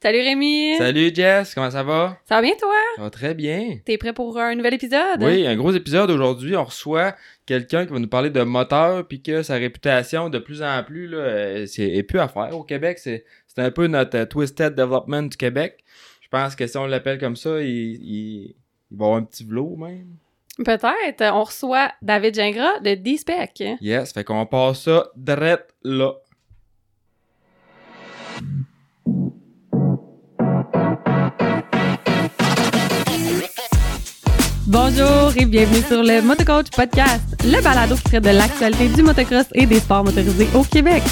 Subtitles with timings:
[0.00, 0.76] Salut Rémi!
[0.78, 2.18] Salut Jess, comment ça va?
[2.24, 2.72] Ça va bien toi?
[2.94, 3.78] Ça va très bien.
[3.84, 5.20] T'es prêt pour un nouvel épisode?
[5.20, 6.54] Oui, un gros épisode aujourd'hui.
[6.54, 7.16] On reçoit
[7.46, 11.08] quelqu'un qui va nous parler de moteur, puis que sa réputation, de plus en plus,
[11.08, 13.00] là, euh, c'est est plus à faire au Québec.
[13.00, 15.82] C'est c'est un peu notre euh, Twisted Development du Québec.
[16.20, 18.54] Je pense que si on l'appelle comme ça, il, il,
[18.92, 20.14] il va avoir un petit vlot même.
[20.64, 21.24] Peut-être.
[21.34, 23.64] On reçoit David Gingras de D-Spec.
[23.80, 26.12] Yes, fait qu'on passe ça direct là.
[34.70, 39.46] Bonjour et bienvenue sur le Motocoach Podcast, le balado qui traite de l'actualité du motocross
[39.54, 41.02] et des sports motorisés au Québec.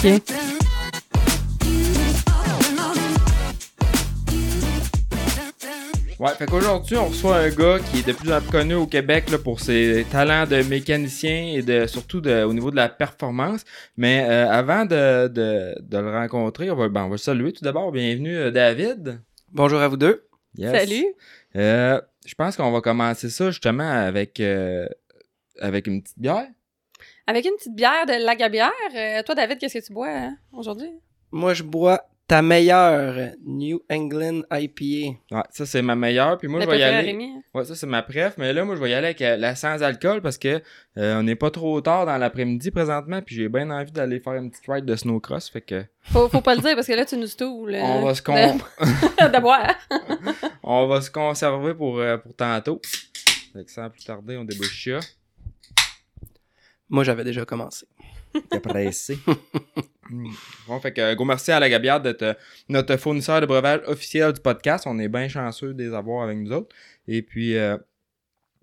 [6.18, 8.86] Ouais, fait qu'aujourd'hui, on reçoit un gars qui est de plus en plus connu au
[8.86, 12.90] Québec là, pour ses talents de mécanicien et de surtout de, au niveau de la
[12.90, 13.64] performance.
[13.96, 17.54] Mais euh, avant de, de, de le rencontrer, on va, ben, on va le saluer
[17.54, 17.90] tout d'abord.
[17.90, 19.18] Bienvenue, euh, David.
[19.50, 20.24] Bonjour à vous deux.
[20.58, 20.72] Yes.
[20.72, 21.06] Salut!
[21.54, 24.86] Euh, je pense qu'on va commencer ça justement avec, euh,
[25.60, 26.48] avec une petite bière.
[27.26, 28.72] Avec une petite bière de Lagabière.
[28.94, 30.90] Euh, toi, David, qu'est-ce que tu bois hein, aujourd'hui?
[31.30, 35.16] Moi, je bois ta meilleure New England IPA.
[35.30, 36.38] Ouais, ça c'est ma meilleure.
[36.38, 37.08] Puis moi, je vais y aller.
[37.12, 37.32] Rémi.
[37.54, 38.34] Ouais, ça c'est ma préf.
[38.36, 40.60] Mais là, moi, je vais y aller avec euh, la sans alcool parce que
[40.98, 43.22] euh, on n'est pas trop tard dans l'après-midi présentement.
[43.22, 45.48] Puis j'ai bien envie d'aller faire une petite ride de snowcross.
[45.50, 47.76] Fait que Faut, faut pas le dire parce que là, tu nous stoules.
[47.80, 49.74] on va se con- de, de boire.
[50.64, 52.80] on va se conserver pour, euh, pour tantôt.
[53.52, 54.98] Fait que sans plus tarder, on débouche ça.
[56.88, 57.86] Moi, j'avais déjà commencé.
[58.50, 59.18] T'es pressé.
[60.08, 60.30] Mm.
[60.68, 62.34] bon, fait que euh, gros merci à la Gabiard d'être euh,
[62.68, 64.84] notre fournisseur de breuvage officiel du podcast.
[64.86, 66.72] On est bien chanceux de les avoir avec nous autres.
[67.08, 67.76] Et puis, euh,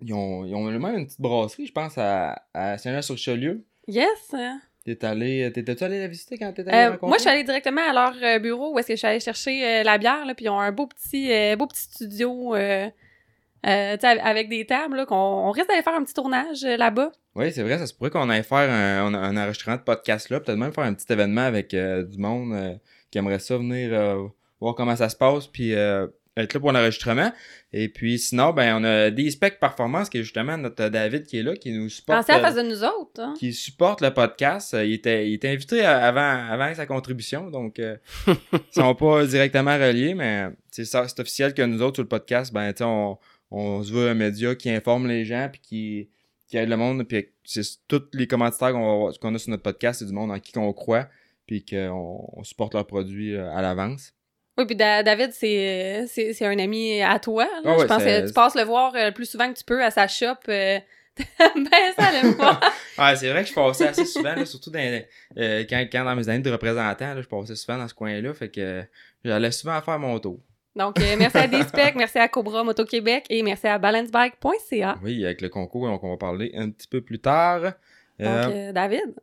[0.00, 3.62] ils, ont, ils ont même une petite brasserie, je pense, à, à Saint-Jean-sur-Richelieu.
[3.86, 4.34] Yes!
[4.84, 7.80] T'es allé, t'étais-tu allé la visiter quand t'étais allé Euh, moi, je suis allée directement
[7.80, 10.44] à leur bureau où est-ce que je suis allée chercher euh, la bière, là, puis
[10.44, 12.54] ils ont un beau petit, euh, beau petit studio
[13.66, 17.12] euh, avec des tables, là, qu'on on risque d'aller faire un petit tournage euh, là-bas.
[17.34, 20.30] Oui, c'est vrai, ça se pourrait qu'on aille faire un, un, un enregistrement de podcast
[20.30, 22.74] là, peut-être même faire un petit événement avec euh, du monde euh,
[23.10, 24.22] qui aimerait ça venir euh,
[24.60, 26.06] voir comment ça se passe, puis euh,
[26.36, 27.32] être là pour l'enregistrement.
[27.72, 31.38] Et puis sinon, ben on a des specs performance qui est justement notre David qui
[31.38, 32.26] est là, qui nous supporte.
[32.26, 33.20] Pensez à face de nous autres.
[33.20, 33.34] Hein?
[33.38, 34.76] qui supporte le podcast.
[34.78, 37.96] Il était, il était invité avant, avant sa contribution, donc euh,
[38.26, 42.08] ils sont pas directement reliés, mais c'est ça, c'est officiel que nous autres sur le
[42.08, 43.18] podcast, ben tu on,
[43.50, 46.08] on se veut un média qui informe les gens puis qui,
[46.48, 50.00] qui aide le monde, puis c'est tous les commentateurs qu'on qu'on a sur notre podcast,
[50.00, 51.08] c'est du monde en qui on croit,
[51.46, 54.12] puis qu'on on supporte leurs produits euh, à l'avance.
[54.56, 57.48] Oui, puis Da- David, c'est c'est c'est un ami à toi.
[57.64, 59.82] Ah je pense que tu passes le voir euh, le plus souvent que tu peux
[59.82, 60.34] à sa shop.
[60.48, 60.78] euh,
[61.38, 62.60] ben, ça l'aime pas.
[62.96, 65.02] Ah, c'est vrai que je passais assez souvent, là, surtout dans,
[65.38, 68.32] euh, quand, quand dans mes années de représentant, là, je passais souvent dans ce coin-là,
[68.34, 68.82] fait que euh,
[69.24, 70.38] j'allais souvent faire mon tour.
[70.76, 74.96] Donc, euh, merci à D-Spec, merci à Cobra Moto Québec et merci à balancebike.ca.
[75.02, 77.60] Oui, avec le concours, donc on va parler un petit peu plus tard.
[77.62, 77.72] Donc,
[78.20, 79.14] Euh, euh, David,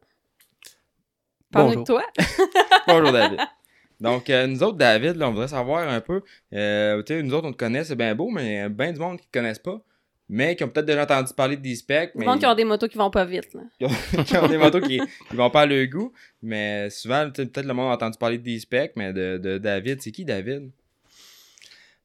[1.51, 2.03] parle-nous de toi.
[2.87, 3.39] Bonjour David.
[4.01, 6.23] Donc, euh, nous autres, David, là, on voudrait savoir un peu.
[6.53, 9.17] Euh, tu sais, nous autres, on te connaît, c'est bien beau, mais bien du monde
[9.17, 9.79] qui ne te connaissent pas.
[10.27, 12.13] Mais qui ont peut-être déjà entendu parler de D-Spec.
[12.13, 13.53] Du mais monde qui ont des motos qui vont pas vite.
[13.53, 13.61] Là.
[14.25, 16.11] qui ont- des motos qui, qui vont pas à leur goût.
[16.41, 20.11] Mais souvent, peut-être le monde a entendu parler de D-Spec, mais de, de David, c'est
[20.11, 20.71] qui David?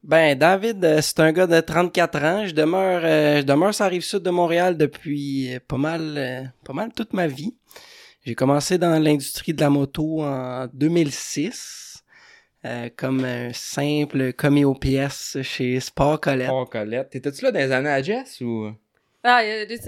[0.06, 2.46] Ben, David, euh, c'est un gars de 34 ans.
[2.46, 6.14] Je demeure, euh, je demeure sur la rive sud de Montréal depuis euh, pas mal,
[6.16, 7.56] euh, pas mal toute ma vie.
[8.24, 12.04] J'ai commencé dans l'industrie de la moto en 2006,
[12.64, 16.50] euh, comme un simple commis aux pièces chez Sport Colette.
[16.52, 17.10] Oh, Colette.
[17.10, 18.70] T'étais-tu là dans les années à Jess ou?
[19.24, 19.40] Ah,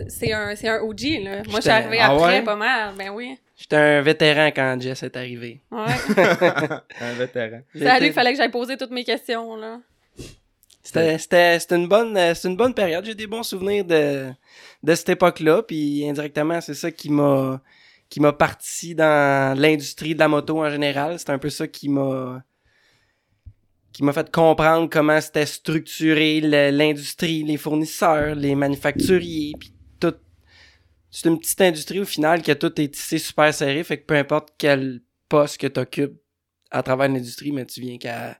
[0.09, 1.31] c'est un, c'est un OG, là.
[1.31, 2.43] Moi, je suis J'étais- arrivée Ah après, ouais?
[2.43, 2.95] pas mal.
[2.99, 3.39] Ben oui.
[3.57, 5.61] J'étais un vétéran quand Jess est arrivé.
[5.71, 5.79] Ouais.
[7.01, 7.61] un vétéran.
[7.73, 9.79] C'est à lui qu'il fallait que j'aille poser toutes mes questions, là.
[10.89, 13.05] C'était, c'était, c'était une bonne, euh, c'était une bonne période.
[13.05, 14.31] J'ai des bons souvenirs de,
[14.83, 15.63] de cette époque-là.
[15.63, 17.61] Puis indirectement, c'est ça qui m'a,
[18.09, 21.19] qui m'a parti dans l'industrie de la moto en général.
[21.19, 22.43] C'est un peu ça qui m'a,
[23.93, 30.15] qui m'a fait comprendre comment c'était structuré l'industrie, les fournisseurs, les manufacturiers, puis tout.
[31.11, 33.85] C'est une petite industrie au final qui a tout est tissé super serré.
[33.85, 36.19] Fait que peu importe quel poste que tu occupes
[36.71, 38.39] à travers l'industrie, mais tu viens qu'à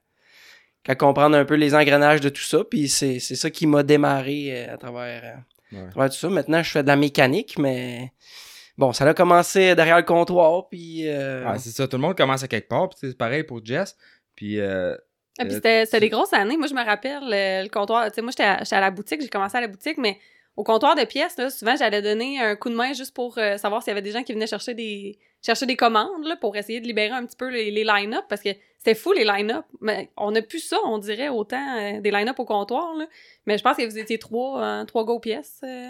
[0.85, 2.65] qu'à comprendre un peu les engrenages de tout ça.
[2.65, 5.83] Puis c'est, c'est ça qui m'a démarré euh, à, travers, euh, Ouais.
[5.87, 6.29] à travers tout ça.
[6.31, 8.13] Maintenant, je fais de la mécanique, mais
[8.79, 10.69] bon, ça a commencé derrière le comptoir.
[10.71, 12.89] Puis euh, Ah, c'est ça, tout le monde commence à quelque part.
[12.89, 13.97] Puis c'est pareil pour Jess.
[14.35, 14.59] Puis.
[14.61, 14.97] Euh,
[15.39, 16.57] Ah, puis c'était des grosses années.
[16.57, 18.07] Moi, je me rappelle le comptoir.
[18.09, 19.21] Tu sais, moi, j'étais à, j'étais à la boutique.
[19.21, 20.19] J'ai commencé à la boutique, mais
[20.59, 23.57] au comptoir de pièces, là, souvent, j'allais donner un coup de main juste pour euh,
[23.59, 26.57] savoir s'il y avait des gens qui venaient chercher des chercher des commandes là, pour
[26.57, 29.65] essayer de libérer un petit peu les, les line-up parce que c'était fou les line-up.
[29.81, 32.93] Mais on a plus ça, on dirait, autant euh, des line-up au comptoir.
[32.97, 33.07] Là.
[33.47, 35.61] Mais je pense que vous étiez trois, euh, trois go pièces.
[35.63, 35.87] euh.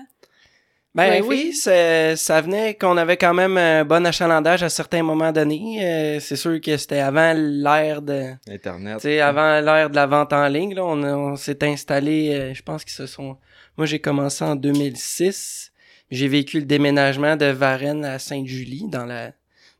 [0.94, 5.32] Ben Ouais, oui, ça venait qu'on avait quand même un bon achalandage à certains moments
[5.32, 5.78] donnés.
[5.82, 8.96] Euh, c'est sûr que c'était avant l'ère de, Internet.
[8.96, 10.74] tu sais, avant l'ère de la vente en ligne.
[10.74, 13.36] Là, on, on s'est installé, euh, je pense qu'ils se sont.
[13.78, 15.72] Moi, j'ai commencé en 2006.
[16.10, 19.32] J'ai vécu le déménagement de Varennes à Sainte-Julie dans la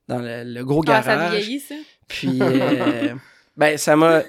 [0.09, 1.35] dans le, le gros Ah, ça garage.
[1.43, 1.75] vieillit, ça.
[2.07, 3.15] Puis, euh,
[3.57, 4.23] ben, ça m'a.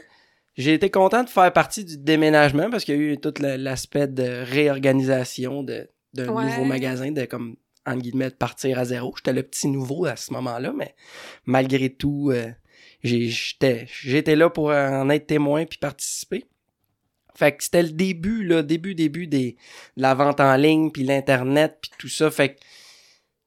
[0.58, 4.08] J'ai été content de faire partie du déménagement parce qu'il y a eu tout l'aspect
[4.08, 6.44] de réorganisation de- d'un Ouais.
[6.46, 7.56] nouveau magasin, de comme,
[7.86, 9.14] entre guillemets, de partir à zéro.
[9.16, 10.96] J'étais le petit nouveau à ce moment-là, mais
[11.46, 12.50] malgré tout, euh,
[13.04, 16.46] j'étais j'étais là pour en être témoin puis participer.
[17.40, 19.56] Fait que c'était le début, là, début, début des,
[19.96, 22.30] de la vente en ligne, puis l'Internet, puis tout ça.
[22.30, 22.60] Fait que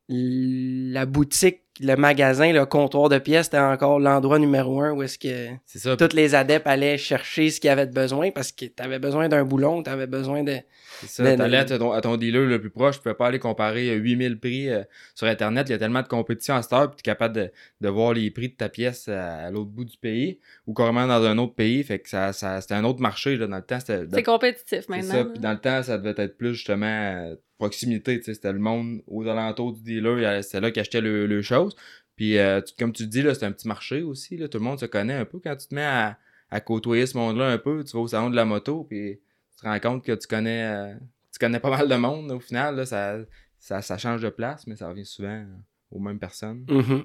[0.08, 5.18] la boutique, le magasin, le comptoir de pièces, c'était encore l'endroit numéro un où est-ce
[5.18, 9.44] que tous les adeptes allaient chercher ce qu'ils avaient besoin parce que t'avais besoin d'un
[9.44, 10.56] boulon, t'avais besoin de...
[11.02, 11.22] C'est ça.
[11.24, 13.90] Mais- T'allais à ton, à ton dealer le plus proche, tu pouvais pas aller comparer
[13.90, 14.82] euh, 8000 prix euh,
[15.14, 15.68] sur Internet.
[15.68, 17.50] Il y a tellement de compétition à cette heure, puis tu es capable de,
[17.80, 21.06] de voir les prix de ta pièce à, à l'autre bout du pays ou carrément
[21.06, 21.82] dans un autre pays.
[21.84, 23.36] Fait que ça, ça, c'était un autre marché.
[23.36, 24.04] Là, dans le temps, c'était.
[24.12, 25.10] C'est compétitif C'est maintenant.
[25.10, 25.16] ça.
[25.18, 25.24] là.
[25.26, 28.18] Puis dans le temps, ça devait être plus justement euh, proximité.
[28.18, 30.42] tu sais, C'était le monde aux alentours du dealer.
[30.42, 31.74] C'était là qu'ils achetaient le, le chose.
[32.16, 34.36] Puis euh, tu- comme tu dis, là, c'est un petit marché aussi.
[34.36, 34.48] Là.
[34.48, 36.18] Tout le monde se connaît un peu quand tu te mets à,
[36.50, 37.82] à côtoyer ce monde-là un peu.
[37.84, 39.18] Tu vas au salon de la moto, puis
[39.56, 40.94] tu te rends compte que tu connais, euh,
[41.32, 42.30] tu connais pas mal de monde.
[42.32, 43.16] Au final, là, ça,
[43.58, 45.44] ça, ça change de place, mais ça revient souvent euh,
[45.90, 46.64] aux mêmes personnes.
[46.68, 47.04] Mhm.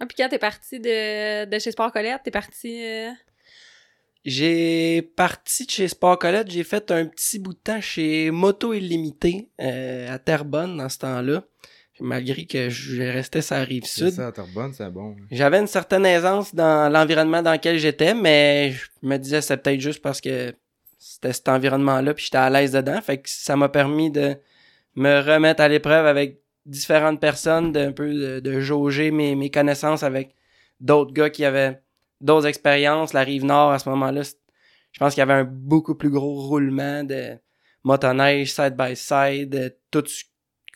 [0.00, 2.82] Ah, puis quand t'es parti de, de chez Sport Colette, t'es parti.
[2.84, 3.10] euh,
[4.24, 8.72] J'ai parti de chez Sport Colette, j'ai fait un petit bout de temps chez Moto
[8.72, 11.44] Illimité euh, à Terrebonne dans ce temps-là.
[12.00, 14.14] Malgré que je restais sur la rive C'est sud.
[14.14, 15.12] ça, Terrebonne, c'est bon.
[15.20, 15.24] hein.
[15.30, 19.80] J'avais une certaine aisance dans l'environnement dans lequel j'étais, mais je me disais c'est peut-être
[19.80, 20.52] juste parce que
[21.02, 23.00] c'était cet environnement-là puis j'étais à l'aise dedans.
[23.02, 24.36] Fait que ça m'a permis de
[24.94, 30.34] me remettre à l'épreuve avec différentes personnes, d'un peu de, jauger mes, mes connaissances avec
[30.80, 31.82] d'autres gars qui avaient
[32.20, 33.12] d'autres expériences.
[33.12, 34.22] La rive nord à ce moment-là,
[34.92, 37.36] je pense qu'il y avait un beaucoup plus gros roulement de
[37.82, 39.76] motoneige, side by side,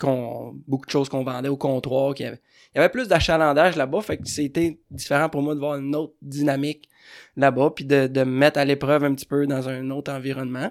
[0.01, 2.15] qu'on, beaucoup de choses qu'on vendait au comptoir,
[2.77, 5.97] il y avait plus d'achalandage là-bas, fait que c'était différent pour moi de voir une
[5.97, 6.91] autre dynamique
[7.37, 10.71] là-bas, puis de, de me mettre à l'épreuve un petit peu dans un autre environnement.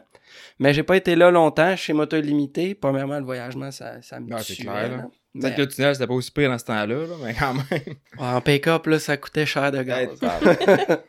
[0.60, 2.75] Mais j'ai pas été là longtemps chez Moto Limité.
[2.75, 4.98] Premièrement, le voyagement, ça, ça me Ah, tuait, clair, là.
[5.34, 7.54] Peut-être Mais- que le tunnel, c'était pas aussi pire dans ce temps-là, là, mais quand
[7.56, 7.96] même.
[8.19, 10.10] en pick-up, là, ça coûtait cher de gaz.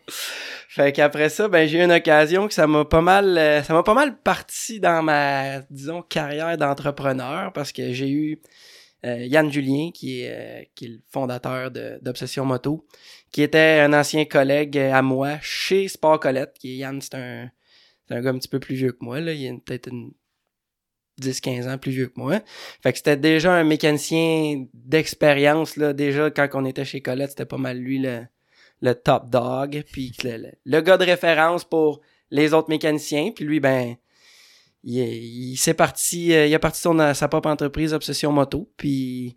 [0.69, 3.73] Fait qu'après ça, ben j'ai eu une occasion que ça m'a pas mal euh, ça
[3.73, 8.41] m'a pas mal parti dans ma disons carrière d'entrepreneur parce que j'ai eu
[9.05, 12.87] euh, Yann Julien qui est euh, qui est le fondateur d'Obsession Moto
[13.31, 17.15] qui était un ancien collègue euh, à moi chez Sport Colette qui est Yann c'est
[17.15, 17.51] un
[18.11, 20.13] un gars un petit peu plus vieux que moi là, il est peut-être une
[21.21, 22.41] 10-15 ans plus vieux que moi.
[22.83, 27.59] Fait que c'était déjà un mécanicien d'expérience déjà quand on était chez Colette, c'était pas
[27.59, 28.27] mal lui le
[28.83, 32.01] le top dog, puis le, le, le gars de référence pour
[32.31, 33.33] les autres mécaniciens.
[33.35, 33.97] Puis lui, ben,
[34.87, 38.71] il, est- il s'est parti, euh, il a parti son, sa propre entreprise Obsession Moto,
[38.79, 39.37] puis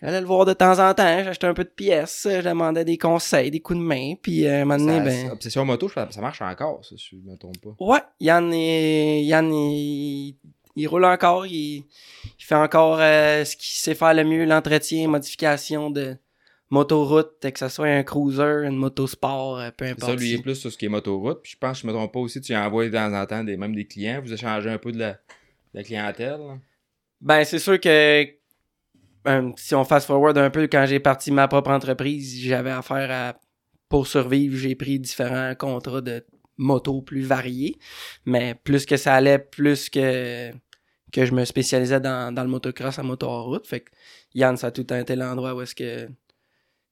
[0.00, 2.96] j'allais le voir de temps en temps, j'achetais un peu de pièces, je demandais des
[2.96, 5.30] conseils, des coups de main, puis euh, un moment donné, ça- ben...
[5.32, 7.74] Obsession moto, ça marche encore, ça, si je me trompe pas.
[7.84, 10.36] Ouais, Yann, est- Yann il,
[10.76, 11.84] il roule encore, il,
[12.38, 16.16] il fait encore euh, ce qu'il sait faire le mieux, l'entretien, modification de
[16.74, 20.10] motoroute, que ce soit un cruiser, une moto sport, euh, peu importe.
[20.10, 21.42] ça, lui, il est plus sur ce qui est motoroute.
[21.42, 23.56] Puis je pense, je me trompe pas aussi, tu envoies de temps en temps des,
[23.56, 24.20] même des clients.
[24.22, 25.18] Vous échangez un peu de la, de
[25.74, 26.40] la clientèle.
[26.40, 26.58] là.
[27.20, 28.26] Ben, c'est sûr que
[29.26, 33.10] euh, si on fast forward un peu, quand j'ai parti ma propre entreprise, j'avais affaire
[33.10, 33.40] à
[33.88, 36.24] pour survivre, j'ai pris différents contrats de
[36.58, 37.78] moto plus variés.
[38.26, 40.50] Mais plus que ça allait, plus que
[41.12, 43.66] que je me spécialisais dans, dans le motocross à moto en route.
[43.68, 43.92] Fait que
[44.34, 46.08] Yann, ça a tout le temps été l'endroit où est-ce que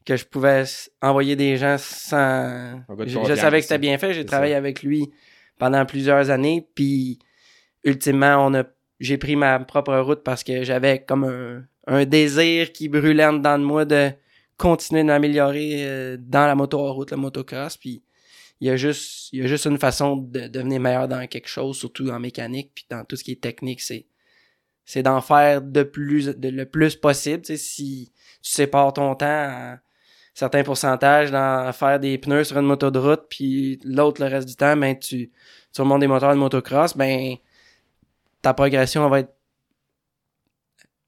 [0.04, 0.64] que je pouvais
[1.00, 2.82] envoyer des gens sans...
[3.06, 4.14] Je, savais que c'était bien fait.
[4.14, 4.58] J'ai travaillé ça.
[4.58, 5.10] avec lui
[5.58, 6.66] pendant plusieurs années.
[6.74, 7.18] Puis,
[7.84, 8.64] ultimement, on a,
[9.00, 13.34] j'ai pris ma propre route parce que j'avais comme un, un désir qui brûlait en
[13.34, 14.10] dedans de moi de
[14.56, 17.76] continuer de m'améliorer euh, dans la moto en route, le motocross.
[17.76, 18.02] Puis,
[18.60, 21.48] il y a juste, il y a juste une façon de devenir meilleur dans quelque
[21.48, 24.06] chose, surtout en mécanique, puis dans tout ce qui est technique, c'est
[24.84, 27.44] c'est d'en faire de plus de le plus possible.
[27.44, 29.76] Si tu sépares ton temps
[30.34, 34.28] à certains pourcentages dans faire des pneus sur une moto de route, puis l'autre le
[34.28, 35.30] reste du temps, ben tu,
[35.72, 37.36] tu remontes des moteurs de motocross, ben
[38.40, 39.34] ta progression va être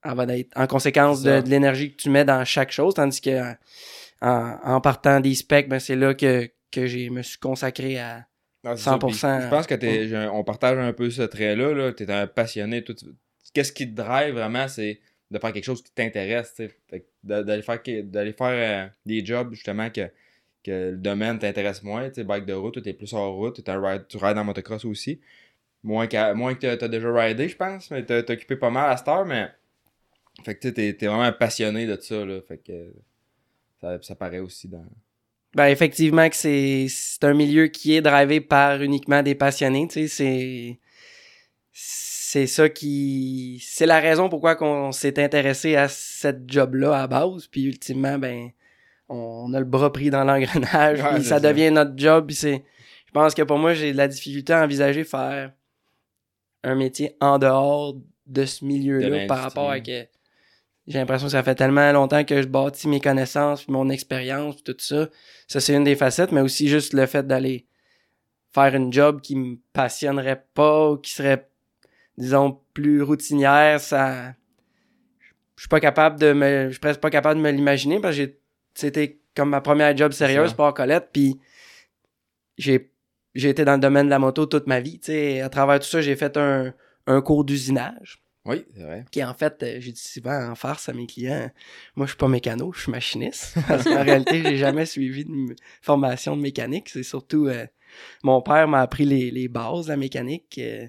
[0.04, 3.22] elle va être en conséquence de, de l'énergie que tu mets dans chaque chose, tandis
[3.22, 3.54] que
[4.20, 8.26] en, partant des specs, ben c'est là que, que j'ai me suis consacré à.
[8.64, 8.96] Ah, c'est ça.
[8.96, 8.98] 100%.
[8.98, 11.74] Puis Je pense que t'es, on partage un peu ce trait-là.
[11.74, 11.92] Là.
[11.92, 12.82] Tu es un passionné.
[12.82, 12.96] Tout,
[13.52, 15.00] qu'est-ce qui te drive vraiment, c'est
[15.30, 16.60] de faire quelque chose qui t'intéresse.
[17.22, 20.10] D'aller faire, d'aller faire euh, des jobs justement que,
[20.62, 22.10] que le domaine t'intéresse moins.
[22.10, 23.62] Tu bike de route, tu es plus hors route.
[23.62, 25.20] t'es un ride- tu rides en motocross aussi.
[25.82, 27.90] Moins, moins que tu as déjà ridé, je pense.
[27.90, 29.26] Mais t'as occupé pas mal à cette heure.
[29.26, 29.48] Mais
[30.44, 32.24] fait que tu t'es, t'es vraiment passionné de ça.
[32.24, 32.40] Là.
[32.46, 32.92] Fait que
[33.80, 34.84] ça, ça paraît aussi dans.
[35.54, 36.88] Ben effectivement que c'est
[37.22, 40.78] un milieu qui est drivé par uniquement des passionnés, tu sais, c'est
[42.34, 47.06] c'est ça qui c'est la raison pourquoi qu'on s'est intéressé à cette job là à
[47.06, 48.50] base, puis ultimement ben
[49.08, 51.40] on a le bras pris dans l'engrenage, Ouais, puis ça, ça.
[51.40, 52.64] devient notre job, puis c'est
[53.06, 55.52] je pense que pour moi j'ai de la difficulté à envisager faire
[56.64, 57.94] un métier en dehors
[58.26, 60.04] de ce milieu-là De par rapport à que
[60.88, 64.56] j'ai l'impression que ça fait tellement longtemps que je bâtis mes connaissances, puis mon expérience,
[64.56, 65.08] puis tout ça.
[65.46, 67.66] Ça, c'est une des facettes, mais aussi juste le fait d'aller
[68.52, 71.48] faire une job qui me passionnerait pas ou qui serait,
[72.18, 74.34] disons, plus routinière, ça.
[75.56, 76.66] Je suis pas capable de me.
[76.66, 78.38] Je suis presque pas capable de me l'imaginer parce que j'ai.
[78.74, 81.38] C'était comme ma première job sérieuse pour Colette, puis
[82.58, 82.90] j'ai
[83.34, 84.98] j'ai été dans le domaine de la moto toute ma vie.
[85.00, 85.40] tu sais.
[85.40, 86.72] À travers tout ça, j'ai fait un,
[87.08, 89.04] un cours d'usinage Oui, c'est vrai.
[89.10, 91.50] qui en fait, euh, j'ai dit souvent en farce à mes clients,
[91.96, 93.56] moi je suis pas mécano, je suis machiniste.
[93.68, 96.88] Parce qu'en réalité, j'ai jamais suivi de formation de mécanique.
[96.90, 97.66] C'est surtout euh,
[98.22, 100.56] mon père m'a appris les, les bases de la mécanique.
[100.62, 100.86] euh,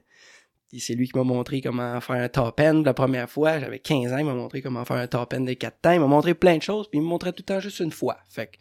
[0.73, 3.59] c'est lui qui m'a montré comment faire un top end la première fois.
[3.59, 5.91] J'avais 15 ans, il m'a montré comment faire un top end de 4 temps.
[5.91, 7.91] Il m'a montré plein de choses, puis il me montrait tout le temps juste une
[7.91, 8.17] fois.
[8.29, 8.57] Fait que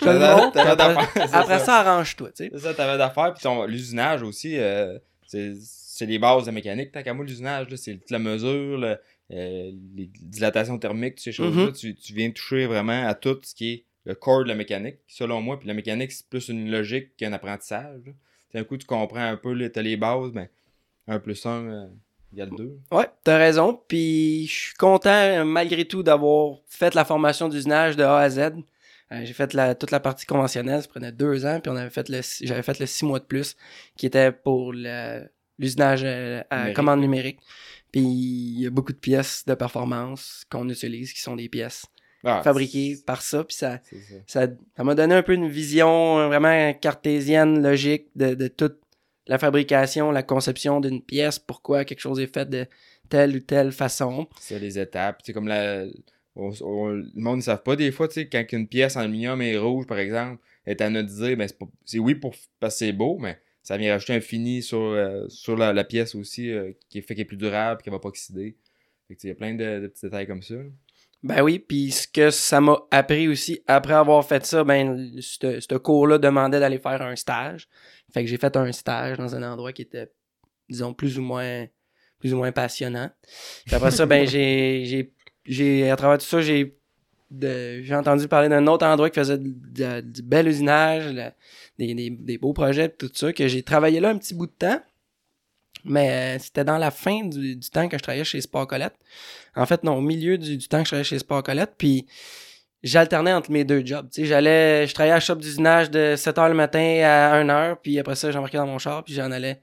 [0.00, 1.80] je le montre, après, après ça.
[1.80, 2.50] arrange-toi, tu sais.
[2.52, 3.34] C'est ça, t'avais d'affaires.
[3.34, 6.92] Puis l'usinage aussi, euh, c'est les bases de la mécanique.
[6.92, 8.98] Tant qu'à moi, l'usinage, c'est la mesure, le-
[9.32, 11.66] euh, les dilatations thermiques, toutes ces choses-là.
[11.66, 11.72] Mhm.
[11.72, 14.96] tu, tu viens toucher vraiment à tout ce qui est le corps de la mécanique,
[15.06, 15.58] selon moi.
[15.58, 18.02] Puis la mécanique, c'est plus une logique qu'un apprentissage.
[18.52, 20.48] D'un coup, tu comprends un peu, les- t'as les bases, ben,
[21.12, 21.88] 1 plus 1
[22.34, 22.78] égale 2.
[22.90, 23.80] Ouais, t'as raison.
[23.88, 28.30] Puis je suis content, euh, malgré tout, d'avoir fait la formation d'usinage de A à
[28.30, 28.38] Z.
[28.38, 31.90] Euh, j'ai fait la, toute la partie conventionnelle, ça prenait deux ans, puis on avait
[31.90, 33.56] fait le, j'avais fait le six mois de plus,
[33.96, 34.72] qui était pour
[35.58, 36.76] l'usinage euh, à Numérique.
[36.76, 37.38] commande numérique.
[37.92, 41.84] Puis il y a beaucoup de pièces de performance qu'on utilise, qui sont des pièces
[42.24, 43.80] Ah, fabriquées par ça, puis ça,
[44.26, 44.46] ça.
[44.74, 48.78] ça m'a donné un peu une vision euh, vraiment cartésienne, logique de, de toute
[49.26, 52.66] la fabrication, la conception d'une pièce, pourquoi quelque chose est fait de
[53.08, 54.26] telle ou telle façon.
[54.40, 55.20] C'est les étapes.
[55.24, 55.84] C'est comme la.
[56.34, 59.40] on- le monde ne savent pas des fois, tu sais, quand une pièce en aluminium
[59.42, 61.48] est rouge, par exemple, est anodisée, ben
[61.84, 65.26] c'est oui pour parce que c'est beau, mais ça vient rajouter un fini sur, euh,
[65.56, 68.56] la, pièce aussi, euh, qui fait qu'elle est plus durable, qu'elle va pas oxyder.
[69.10, 70.54] Il y a plein de petits détails comme ça.
[71.22, 75.60] Ben oui, puis ce que ça m'a appris aussi, après avoir fait ça, ben ce
[75.60, 77.68] ce cours-là demandait d'aller faire un stage.
[78.12, 80.10] Fait que j'ai fait un stage dans un endroit qui était,
[80.68, 81.66] disons, plus ou moins
[82.18, 83.10] plus ou moins passionnant.
[83.66, 85.12] Puis après ça, ben j'ai, j'ai,
[85.44, 86.78] j'ai, à travers tout ça, j'ai,
[87.40, 91.14] j'ai entendu parler d'un autre endroit qui faisait du, bel usinage,
[91.78, 94.52] des, des, des beaux projets, tout ça, que j'ai travaillé là un petit bout de
[94.52, 94.80] temps.
[95.84, 98.94] Mais euh, c'était dans la fin du, du temps que je travaillais chez Sport Colette.
[99.56, 101.72] En fait, non, au milieu du, du temps que je travaillais chez Sport Colette.
[101.76, 102.06] Puis
[102.82, 104.08] j'alternais entre mes deux jobs.
[104.16, 107.76] J'allais, je travaillais à la shop d'usinage de 7h le matin à 1h.
[107.82, 109.04] Puis après ça, j'embarquais dans mon char.
[109.04, 109.60] Puis j'en allais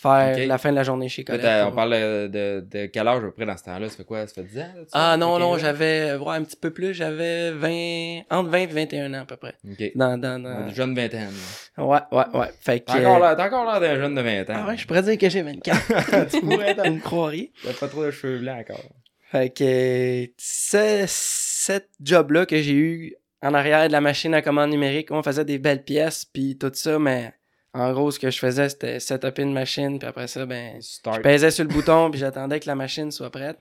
[0.00, 1.66] faire la fin de la journée chez Colette.
[1.66, 3.88] on parle de, de, de quel âge à peu près dans ce temps-là?
[3.88, 4.26] Ça fait quoi?
[4.26, 4.62] Ça fait 10 ans?
[4.76, 4.82] là?
[4.92, 6.94] Ah non, non, j'avais ouais, un petit peu plus.
[6.94, 9.54] J'avais 20, entre 20 et 21 ans à peu près.
[9.70, 9.92] Ok.
[9.94, 10.66] Dans, dans, dans...
[10.68, 11.30] Une jeune vingtaine.
[11.76, 11.84] là.
[11.84, 12.46] Ouais, ouais, ouais.
[12.60, 12.86] Fait que...
[12.86, 13.18] T'as encore
[13.64, 14.54] l'air- l'air d'un jeune de 20 ans.
[14.56, 16.28] Ah ouais, je pourrais dire que j'ai 24.
[16.30, 17.52] tu pourrais être une croirie.
[17.64, 18.84] T'as pas trop de cheveux blancs encore.
[19.30, 24.70] Fait que ce, cette job-là que j'ai eu en arrière de la machine à commande
[24.70, 27.32] numérique, on faisait des belles pièces puis tout ça, mais
[27.72, 31.20] en gros, ce que je faisais, c'était setuper une machine, puis après ça, ben, je
[31.22, 33.58] pesais sur le bouton, puis j'attendais que la machine soit prête.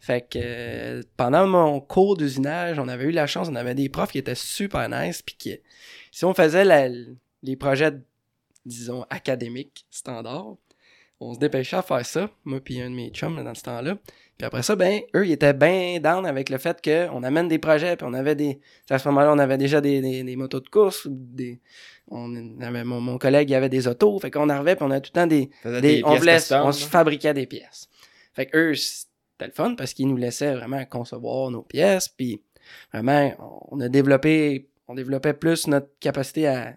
[0.00, 3.88] Fait que euh, pendant mon cours d'usinage, on avait eu la chance, on avait des
[3.88, 5.58] profs qui étaient super nice, puis qui,
[6.12, 6.88] si on faisait la-
[7.42, 7.92] les projets,
[8.64, 10.56] disons, académiques, standards,
[11.20, 13.62] on se dépêchait à faire ça, moi puis un de mes chums là, dans ce
[13.62, 13.96] temps-là.
[14.36, 17.58] Puis après ça, ben, eux, ils étaient bien down avec le fait qu'on amène des
[17.58, 18.60] projets, puis on avait des...
[18.88, 21.60] À ce moment-là, on avait déjà des, des, des motos de course, ou des...
[22.06, 25.00] On avait, mon, mon collègue, il avait des autos, fait qu'on arrivait, puis on avait
[25.00, 25.50] tout le temps des...
[25.64, 26.16] Des- des on,
[26.66, 27.88] on se fabriquait des pièces.
[28.32, 32.40] Fait que eux, c'était le fun, parce qu'ils nous laissaient vraiment concevoir nos pièces, puis
[32.92, 33.32] vraiment,
[33.72, 34.68] on a développé...
[34.86, 36.76] On développait plus notre capacité à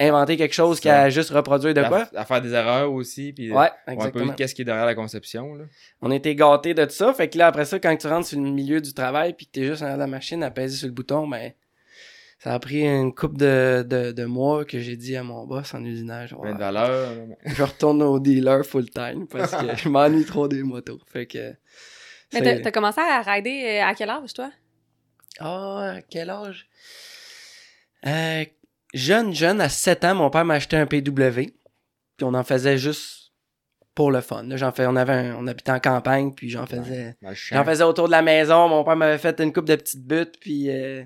[0.00, 2.08] inventer quelque chose qu'à juste reproduire de à, quoi?
[2.16, 4.32] à faire des erreurs aussi, puis Ouais, voir un peu exactement.
[4.32, 5.54] qu'est-ce qui est derrière la conception.
[5.54, 5.64] Là.
[6.00, 7.12] On était gâtés de tout ça.
[7.12, 9.52] Fait que là, après ça, quand tu rentres sur le milieu du travail puis que
[9.52, 11.52] t'es juste dans la machine à peser sur le bouton, ben,
[12.38, 15.74] ça a pris une couple de, de, de mois que j'ai dit à mon boss
[15.74, 16.30] en usinage.
[16.30, 17.12] Plein ouais, valeur.
[17.44, 20.98] je retourne au dealer full time parce que je m'ennuie trop des motos.
[21.12, 21.52] Fait que.
[22.32, 24.50] Mais t'as- commencé à rider euh, à quel âge, toi?
[25.40, 26.66] Ah, à quel âge?
[28.06, 28.44] Euh,
[28.94, 31.00] jeune, jeune, à 7 ans, mon père m'a acheté un PW.
[32.16, 33.32] Puis on en faisait juste
[33.94, 34.42] pour le fun.
[34.44, 34.56] là.
[34.56, 37.16] J'en fais, on avait un- on habitait en campagne, puis j'en faisais.
[37.56, 38.68] J'en faisais autour de la maison.
[38.68, 41.02] Mon père m'avait fait une coupe de petites buttes, puis euh,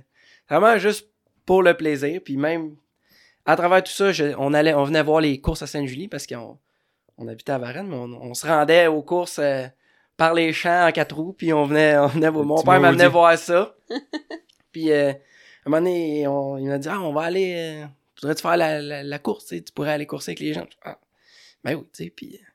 [0.49, 1.09] vraiment juste
[1.47, 2.21] pour le plaisir.
[2.25, 2.77] Puis même
[3.47, 6.27] à travers tout ça, je- on allait, on venait voir les courses à Sainte-Julie parce
[6.27, 6.59] qu'on
[7.19, 9.67] on habitait à Varennes, mais on, on se rendait aux courses euh,
[10.17, 13.37] par les champs en quatre roues, puis on venait, on venait mon père m'amenait voir
[13.39, 13.75] ça.
[14.73, 15.13] puis euh,
[15.67, 17.87] un moment donné, on- il m'a dit ah on va aller, euh,
[18.21, 20.67] voudrais-tu faire la, la, la course, tu tu pourrais aller courser avec les gens.
[20.85, 20.99] Ah,
[21.63, 22.47] ben oui, tu sais, puis euh,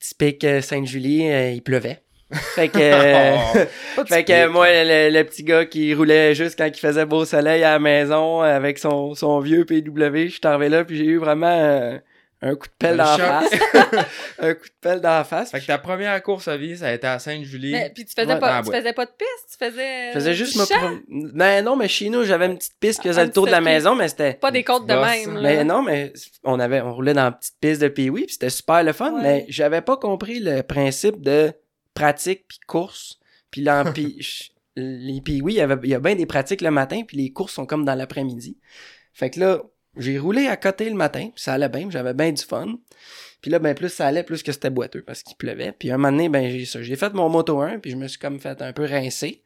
[0.00, 2.02] typique euh, Sainte-Julie, euh, il pleuvait.
[2.32, 3.64] Fait que, euh,
[4.06, 7.62] fait que moi, le, le petit gars qui roulait juste quand il faisait beau soleil
[7.62, 11.18] à la maison avec son, son vieux PW, je suis arrivé là puis j'ai eu
[11.18, 11.98] vraiment euh,
[12.46, 13.52] un coup de pelle dans la face.
[14.38, 15.50] un coup de pelle dans la face.
[15.50, 17.72] Fait que ta première course à vie, ça a été à Sainte-Julie.
[17.72, 20.08] Mais, puis tu faisais, Ouais, pas, la tu faisais pas de piste, tu faisais.
[20.08, 23.08] Je faisais juste ma pro- Ben non, mais chez nous, j'avais une petite piste qui
[23.08, 24.34] faisait le tour de la maison, mais c'était...
[24.34, 25.34] Pas des côtes de même.
[25.36, 25.40] là.
[25.42, 26.12] Mais non, mais
[26.44, 29.14] on avait, on roulait dans une petite piste de pee puis c'était super le fun,
[29.14, 29.22] Ouais.
[29.22, 31.50] mais j'avais pas compris le principe de
[31.94, 33.18] pratique puis course.
[33.50, 33.84] Puis là,
[34.76, 37.30] les pee il y avait, il y a bien des pratiques le matin, puis les
[37.32, 38.58] courses sont comme dans l'après-midi.
[39.12, 39.62] Fait que là,
[39.96, 42.78] j'ai roulé à côté le matin, puis ça allait bien, j'avais bien du fun.
[43.40, 45.72] Puis là, ben plus ça allait, plus que c'était boiteux parce qu'il pleuvait.
[45.72, 46.82] Puis un moment donné, ben j'ai ça.
[46.82, 49.42] J'ai fait mon moto 1, puis je me suis comme fait un peu rincer.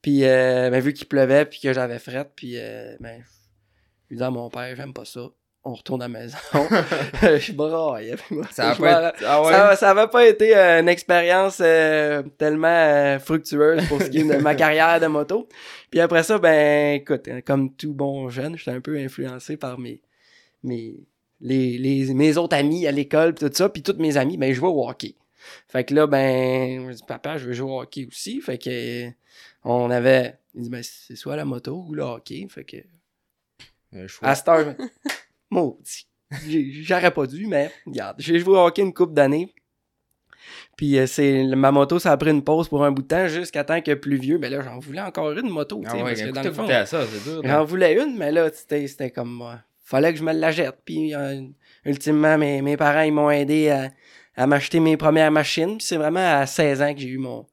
[0.00, 3.22] Puis euh, ben, vu qu'il pleuvait, puis que j'avais fret, puis euh, ben
[4.04, 5.28] je lui dis à mon père, j'aime pas ça.
[5.66, 6.36] On retourne à la maison.
[6.52, 8.14] je braille.
[8.16, 9.24] puis moi, Ça a je pas m'en- été...
[9.26, 9.52] Ah ouais?
[9.52, 14.18] ça, ça avait pas été euh, une expérience euh, tellement euh, fructueuse pour ce qui
[14.18, 15.48] est de ma carrière de moto.
[15.90, 20.02] Puis après ça, ben écoute, comme tout bon jeune, j'étais un peu influencé par mes
[20.62, 20.96] mes
[21.40, 24.58] les, les mes autres amis à l'école tout ça, puis tous mes amis, ben je
[24.58, 25.14] jouais au hockey.
[25.68, 29.08] Fait que là ben je dis papa, je veux jouer au hockey aussi, fait que
[29.64, 32.76] on avait il dit ben c'est soit la moto ou le hockey, fait que
[34.22, 34.74] à cette heure,
[35.50, 36.08] maudit.
[36.82, 39.54] J'aurais pas dû, mais regarde, j'ai joué au hockey une couple d'années.
[40.76, 43.28] Puis euh, c'est ma moto, ça a pris une pause pour un bout de temps
[43.28, 44.38] jusqu'à temps que plus vieux.
[44.38, 46.48] Mais là, j'en voulais encore une moto, tu Ah ouais, parce que quand dans t'as
[46.48, 47.40] le fond, goûté à ça, c'est dur.
[47.44, 49.54] j'en voulais une, mais là, c'était comme, euh,
[49.84, 50.78] fallait que je me la jette.
[50.84, 51.42] Puis euh,
[51.84, 53.90] ultimement, mes, mes parents, ils m'ont aidé à,
[54.36, 55.78] à m'acheter mes premières machines.
[55.78, 57.46] Puis c'est vraiment à 16 ans que j'ai eu mon,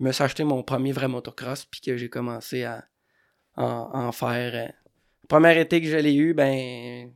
[0.00, 2.84] me suis acheté mon premier vrai motocross, puis que j'ai commencé à
[3.56, 4.52] en, en faire.
[4.54, 4.66] euh.
[5.22, 7.10] Le premier été que je l'ai eu, ben,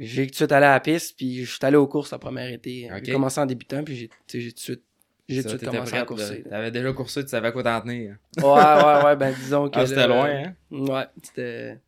[0.00, 2.18] j'ai tout de suite allé à la piste, puis je suis allé aux courses le
[2.18, 2.88] premier été.
[2.90, 3.00] Ok.
[3.04, 4.82] J'ai commencé en débutant, puis j'ai tout de suite,
[5.28, 6.42] j'ai tout commencé à courser.
[6.44, 6.50] là.
[6.50, 8.16] T'avais déjà coursé, tu savais à quoi t'en tenir.
[8.38, 9.78] Ouais, ouais, ouais, ben disons que.
[9.78, 10.54] Ah, c'était là, loin, hein?
[10.70, 11.78] Ouais, c'était.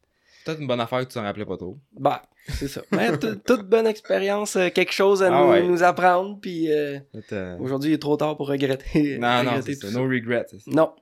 [0.44, 1.78] Peut-être une bonne affaire que tu t'en rappelais pas trop.
[1.92, 2.82] Bah, c'est ça.
[2.90, 5.62] Mais toute bonne expérience, euh, quelque chose à Ah nous, ouais.
[5.62, 6.98] nous apprendre, puis euh,
[7.32, 9.18] euh, aujourd'hui, il est trop tard pour regretter.
[9.18, 9.92] Non, non, c'est tout ça.
[9.92, 9.98] ça.
[9.98, 10.46] No regrets.
[10.66, 10.92] Non.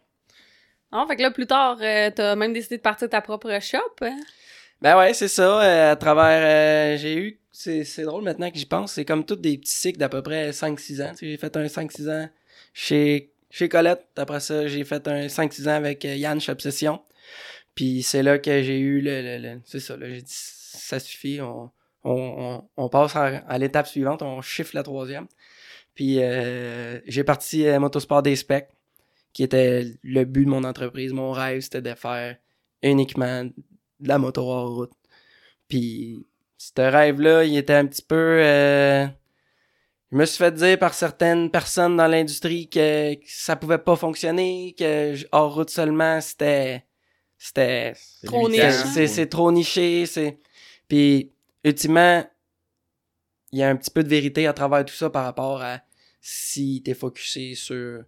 [0.92, 3.79] Ah, fait que là, plus tard, euh, t'as même décidé de partir ta propre shop.
[4.03, 4.18] hein?
[4.83, 5.62] Ben ouais, c'est ça.
[5.62, 9.25] euh, à travers, euh, j'ai eu, c'est, c'est drôle maintenant que j'y pense, c'est comme
[9.25, 11.11] tous des petits cycles d'à peu près 5-6 ans.
[11.11, 12.29] Tu sais, j'ai fait un 5-6 ans
[12.73, 14.07] chez, chez Colette.
[14.16, 17.01] Après ça, j'ai fait un 5-6 ans avec euh, Yann chez Obsession.
[17.75, 21.01] Puis c'est là que j'ai eu le, le, le- c'est ça, là, j'ai dit, ça
[21.01, 21.71] suffit, on,
[22.05, 22.12] on,
[22.77, 25.27] on, on passe à, l'étape suivante, on chiffre la troisième.
[25.95, 28.69] Puis euh, j'ai parti à Motosport des Specs,
[29.33, 31.12] qui était le but de mon entreprise.
[31.12, 32.37] Mon rêve, c'était de faire
[32.83, 33.45] uniquement
[34.01, 34.93] de la moto hors route.
[35.69, 38.15] Puis ce rêve-là, il était un petit peu...
[38.17, 39.07] euh,
[40.13, 43.97] Je me suis fait dire par certaines personnes dans l'industrie que, que ça pouvait pas
[43.97, 46.85] fonctionner, que hors route seulement, c'était...
[47.39, 47.95] C'était...
[47.97, 48.67] C'est Trop limitant.
[48.67, 50.39] niche, C'est, c'est, c'est trop niché, c'est...
[50.89, 51.33] Puis,
[51.65, 52.25] ultimement,
[53.53, 55.81] il y a un petit peu de vérité à travers tout ça par rapport à
[56.21, 58.03] si t'es focusé sur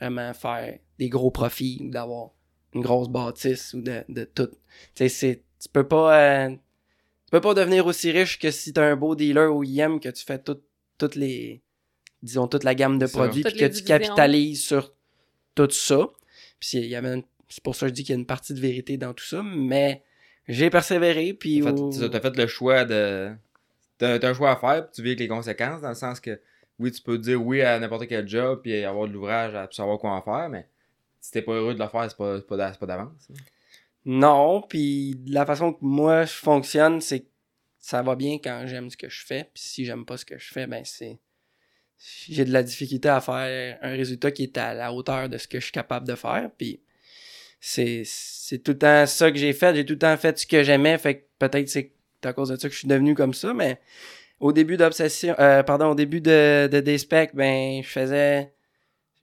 [0.00, 2.30] vraiment faire des gros profits ou d'avoir
[2.78, 4.46] une grosse bâtisse ou de, de tout.
[4.48, 4.56] Tu
[4.94, 5.42] sais, c'est...
[5.60, 6.18] Tu peux pas...
[6.46, 10.08] euh, tu peux pas devenir aussi riche que si t'as un beau dealer OEM que
[10.08, 10.60] tu fais tout-
[10.98, 11.60] toutes les...
[12.22, 14.92] Disons, toute la gamme de produits puis que tu capitalises sur
[15.54, 16.08] tout ça.
[16.60, 18.26] Puis il y avait une- c'est pour ça que je dis qu'il y a une
[18.26, 20.02] partie de vérité dans tout ça, mais
[20.48, 21.60] j'ai persévéré, puis...
[21.62, 23.30] T'as fait, au- t'as fait le choix de.
[23.98, 26.20] T'as t'as un choix à faire, puis tu vis avec les conséquences, dans le sens
[26.20, 26.40] que,
[26.78, 29.98] oui, tu peux dire oui à n'importe quel job, puis avoir de l'ouvrage, à savoir
[29.98, 30.68] quoi en faire, mais
[31.20, 33.28] si t'es pas heureux de le faire, c'est pas, pas d'avance.
[33.30, 33.34] hein.
[34.04, 37.26] Non, puis la façon que moi je fonctionne, c'est
[37.78, 39.50] ça va bien quand j'aime ce que je fais.
[39.54, 41.18] Puis si j'aime pas ce que je fais, ben c'est.
[42.28, 45.48] J'ai de la difficulté à faire un résultat qui est à la hauteur de ce
[45.48, 46.50] que je suis capable de faire.
[46.56, 46.80] Puis
[47.60, 48.04] c'est,
[48.64, 49.74] tout le temps ça que j'ai fait.
[49.74, 50.96] J'ai tout le temps fait ce que j'aimais.
[50.98, 51.92] Fait que peut-être c'est
[52.24, 53.52] à cause de ça que je suis devenu comme ça.
[53.52, 53.80] Mais
[54.38, 58.52] au début d'obsession, euh, pardon, au début de, de Dayspec, ben je faisais.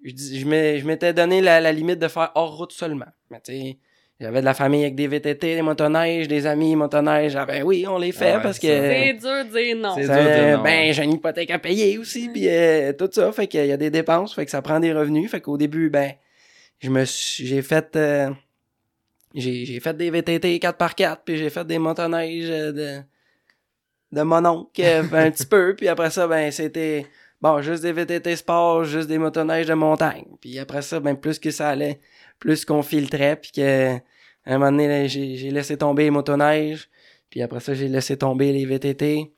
[0.06, 3.08] Je, dis- m'étais donné la, la limite de faire hors route seulement.
[3.32, 3.78] Mais tu sais,
[4.20, 7.36] j'avais de la famille avec des VTT, des motoneiges, des amis motoneiges.
[7.36, 8.68] Ah ben oui, on les fait ouais, parce que.
[8.68, 9.96] C'est dur de dire non.
[9.96, 13.10] C'est dur de dire non, ben, j'ai une hypothèque à payer aussi, puis euh, tout
[13.12, 13.32] ça.
[13.32, 15.30] Fait qu'il y a des dépenses, fait que ça prend des revenus.
[15.30, 16.14] Fait qu'au début, ben,
[16.80, 18.30] je me suis, j'ai fait, euh,
[19.34, 23.02] j'ai, fait des VTT 4x4, puis j'ai fait des motoneiges euh, de,
[24.14, 25.76] de mon oncle un petit peu.
[25.76, 27.06] Puis après ça, ben, c'était,
[27.46, 30.26] bon, juste des VTT sport, juste des motoneiges de montagne.
[30.42, 32.00] Puis après ça, ben, plus que ça allait,
[32.40, 34.00] plus qu'on filtrait, puis que, à
[34.46, 36.90] un moment donné, j'ai, laissé tomber les motoneiges.
[37.30, 39.32] Puis après ça, j'ai laissé tomber les VTT.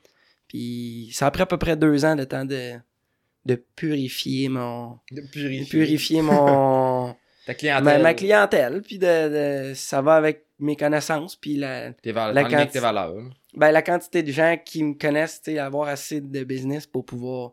[0.48, 2.74] Puis ça a pris à peu près deux ans le temps de,
[3.46, 5.00] de purifier mon.
[5.12, 5.66] De de purifier.
[5.66, 7.14] purifier mon.
[7.46, 7.84] Ta clientèle.
[7.84, 8.82] ma, ma clientèle.
[8.82, 11.36] Puis de, de- ça va avec mes connaissances.
[11.36, 12.34] Puis la, Tes valeurs.
[12.34, 13.16] La quanti- tes valeurs.
[13.54, 17.06] ben, la quantité de gens qui me connaissent, tu sais, avoir assez de business pour
[17.06, 17.52] pouvoir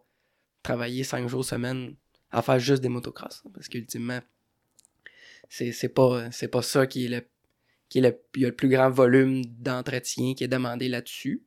[0.65, 1.95] travailler cinq jours semaine
[2.33, 3.43] à faire juste des motocross.
[3.47, 4.19] hein, Parce qu'ultimement,
[5.49, 7.23] c'est, c'est pas, c'est pas ça qui est le,
[7.89, 11.43] qui est le, il y a le plus grand volume d'entretien qui est demandé là-dessus.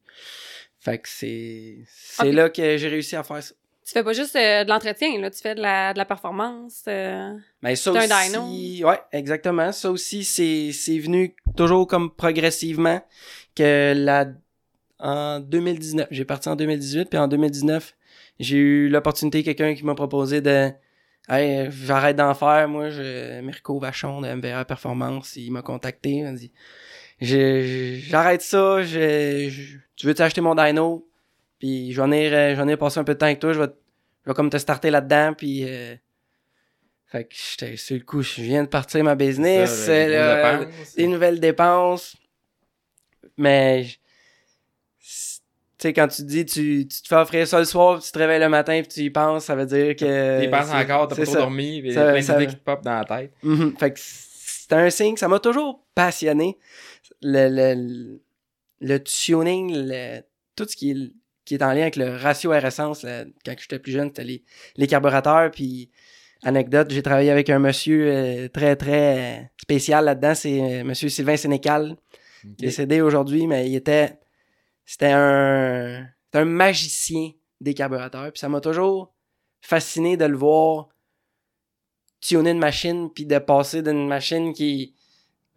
[0.79, 3.53] Fait que c'est, c'est là que j'ai réussi à faire ça.
[3.85, 5.31] Tu fais pas juste euh, de l'entretien, là.
[5.31, 6.83] Tu fais de la, de la performance.
[6.89, 9.71] euh, Mais ça C'est un aussi, ouais, exactement.
[9.71, 13.01] Ça aussi, c'est, c'est venu toujours comme progressivement
[13.55, 14.27] que la,
[14.99, 17.95] en 2019, j'ai parti en 2018, puis en 2019,
[18.39, 20.69] j'ai eu l'opportunité, quelqu'un qui m'a proposé de,
[21.29, 26.23] hey, j'arrête d'en faire, moi, je, Mirko Vachon de MVR Performance, il m'a contacté, il
[26.23, 26.51] m'a dit,
[27.19, 31.07] j'arrête ça, je, je- tu veux t'acheter mon dyno,
[31.59, 33.53] puis je vais venir, euh, je vais venir passer un peu de temps avec toi,
[33.53, 33.67] je vais,
[34.25, 35.95] je vais comme te starter là-dedans, puis euh,
[37.07, 40.07] fait que j'étais sur le coup, je viens de partir ma business, Ça, euh,
[40.59, 40.65] les
[41.03, 42.15] des nouvelles dépenses,
[43.37, 43.85] mais
[45.79, 48.17] tu sais, quand tu dis tu, tu te fais offrir ça le soir, tu te
[48.17, 50.43] réveilles le matin, puis tu y penses, ça veut dire que.
[50.43, 51.39] Tu penses c'est- encore, t'as pas trop ça.
[51.39, 53.33] dormi, pis Ça- plein d'idées qui te popent dans la tête.
[53.43, 53.75] Mhm.
[53.77, 56.57] Fait que c'est un signe, ça m'a toujours passionné.
[57.21, 58.19] Le, le,
[58.81, 60.21] le tuning, le-
[60.55, 61.11] tout ce qui est,
[61.45, 64.23] qui est en lien avec le ratio air essence, là, quand j'étais plus jeune, c'était
[64.23, 64.43] les,
[64.75, 65.49] les carburateurs.
[65.51, 65.89] Puis,
[66.43, 70.35] anecdote, j'ai travaillé avec un monsieur euh, très, très euh, spécial là-dedans.
[70.35, 71.95] C'est euh, monsieur Sylvain Sénécal,
[72.43, 72.51] Ok.
[72.59, 74.13] décédé aujourd'hui, mais il était.
[74.87, 76.07] C'était un.
[76.33, 78.31] Un magicien des carburateurs.
[78.31, 79.13] Puis ça m'a toujours
[79.61, 80.89] fasciné de le voir
[82.21, 84.93] tuner une machine, puis de passer d'une machine qui.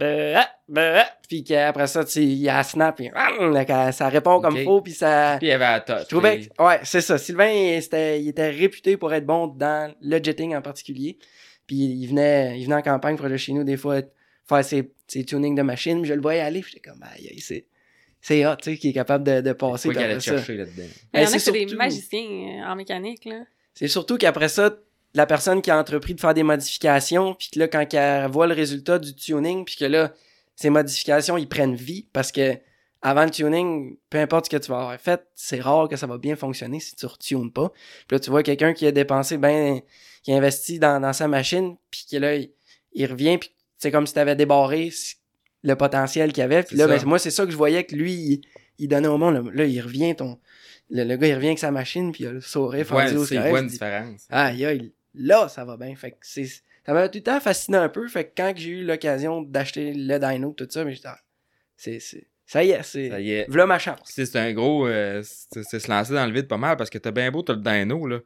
[0.01, 4.55] ah, ah, puis qu'après ça, tu il y a snap, puis ah, ça répond comme
[4.57, 4.65] Ok.
[4.65, 5.37] faut, puis ça.
[5.39, 6.01] Puis il y avait la touch.
[6.03, 7.19] Je trouvais puis- que- ouais, c'est ça.
[7.19, 11.19] Sylvain, il, était réputé pour être bon dans le jetting en particulier.
[11.67, 14.01] Puis il venait, il venait en campagne pour aller chez nous des fois
[14.49, 16.01] faire ses, ses tunings de machine.
[16.01, 17.67] puis Je le voyais aller, puis j'étais comme, aïe, c'est,
[18.21, 19.93] c'est hot, tu sais, qui est capable de, de passer.
[19.95, 20.21] Ça.
[20.21, 20.83] chercher là-dedans.
[21.15, 23.43] Il y en Ben, a c'est qui sont des surtout- magiciens euh, en mécanique, là.
[23.75, 24.77] C'est surtout qu'après ça,
[25.15, 28.47] la personne qui a entrepris de faire des modifications, puis que là, quand elle voit
[28.47, 30.13] le résultat du tuning, puis que là,
[30.57, 32.57] ces modifications, ils prennent vie, parce que
[33.03, 36.07] avant le tuning, peu importe ce que tu vas avoir fait, c'est rare que ça
[36.07, 37.71] va bien fonctionner si tu retunes pas.
[38.07, 39.81] Puis là, tu vois quelqu'un qui a dépensé ben,
[40.23, 42.51] qui a investi dans, dans sa machine, puis que là, il,
[42.93, 44.91] il revient, puis c'est comme si tu avais débarré
[45.63, 46.63] le potentiel qu'il avait.
[46.63, 48.41] Puis là, ben, moi, c'est ça que je voyais que lui, il,
[48.79, 49.35] il donnait au monde.
[49.35, 50.39] Là, Là, il revient, ton...
[50.91, 53.25] Le, le gars, il revient avec sa machine, puis il a le sourire Ouais, au
[53.25, 54.27] c'est une différence?
[54.29, 55.95] Aïe, là, ça va bien.
[55.95, 56.47] Fait que c'est.
[56.85, 58.09] Ça m'a tout le temps fasciné un peu.
[58.09, 61.09] Fait que quand j'ai eu l'occasion d'acheter le dyno, tout ça, mais j'étais.
[61.09, 61.19] ah,
[61.77, 62.01] C'est.
[62.47, 63.45] Ça y est, c'est.
[63.49, 64.01] Voilà ma chance.
[64.05, 64.89] C'est un gros.
[64.89, 67.43] euh, c'est c'est se lancer dans le vide pas mal parce que t'as bien beau,
[67.43, 68.19] t'as le dino, là.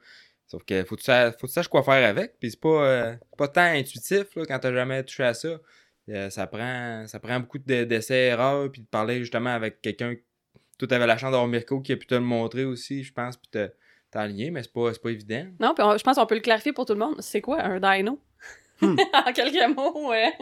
[0.46, 2.38] Sauf que faut que tu saches, faut que tu saches quoi faire avec.
[2.40, 5.58] Puis c'est pas, euh, pas tant intuitif là, quand t'as jamais touché à ça.
[6.10, 8.70] Euh, ça, prend, ça prend beaucoup de- d'essais-erreurs.
[8.70, 10.14] Puis de parler justement avec quelqu'un.
[10.78, 13.36] Toi, t'avais la chance d'avoir Mirko qui a pu te le montrer aussi, je pense.
[13.36, 13.70] Puis te-
[14.10, 15.46] t'enligner, mais c'est pas, c'est pas évident.
[15.60, 17.16] Non, puis on- je pense qu'on peut le clarifier pour tout le monde.
[17.20, 18.18] C'est quoi un dyno?
[18.80, 18.96] Hmm.
[19.26, 20.32] en quelques mots, ouais.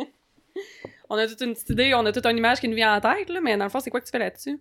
[1.09, 3.01] On a toute une petite idée, on a toute une image qui nous vient en
[3.01, 4.59] tête, là, mais dans le fond, c'est quoi que tu fais là-dessus?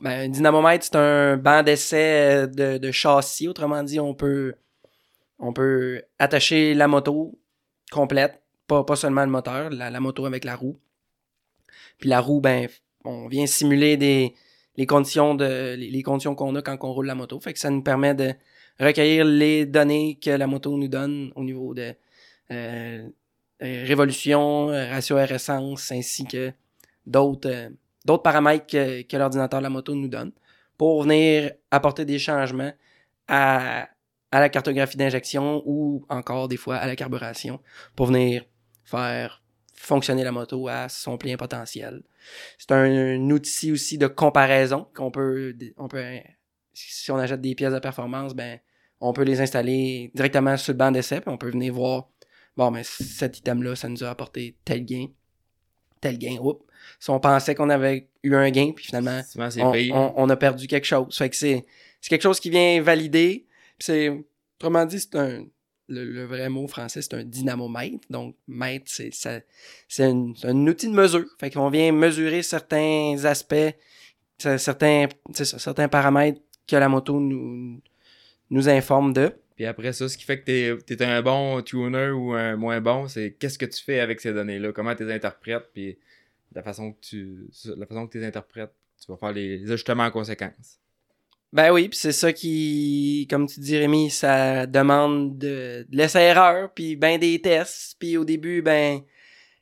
[0.00, 3.48] Ben, un dynamomètre, c'est un banc d'essai euh, de, de châssis.
[3.48, 4.54] Autrement dit, on peut.
[5.40, 7.38] On peut attacher la moto
[7.90, 8.40] complète.
[8.68, 10.78] Pas, seulement le moteur, la, moto avec la roue.
[11.98, 12.68] Puis la roue, ben,
[13.04, 13.96] on vient simuler
[14.76, 17.40] les conditions les, conditions qu'on a quand on roule la moto.
[17.40, 18.34] Fait que ça nous permet de
[18.78, 21.94] recueillir les données que la moto nous donne au niveau de
[22.50, 23.08] euh,
[23.62, 26.52] euh, révolution, ratio air essence, ainsi que
[27.06, 27.70] d'autres euh,
[28.04, 30.32] d'autres paramètres que, que l'ordinateur de la moto nous donne
[30.76, 32.72] pour venir apporter des changements
[33.26, 33.88] à,
[34.30, 37.60] à la cartographie d'injection ou encore des fois à la carburation
[37.96, 38.44] pour venir
[38.88, 39.42] faire
[39.74, 42.02] fonctionner la moto à son plein potentiel.
[42.58, 46.04] C'est un, outil aussi de comparaison qu'on peut, on peut,
[46.72, 48.58] si on achète des pièces de performance, ben,
[49.00, 52.08] on peut les installer directement sur le banc d'essai, puis on peut venir voir,
[52.56, 55.06] bon, mais cet item-là, ça nous a apporté tel gain,
[56.00, 56.64] tel gain, oups.
[56.98, 60.86] Si on pensait qu'on avait eu un gain, puis finalement, on, on, a perdu quelque
[60.86, 61.16] chose.
[61.16, 61.64] Fait que c'est,
[62.00, 63.46] c'est quelque chose qui vient valider.
[63.78, 64.10] C'est,
[64.56, 65.44] autrement dit, c'est un,
[65.88, 68.06] le, vrai mot français, c'est un dynamomètre.
[68.10, 69.10] Donc, mètre, c'est,
[70.00, 71.26] un, outil de mesure.
[71.38, 73.74] Fait qu'on vient mesurer certains aspects,
[74.38, 77.80] certains, certains paramètres que la moto nous,
[78.50, 79.32] nous informe de.
[79.56, 82.80] Puis après ça, ce qui fait que tu es, un bon tuner ou un moins
[82.80, 85.98] bon, c'est qu'est-ce que tu fais avec ces données-là, comment tu les interprètes, puis
[86.54, 90.04] la façon que tu la façon que tu les interprètes, tu vas faire les, ajustements
[90.04, 90.78] en conséquence.
[91.52, 96.94] Ben oui, c'est ça qui, comme tu dis Rémi, ça demande de, de l'essai-erreur, puis
[96.94, 99.00] ben des tests, puis au début, ben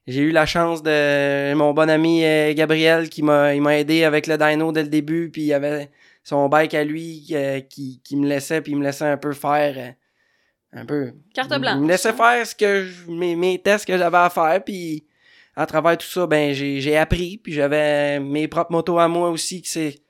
[0.09, 4.05] j'ai eu la chance de mon bon ami euh, Gabriel qui m'a il m'a aidé
[4.05, 5.90] avec le dyno dès le début, puis il y avait
[6.25, 9.33] son bike à lui euh, qui, qui me laissait puis il me laissait un peu
[9.33, 11.75] faire euh, un peu carte blanche.
[11.77, 15.07] Il me laissait faire ce que mes, mes tests que j'avais à faire puis
[15.55, 19.31] à travers tout ça ben j'ai j'ai appris puis j'avais mes propres motos à moi
[19.31, 20.05] aussi que c'est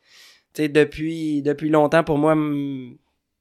[0.57, 2.35] tu depuis depuis longtemps pour moi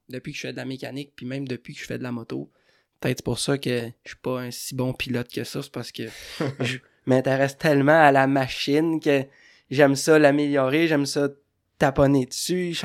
[0.09, 2.11] depuis que je fais de la mécanique puis même depuis que je fais de la
[2.11, 2.51] moto
[2.99, 5.91] peut-être pour ça que je suis pas un si bon pilote que ça c'est parce
[5.91, 6.03] que
[6.59, 9.23] je m'intéresse tellement à la machine que
[9.71, 11.29] j'aime ça l'améliorer j'aime ça
[11.77, 12.77] taponner dessus,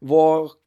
[0.00, 0.58] voir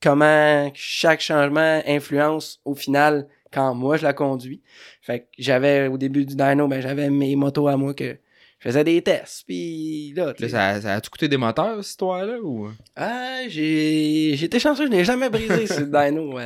[0.00, 4.62] comment chaque changement influence au final quand moi je la conduis.
[5.00, 8.18] Fait que j'avais au début du dyno, ben j'avais mes motos à moi que
[8.62, 12.38] je faisais des tests puis là, ça, ça a-tu coûté des moteurs cette histoire là
[12.40, 12.70] ou?
[12.94, 16.38] Ah, j'ai j'étais chanceux, je n'ai jamais brisé ce dyno.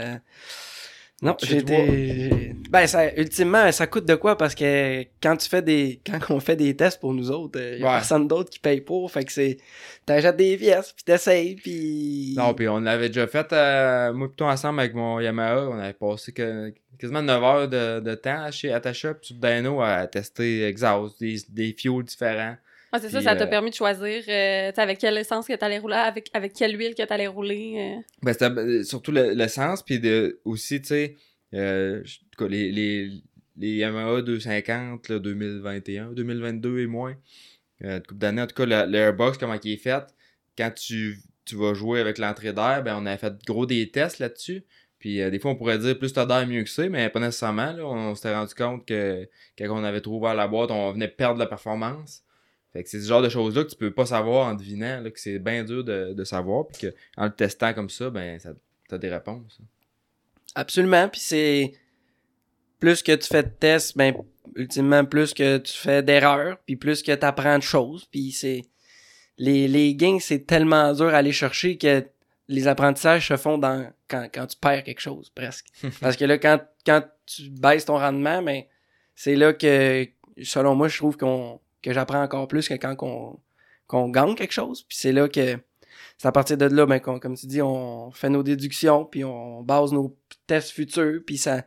[1.22, 2.54] Non, j'étais.
[2.68, 4.36] Ben, ça, ultimement, ça coûte de quoi?
[4.36, 6.00] Parce que quand tu fais des.
[6.04, 8.82] Quand on fait des tests pour nous autres, il y a personne d'autre qui paye
[8.82, 9.10] pour.
[9.10, 9.56] Fait que c'est.
[10.04, 12.34] T'achètes des pièces, puis t'essayes, puis.
[12.36, 15.68] Non, puis on l'avait déjà fait, euh, moi plutôt ensemble avec mon Yamaha.
[15.70, 19.80] On avait passé que, quasiment 9 heures de, de temps chez Attacha, puis sur Dino
[19.82, 22.56] à tester exhaust, des, des fuels différents.
[23.00, 25.96] C'est ça, ça t'a euh, permis de choisir euh, avec quelle essence que t'allais rouler,
[25.96, 27.74] avec, avec quelle huile que t'allais rouler.
[27.76, 28.02] Euh.
[28.22, 31.16] Ben, c'était surtout l'essence, puis de, aussi, tu sais,
[31.52, 32.02] les,
[32.72, 33.10] les,
[33.58, 37.16] les Yamaha 250, là, 2021, 2022 et moins,
[37.84, 40.04] euh, coupe d'année, en tout cas, l'airbox, comment il est fait,
[40.56, 44.18] quand tu, tu vas jouer avec l'entrée d'air, ben, on avait fait gros des tests
[44.18, 44.64] là-dessus.
[45.06, 47.70] Puis des fois, on pourrait dire plus t'as d'air mieux que ça, mais pas nécessairement.
[47.70, 47.86] Là.
[47.86, 51.38] On, s'était rendu compte que quand on avait trop ouvert la boîte, on venait perdre
[51.38, 52.24] la performance.
[52.72, 55.12] Fait que c'est ce genre de choses-là que tu peux pas savoir en devinant, là,
[55.12, 58.50] que c'est bien dur de, de savoir, puis qu'en le testant comme ça, ben, ça,
[58.88, 59.60] t'as des réponses.
[60.56, 61.72] Absolument, puis c'est
[62.80, 64.12] plus que tu fais de tests, ben,
[64.56, 68.64] ultimement, plus que tu fais d'erreurs, puis plus que tu apprends de choses, puis c'est...
[69.38, 72.04] Les, les gains, c'est tellement dur à aller chercher que
[72.48, 75.66] les apprentissages se font dans quand, quand tu perds quelque chose, presque.
[76.00, 78.62] Parce que là, quand, quand tu baisses ton rendement, ben,
[79.14, 80.06] c'est là que,
[80.42, 83.38] selon moi, je trouve qu'on que j'apprends encore plus que quand qu'on
[83.86, 84.82] qu'on gagne quelque chose.
[84.82, 85.56] Puis c'est là que
[86.18, 89.62] c'est à partir de là, ben, comme tu dis, on fait nos déductions, puis on
[89.62, 91.62] base nos tests futurs, puis ça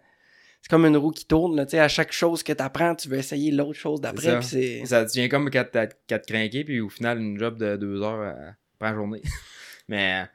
[0.62, 1.56] c'est comme une roue qui tourne.
[1.56, 4.42] Là, à chaque chose que tu apprends, tu veux essayer l'autre chose d'après.
[4.42, 4.86] Ça.
[4.86, 8.52] ça devient comme quand tu craqué, puis au final, une job de deux heures euh,
[8.78, 9.22] par journée.
[9.88, 10.28] Mais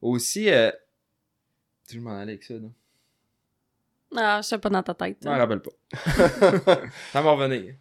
[0.00, 0.70] aussi, euh,
[1.88, 2.72] tu m'en aller avec ça, non?
[4.16, 5.18] Ah, je sais pas dans ta tête.
[5.22, 5.70] Je m'en rappelle pas.
[7.12, 7.74] ça va revenir.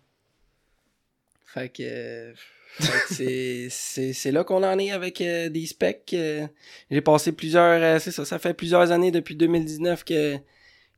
[1.46, 2.34] Fait que,
[2.80, 6.12] c'est là qu'on en est avec euh, des specs.
[6.14, 6.48] Euh.
[6.92, 10.38] J'ai passé plusieurs, euh, c'est ça, ça fait plusieurs années depuis 2019 que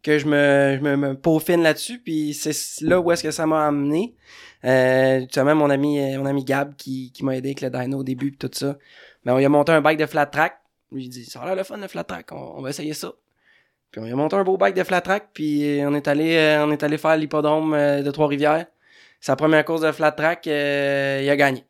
[0.02, 2.56] que je me, je me, peaufine là-dessus, puis c'est
[2.86, 4.16] là où est-ce que ça m'a amené.
[4.64, 8.04] Euh, justement, mon ami, mon ami Gab qui, qui m'a aidé avec le dyno au
[8.04, 8.78] début tout ça.
[9.26, 10.59] Mais ben, on lui a monté un bike de flat track.
[10.92, 13.14] Lui dit ça a l'air le fun le flat track, on, va essayer ça.
[13.92, 16.72] Puis on a monté un beau bike de flat track, puis on est allé, on
[16.72, 18.66] est allé faire l'hippodrome de Trois-Rivières
[19.20, 21.64] sa première course de flat track, euh, il a gagné.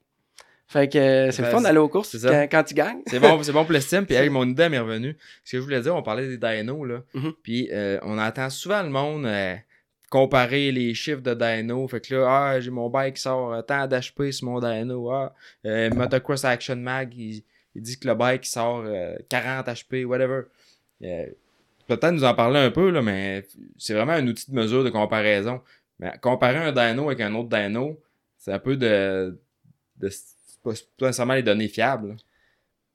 [0.67, 3.01] Fait que euh, c'est le fun d'aller aux courses quand, quand, tu gagnes.
[3.08, 4.05] c'est bon, c'est bon pour l'estime.
[4.05, 5.17] Puis hey, mon idée m'est revenue.
[5.43, 7.01] Ce que je voulais dire, on parlait des dynos là.
[7.15, 7.34] Mm-hmm.
[7.41, 9.27] Puis euh, on entend souvent le monde
[10.12, 11.88] comparer les chiffres de dyno.
[11.88, 15.10] Fait que là, ah, j'ai mon bike qui sort tant d'HP sur mon dyno.
[15.10, 17.43] Ah, Motocross Action Mag, il,
[17.75, 18.84] dit que le bike sort
[19.29, 20.43] 40 HP, whatever.
[20.99, 23.45] Peut-être nous en parler un peu, là, mais
[23.77, 25.62] c'est vraiment un outil de mesure de comparaison.
[25.99, 27.99] Mais comparer un dyno avec un autre dyno,
[28.38, 29.39] c'est un peu de.
[29.97, 32.15] de c'est pas, nécessairement les données fiables.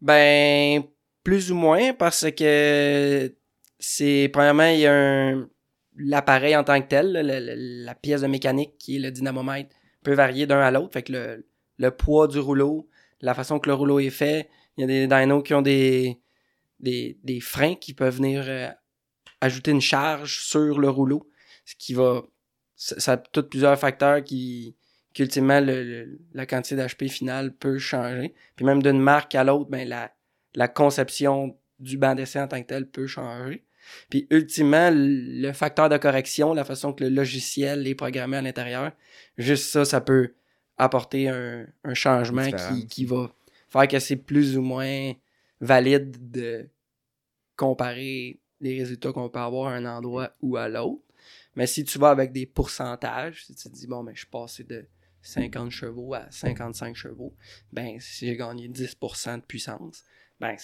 [0.00, 0.82] Ben,
[1.24, 3.34] plus ou moins, parce que
[3.78, 5.48] c'est, premièrement, il y a un,
[5.96, 10.46] l'appareil en tant que tel, la, pièce de mécanique qui est le dynamomètre peut varier
[10.46, 10.92] d'un à l'autre.
[10.92, 11.44] Fait que
[11.78, 12.88] le poids du rouleau,
[13.20, 16.18] la façon que le rouleau est fait, il y a des dynos qui ont des,
[16.80, 18.68] des, des freins qui peuvent venir euh,
[19.40, 21.28] ajouter une charge sur le rouleau,
[21.64, 22.22] ce qui va,
[22.76, 24.76] ça, ça a plusieurs facteurs qui,
[25.14, 28.34] qu'ultimement le, le- la quantité d'HP finale peut changer.
[28.56, 30.12] Puis même d'une marque à l'autre, ben la,
[30.54, 33.64] la conception du banc d'essai en tant que tel peut changer.
[34.08, 38.92] Puis ultimement, le facteur de correction, la façon que le logiciel est programmé à l'intérieur,
[39.37, 40.34] juste ça, ça peut
[40.78, 43.30] apporter un, un changement qui, qui va
[43.80, 45.12] faire que c'est plus ou moins
[45.60, 46.68] valide de
[47.56, 51.02] comparer les résultats qu'on peut avoir à un endroit ou à l'autre.
[51.56, 54.28] Mais si tu vas avec des pourcentages, si tu te dis, bon, ben, je suis
[54.30, 54.87] passé de
[55.22, 57.34] 50 chevaux à 55 chevaux,
[57.72, 60.04] ben, si j'ai gagné 10% de puissance,
[60.40, 60.56] ben,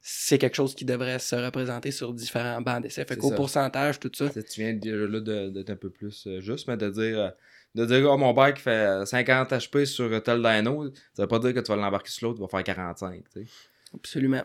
[0.00, 3.04] c'est quelque chose qui devrait se représenter sur différents bancs d'essai.
[3.04, 6.40] Fait qu'au pourcentage, tout ça, Tu viens déjà là de- d'être un peu plus euh,
[6.40, 7.30] juste, mais de dire, euh,
[7.74, 11.54] de dire oh, mon bike fait 50 HP sur tel dyno, ça veut pas dire
[11.54, 13.22] que tu vas l'embarquer sur l'autre, il va faire 45.
[13.32, 13.46] tu sais.
[13.94, 14.42] absolument.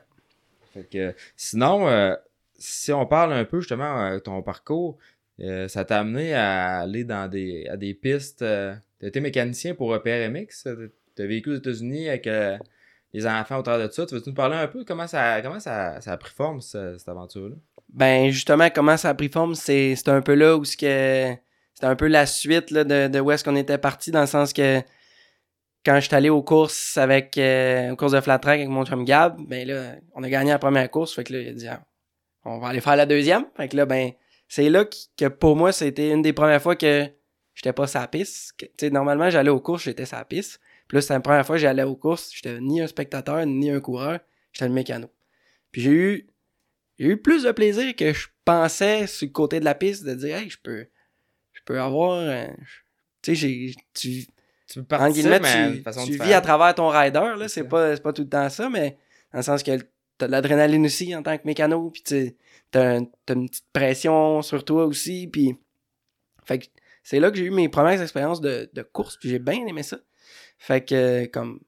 [0.74, 2.16] Fait que, sinon, euh,
[2.58, 4.98] si on parle un peu justement de ton parcours,
[5.40, 8.42] euh, ça t'a amené à aller dans des, à des pistes.
[8.42, 12.58] Euh, t'as été mécanicien pour euh, PRMX, euh, t'as vécu aux États-Unis avec euh,
[13.14, 14.06] les enfants au travers de ça.
[14.06, 16.98] Tu veux-tu nous parler un peu comment ça, comment ça, ça a pris forme, ce-
[16.98, 17.56] cette aventure-là?
[17.90, 21.34] Ben justement, comment ça a pris forme, c'est c'est un peu là où ce que
[21.74, 24.28] c'était un peu la suite là, de, de où est-ce qu'on était parti, dans le
[24.28, 24.82] sens que
[25.86, 28.86] quand je suis allé aux courses avec euh, aux courses de flat track avec mon
[28.86, 31.54] chum Gab, ben là, on a gagné la première course, fait que là, il a
[31.54, 31.84] dit Ah,
[32.46, 33.46] on va aller faire la deuxième.
[33.56, 34.12] Fait que là, ben,
[34.48, 37.08] c'est là que pour moi, c'était une des premières fois que
[37.54, 38.54] j'étais pas sa piste.
[38.58, 40.60] Tu sais, normalement, j'allais aux courses, j'étais sa piste.
[40.88, 43.70] Puis là, c'était la première fois que j'allais aux courses, j'étais ni un spectateur, ni
[43.70, 44.20] un coureur,
[44.52, 45.10] j'étais le mécano.
[45.72, 46.30] Puis j'ai eu
[47.00, 50.14] j'ai eu plus de plaisir que je pensais sur le côté de la piste de
[50.14, 50.86] dire hey je peux
[51.66, 52.48] peux avoir euh,
[53.22, 54.26] tu sais j'ai tu
[54.68, 55.40] Tu peux en guillemets
[55.72, 58.30] tu, de façon tu vis à travers ton rider là C'est pas pas tout le
[58.30, 58.98] temps ça mais
[59.32, 59.72] dans le sens que
[60.18, 62.36] t'as de l'adrénaline aussi en tant que mécano puis tu
[62.72, 65.56] t'as un- t'as une petite pression sur toi aussi puis
[66.46, 66.66] fait que
[67.04, 69.84] c'est là que j'ai eu mes premières expériences de, de course puis j'ai bien aimé
[69.84, 69.98] ça.
[70.58, 71.60] Fait que comme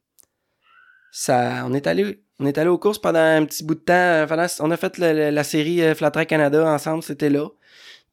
[1.12, 3.93] ça on est allé on est allé aux courses pendant un petit bout de temps
[3.93, 7.47] euh, on a fait le- le- la série euh, Flat Track Canada ensemble c'était là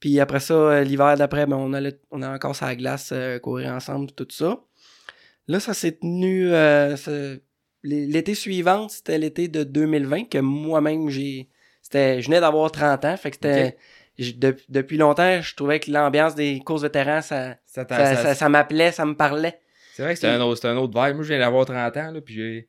[0.03, 3.11] puis après ça euh, l'hiver d'après ben on allait on a encore sur la glace
[3.12, 4.59] euh, courir ensemble tout ça
[5.49, 6.97] là ça s'est tenu euh,
[7.85, 11.49] l'été suivant c'était l'été de 2020 que moi-même j'ai
[11.83, 13.77] c'était je venais d'avoir 30 ans fait que c'était
[14.19, 18.93] de- depuis longtemps je trouvais que l'ambiance des courses vétérans ça Ça ça, ça- m'appelait
[18.93, 19.59] ça me parlait
[19.95, 21.17] C'est vrai que c'est un, autre- un autre vibe.
[21.17, 22.67] Moi, je viens d'avoir 30 ans, là, puis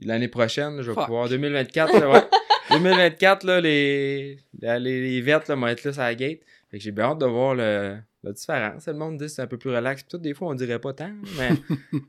[0.00, 1.04] l'année prochaine, je vais Fuck.
[1.06, 1.28] pouvoir.
[1.28, 2.22] 2024, là, ouais.
[2.70, 6.40] 2024, là, les, les, les vertes là, vont être là sur la gate.
[6.74, 8.88] Fait que j'ai bien hâte de voir le, la différence.
[8.88, 10.02] Le monde dit que c'est un peu plus relax.
[10.02, 11.50] Puis tout, des fois, on dirait pas tant, mais.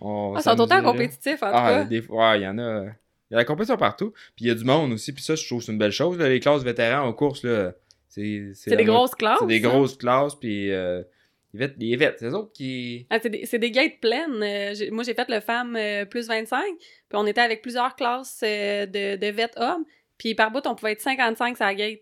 [0.00, 1.84] on Ah, ils sont autant compétitifs, en tout Ah, cas.
[1.84, 2.86] des fois, ouais, il y en a.
[2.86, 4.10] Il y a la compétition partout.
[4.34, 5.12] Puis il y a du monde aussi.
[5.12, 6.18] Puis ça, je trouve que c'est une belle chose.
[6.18, 6.28] là.
[6.28, 7.72] Les classes vétérans aux courses, là,
[8.08, 8.50] c'est.
[8.54, 9.38] C'est des grosses classes.
[9.38, 10.34] C'est des grosses classes.
[10.34, 11.04] Puis euh,
[11.52, 13.06] les vettes, c'est eux autres qui.
[13.10, 14.42] Ah, c'est des, des gates pleines.
[14.42, 18.40] Euh, moi, j'ai fait le femme euh, plus 25, puis on était avec plusieurs classes
[18.42, 19.84] euh, de, de hommes,
[20.18, 22.00] puis par bout, on pouvait être 55 sur la gate.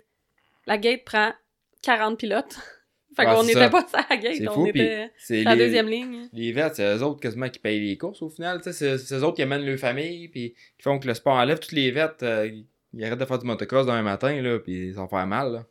[0.67, 1.33] La gate prend
[1.83, 2.55] 40 pilotes.
[3.17, 3.71] fait Ouais, qu'on n'était ça.
[3.71, 6.29] pas sur la gate, on était la les- deuxième ligne.
[6.33, 8.59] Les verts, c'est eux autres quasiment qui payent les courses au final.
[8.59, 11.15] tu sais, C'est c'est eux autres qui amènent leur famille, puis qui font que le
[11.15, 11.59] sport enlève.
[11.59, 12.49] Toutes les vertes, euh,
[12.95, 15.53] ils arrêtent de faire du motocross demain matin, là, puis ils vont faire mal.
[15.53, 15.65] Là.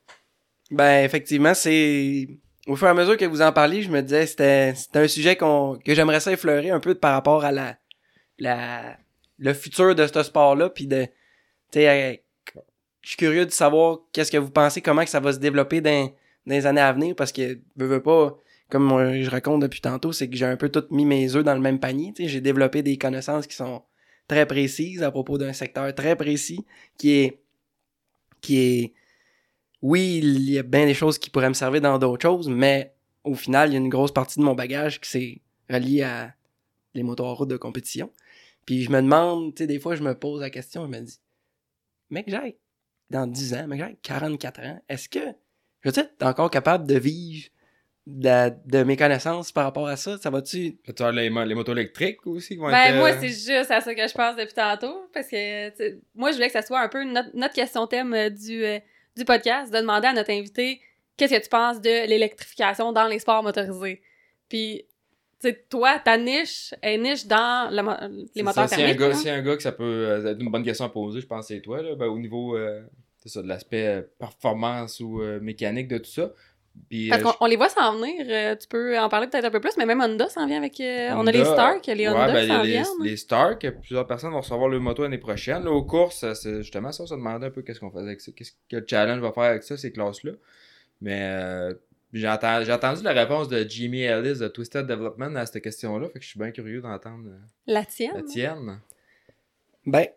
[0.71, 2.27] Ben, effectivement, c'est.
[2.67, 5.07] Au fur et à mesure que vous en parliez, je me disais c'était c'était un
[5.07, 7.77] sujet qu'on que j'aimerais ça effleurer un peu par rapport à la
[8.39, 8.97] la
[9.39, 11.05] le futur de ce sport-là, puis de.
[11.71, 12.23] Tu sais,
[13.07, 15.79] je suis curieux de savoir qu'est-ce que vous pensez, comment que ça va se développer
[15.79, 16.11] dans,
[16.45, 18.37] les années à venir, parce que veux, veux pas,
[18.69, 18.89] comme
[19.21, 21.61] je raconte depuis tantôt, c'est que j'ai un peu tout mis mes œufs dans le
[21.61, 22.13] même panier.
[22.17, 23.81] J'ai développé des connaissances qui sont
[24.27, 26.65] très précises à propos d'un secteur très précis,
[26.97, 27.39] qui est
[28.41, 28.93] qui est
[29.81, 32.93] oui, il y a bien des choses qui pourraient me servir dans d'autres choses, mais
[33.23, 36.35] au final, il y a une grosse partie de mon bagage qui s'est relié à
[36.93, 38.11] les route de compétition.
[38.65, 40.99] Puis je me demande, tu sais, des fois, je me pose la question, je me
[40.99, 41.21] dis,
[42.09, 42.57] mec, j'ai
[43.09, 45.19] dans 10 ans, j'ai 44 ans, est-ce que,
[45.81, 47.47] je veux dire, t'es encore capable de vivre
[48.05, 50.17] de, de mes connaissances par rapport à ça?
[50.17, 50.77] Ça va-tu...
[50.95, 52.95] Tu as les, mo- les motos électriques aussi qui vont Ben, être.
[52.95, 55.69] euh, moi, c'est juste à ça que je pense depuis tantôt, parce que,
[56.15, 58.79] moi, je voulais que ça soit un peu notre, notre question thème euh, du, euh,
[59.15, 60.81] du podcast, de demander à notre invité
[61.17, 64.01] qu'est-ce que tu penses de l'électrification dans les sports motorisés?
[64.49, 64.85] Puis,
[65.39, 69.11] sais, toi, ta niche est niche dans le mo- les C'est moteurs ça, un gars,
[69.33, 71.61] un gars que ça peut euh, être une bonne question à poser, je pense c'est
[71.61, 72.81] toi, là, ben, au niveau euh,
[73.25, 76.31] ça, de l'aspect euh, performance ou euh, mécanique de tout ça.
[76.89, 78.23] Puis, Parce euh, qu'on on les voit s'en venir.
[78.29, 80.79] euh, tu peux en parler peut-être un peu plus, mais même Honda s'en vient avec.
[80.79, 82.85] euh, on a les Stark, les ouais, Honda ben, qui y a s'en les, viennent.
[83.03, 85.63] les Stark, plusieurs personnes vont recevoir le moto l'année prochaine.
[85.63, 88.51] Là, aux courses, justement ça, ça demandait un peu qu'est-ce qu'on faisait avec ça, qu'est-ce
[88.69, 90.33] que le challenge va faire avec ça, ces classes-là.
[91.01, 91.73] Mais euh,
[92.13, 96.07] j'ai entendu, j'ai entendu la réponse de Jimmy Ellis de Twisted Development à cette question-là,
[96.07, 98.15] fait que je suis bien curieux d'entendre euh, La tienne?
[98.15, 98.79] la tienne.
[99.85, 100.07] Ben,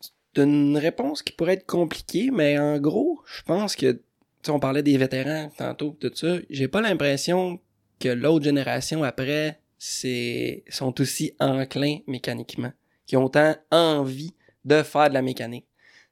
[0.00, 4.00] c'est une réponse qui pourrait être compliquée, mais en gros, je pense que, tu
[4.42, 7.60] sais, on parlait des vétérans tantôt, tout ça, j'ai pas l'impression
[8.00, 12.72] que l'autre génération après, c'est, sont aussi enclins mécaniquement,
[13.06, 14.34] qui ont autant envie
[14.64, 15.66] de faire de la mécanique.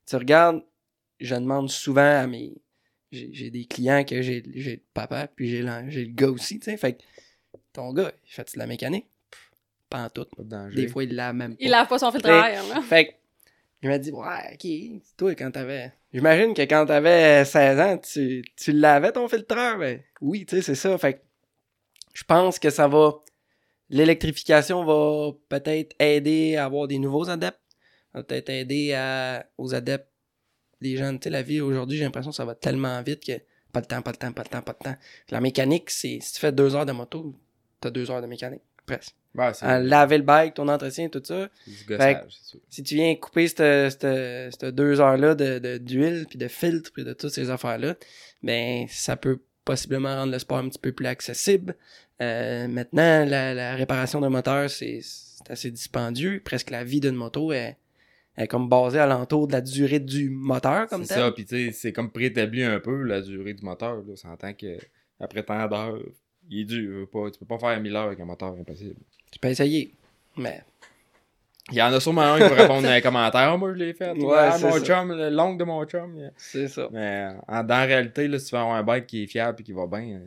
[0.07, 0.63] Tu regardes,
[1.21, 2.55] je demande souvent à mes,
[3.13, 6.31] j'ai j'ai des clients que j'ai j'ai le papa, puis j'ai le, j'ai le gars
[6.31, 7.03] aussi, tu sais, fait que
[7.73, 9.07] ton gars, il fait de la mécanique?
[9.31, 9.51] Pff,
[9.89, 10.25] Pas en tout.
[10.37, 10.75] Pas de danger.
[10.77, 11.59] Des fois, il l'a même pas.
[11.61, 12.83] Il lave pas son filtre Mais- à air, là.
[12.83, 13.13] Fait que,
[13.83, 15.93] il m'a dit, ouais, ok, toi, quand t'avais.
[16.13, 19.79] J'imagine que quand t'avais 16 ans, tu, tu l'avais ton filtreur.
[19.79, 20.97] Ben, oui, tu sais, c'est ça.
[20.99, 21.19] Fait que,
[22.15, 23.15] je pense que ça va.
[23.91, 27.59] L'électrification va peut-être aider à avoir des nouveaux adeptes.
[28.15, 30.09] Va peut-être aider à, aux adeptes,
[30.83, 33.33] les gens, tu sais, la vie aujourd'hui, j'ai l'impression que ça va tellement vite que
[33.73, 34.97] pas de temps, pas de temps, pas de temps, pas de temps.
[35.31, 37.35] La mécanique, c'est, si tu fais deux heures de moto,
[37.81, 39.15] t'as deux heures de mécanique, presque.
[39.55, 42.61] C'est À laver le bike, ton entretien, tout ça du gossage, c'est sûr.
[42.69, 44.03] si tu viens couper cette, cette,
[44.61, 47.95] cette deux heures-là de, de- d'huile, puis de filtre, puis de toutes ces affaires-là,
[48.43, 51.77] ben ça peut possiblement rendre le sport un petit peu plus accessible.
[52.21, 56.43] Euh, maintenant, la, la réparation d'un moteur, c'est, c'est assez dispendieux.
[56.45, 57.79] Presque la vie d'une moto est,
[58.37, 61.23] est comme basée alentour de la durée du moteur, comme C'est tel.
[61.25, 63.97] ça, puis tu sais, c'est comme préétabli un peu la durée du moteur.
[63.97, 64.03] Là.
[64.11, 64.79] On s'entend que
[65.21, 65.99] après tant d'heures,
[66.49, 67.09] il est dur.
[67.11, 68.97] Pas, tu peux pas faire 1000 heures avec un moteur impossible.
[69.31, 69.95] Tu peux essayer.
[70.37, 70.63] Mais
[71.71, 73.57] Il y en a sûrement un qui va répondre dans les commentaires.
[73.59, 74.11] Moi, je l'ai fait.
[74.13, 74.81] Ouais, Ah, c'est mon ça.
[74.85, 76.19] chum, le long de mon chum.
[76.37, 76.89] c'est ça.
[76.91, 79.61] Mais en, dans la réalité, là, si tu veux avoir un bike qui est fiable
[79.61, 80.27] et qui va bien, euh,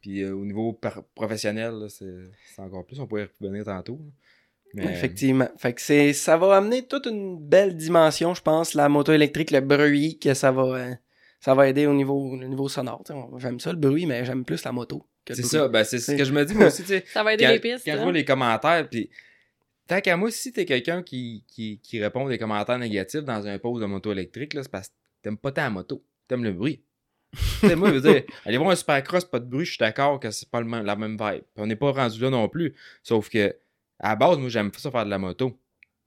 [0.00, 0.78] puis euh, au niveau
[1.14, 2.98] professionnel, c'est c'est encore plus.
[3.00, 3.98] On pourrait y revenir tantôt.
[4.02, 4.10] là.
[4.74, 5.48] Mais, Effectivement.
[5.56, 9.50] Fait que c'est, ça va amener toute une belle dimension, je pense, la moto électrique,
[9.50, 10.94] le bruit que ça va, euh,
[11.40, 13.02] ça va aider au niveau, le niveau sonore.
[13.38, 15.06] J'aime ça le bruit, mais j'aime plus la moto.
[15.28, 17.04] C'est ça, ben, c'est ce que je me dis moi aussi, tu sais.
[17.12, 17.84] Ça va aider quand, les pistes.
[17.84, 18.02] quand je hein.
[18.02, 19.10] vois les commentaires, puis
[19.86, 23.58] tant qu'à moi, si t'es quelqu'un qui, qui, qui répond des commentaires négatifs dans un
[23.58, 26.82] post de moto électrique, là, c'est parce que t'aimes pas ta moto, t'aimes le bruit.
[27.62, 30.30] Moi, je veux dire, aller voir un supercross, pas de bruit, je suis d'accord que
[30.30, 31.42] c'est pas le même- la même vibe.
[31.56, 32.74] On n'est pas rendu là non plus.
[33.02, 33.54] Sauf que,
[34.00, 35.56] à la base, moi, j'aime ça faire de la moto.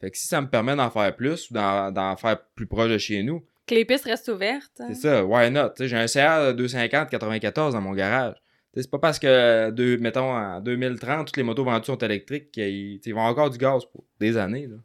[0.02, 2.98] Fait que si ça me permet d'en faire plus ou d'en faire plus proche de
[2.98, 4.82] chez nous, Que les pistes restent ouvertes.
[4.82, 4.88] hein.
[4.90, 5.70] c'est ça, why not?
[5.70, 8.36] Tu sais, j'ai un CR 250 94 dans mon garage.
[8.76, 13.00] C'est pas parce que, deux, mettons, en 2030, toutes les motos vendues sont électriques qu'ils
[13.14, 14.66] vont avoir encore du gaz pour des années.
[14.68, 14.78] Là.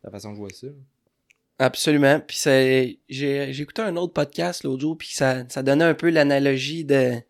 [0.00, 0.66] C'est la façon que je vois ça.
[0.66, 0.72] là.
[1.60, 2.20] Absolument.
[2.20, 6.10] Puis j'ai, j'ai écouté un autre podcast l'autre jour, puis ça, ça donnait un peu
[6.10, 7.22] l'analogie de, tu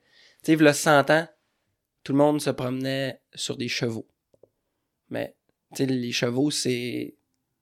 [0.43, 1.29] sais, il y a 100 ans,
[2.05, 4.07] tout le monde se promenait sur des chevaux.
[5.11, 5.35] Mais,
[5.79, 7.15] les chevaux, c'est,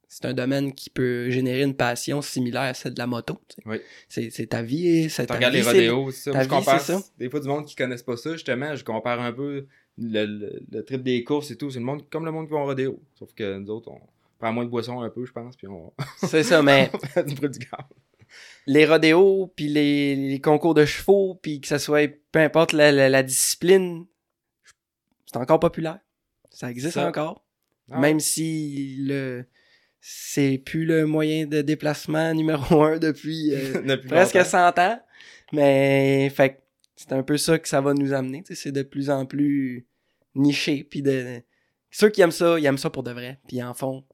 [0.08, 3.40] c'est un domaine qui peut générer une passion similaire à celle de la moto.
[3.64, 3.78] Oui.
[4.08, 6.32] C'est, ta vie, c'est ta regardes vie, les rodéos, c'est ça.
[6.32, 7.02] ta je vie, compare, ça.
[7.18, 9.66] Des fois, du monde qui connaissent pas ça, justement, je compare un peu
[9.98, 11.70] le, le, le trip des courses et tout.
[11.70, 13.02] C'est le monde comme le monde qui va en rodéo.
[13.18, 14.00] Sauf que nous autres, on
[14.38, 16.90] prend moins de boissons un peu, je pense, puis on C'est ça, mais
[17.26, 17.58] du du
[18.66, 22.90] les rodéos, puis les, les concours de chevaux, puis que ça soit, peu importe la,
[22.92, 24.06] la- la discipline,
[25.26, 26.00] c'est encore populaire.
[26.56, 27.06] Ça existe Ça.
[27.06, 27.44] encore.
[27.90, 29.44] Ah, Même si le
[30.00, 34.48] c'est plus le moyen de déplacement numéro un depuis euh, depuis presque longtemps.
[34.74, 35.00] 100 ans.
[35.52, 36.62] Mais fait
[36.96, 38.42] c'est un peu ça que ça va nous amener.
[38.50, 39.86] C'est de plus en plus
[40.34, 40.84] niché.
[40.84, 41.42] Puis de
[41.90, 43.38] ceux qui aiment ça, ils aiment ça pour de vrai.
[43.46, 44.04] Puis ils en font.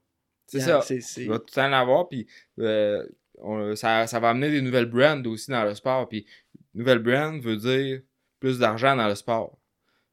[0.46, 0.82] C'est ça.
[1.18, 2.26] Il va tout le temps l'avoir, puis
[2.58, 3.06] euh,
[3.38, 6.08] on- ça, ça va amener des nouvelles brands aussi dans le sport.
[6.08, 6.26] Puis
[6.74, 8.02] nouvelle brand veut dire
[8.40, 9.58] plus d'argent dans le sport.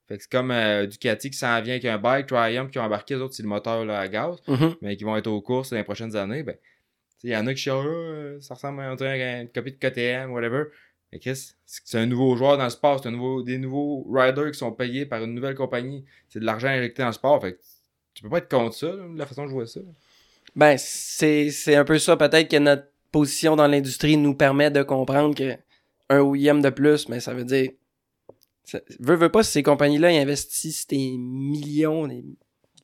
[0.09, 2.83] Fait que c'est comme euh, Ducati qui s'en vient avec un bike, Triumph qui ont
[2.83, 4.75] embarqué, les autres, c'est le moteur là, à gaz, Mhm.
[4.81, 6.43] mais qui vont être aux courses dans les prochaines années.
[6.43, 6.55] Ben,
[7.23, 10.31] il y en a qui chialent, euh, ça ressemble à à une copie de KTM,
[10.31, 10.63] whatever.
[11.11, 11.35] Mais Chris,
[11.65, 14.57] c'est c'est un nouveau joueur dans le sport, c'est un nouveau, des nouveaux riders qui
[14.57, 16.03] sont payés par une nouvelle compagnie.
[16.27, 17.41] C'est de l'argent injecté dans le sport.
[17.41, 17.59] Fait que
[18.13, 19.79] tu peux pas être contre ça, là, de la façon que je vois ça.
[20.55, 22.17] Ben, c'est, c'est un peu ça.
[22.17, 25.55] Peut-être que notre position dans l'industrie nous permet de comprendre que
[26.09, 27.69] un OEM de plus, mais ça veut dire.
[28.63, 32.23] Ça, veux, veux pas, ces compagnies-là investissent des millions, des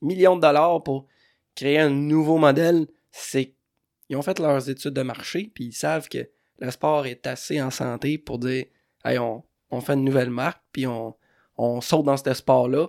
[0.02, 1.08] millions de dollars pour
[1.56, 3.54] créer un nouveau modèle, c'est
[4.10, 7.62] ils ont fait leurs études de marché, puis ils savent que le sport est assez
[7.62, 8.66] en santé pour dire
[9.04, 11.16] Hey, on, on fait une nouvelle marque, puis on,
[11.58, 12.88] on saute dans ce sport-là.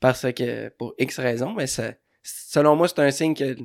[0.00, 3.56] parce que, pour X raisons, mais ça, selon moi, c'est un signe que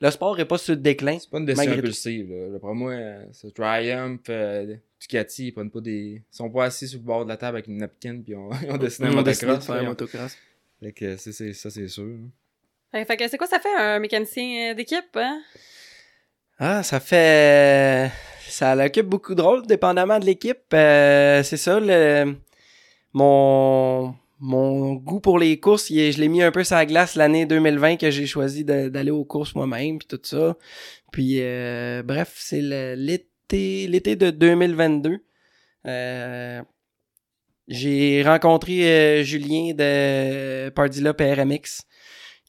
[0.00, 1.18] le sport est pas sur le déclin.
[1.18, 2.30] C'est pas une décision impulsive.
[2.30, 2.58] Là.
[2.74, 6.22] Moi, euh, c'est Triumph, euh, Ducati, ils prennent pas des.
[6.32, 8.50] Ils sont pas assis sur le bord de la table avec une napkin puis on,
[8.62, 9.68] ils ont dessiné un motocross.
[9.70, 9.94] un.
[10.80, 12.06] Fait que c'est- ça, c'est sûr.
[12.92, 15.40] Fait, fait que c'est quoi ça fait un mécanicien euh, d'équipe, hein?
[16.58, 18.10] Ah, ça fait.
[18.48, 20.58] Ça l'occupe beaucoup de rôles, dépendamment de l'équipe.
[20.72, 22.34] Euh, c'est ça, le...
[23.12, 24.14] mon...
[24.40, 27.96] mon goût pour les courses, je l'ai mis un peu sur la glace l'année 2020
[27.96, 30.56] que j'ai choisi d'aller aux courses moi-même, puis tout ça.
[31.12, 35.18] Puis, euh, bref, c'est l'été l'été de 2022.
[35.86, 36.62] Euh,
[37.68, 41.82] j'ai rencontré euh, Julien de Pardilla PRMX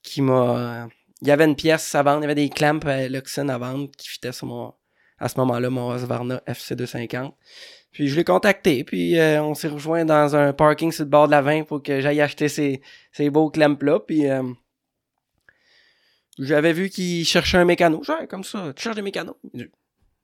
[0.04, 0.88] qui m'a
[1.22, 3.58] il y avait une pièce à vendre, il y avait des clamps à Luxon à
[3.58, 4.74] vendre qui fitaient sur mon,
[5.18, 7.34] à ce moment-là, mon Husqvarna FC250.
[7.92, 11.26] Puis je l'ai contacté, puis euh, on s'est rejoint dans un parking sur le bord
[11.28, 12.82] de la 20 pour que j'aille acheter ces,
[13.12, 14.44] ces beaux clamps-là, puis euh,
[16.38, 18.04] j'avais vu qu'il cherchait un mécano.
[18.04, 19.36] Genre, comme ça, tu cherches des mécanos?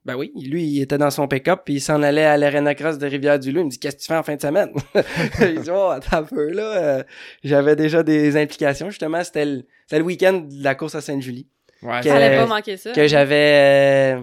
[0.04, 2.98] Ben oui, lui, il était dans son pick-up, puis il s'en allait à l'Arena Cross
[2.98, 3.60] de Rivière-du-Loup.
[3.60, 4.70] Il me dit, qu'est-ce que tu fais en fin de semaine?
[5.40, 6.62] il dit, oh, attends un peu, là.
[6.62, 7.02] euh,
[7.42, 11.48] j'avais déjà des implications, justement, c'était le, c'était le week-end de la course à Sainte-Julie
[11.82, 12.92] Ouais, Que- pas manquer ça.
[12.92, 14.22] que j'avais j'a-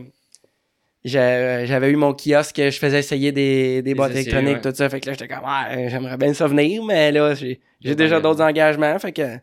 [1.06, 4.72] j'avais eu mon kiosque que je faisais essayer des, des boîtes essais, électroniques ouais.
[4.72, 7.60] tout ça fait que là j'étais comme ouais, j'aimerais bien ça venir mais là j'ai
[7.82, 9.38] déjà d'autres engagements fait que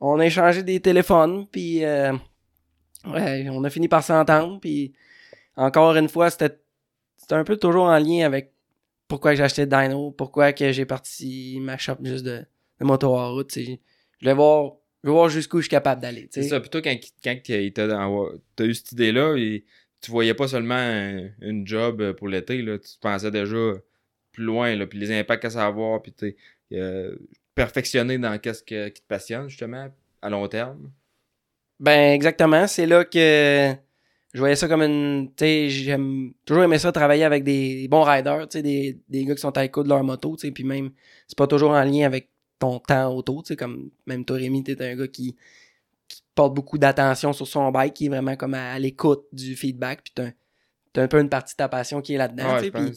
[0.00, 2.12] on a échangé des téléphones puis euh,
[3.06, 4.92] ouais on a fini par s'entendre puis
[5.56, 6.58] encore une fois c'était
[7.30, 8.52] un peu toujours en lien avec
[9.08, 12.44] pourquoi j'ai acheté Dino pourquoi que j'ai parti ma shop juste de,
[12.80, 13.76] de moto en route tu je
[14.20, 14.72] voulais voir
[15.04, 16.60] je voir jusqu'où je suis capable d'aller tu C'est ça.
[16.60, 17.36] Plutôt quand, quand
[17.76, 19.64] dans- t'as eu cette idée-là, et
[20.00, 23.74] tu voyais pas seulement un- une job euh, pour l'été, là, tu pensais déjà
[24.32, 26.36] plus loin, là, puis les impacts que ça va avoir, puis t'es
[26.72, 27.16] euh,
[27.54, 29.88] perfectionné dans que- qui te passionne, justement,
[30.22, 30.90] à long terme?
[31.80, 33.74] Ben exactement, c'est là que
[34.34, 38.02] je voyais ça comme une tu sais j'aime toujours aimé ça travailler avec des bons
[38.02, 40.90] riders, tu des, des gars qui sont à l'écoute de leur moto, tu puis même
[41.28, 42.28] c'est pas toujours en lien avec
[42.58, 45.36] ton temps auto, tu sais comme même toi Rémi, t'es un gars qui
[46.08, 49.54] qui porte beaucoup d'attention sur son bike, qui est vraiment comme à, à l'écoute du
[49.56, 50.30] feedback, puis t'as
[50.92, 52.92] t'as un peu une partie de ta passion qui est là-dedans, Ouais, puis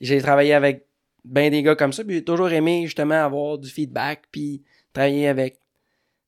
[0.00, 0.86] j'ai travaillé avec
[1.24, 4.62] ben des gars comme ça, puis j'ai toujours aimé justement avoir du feedback, puis
[4.92, 5.58] travailler avec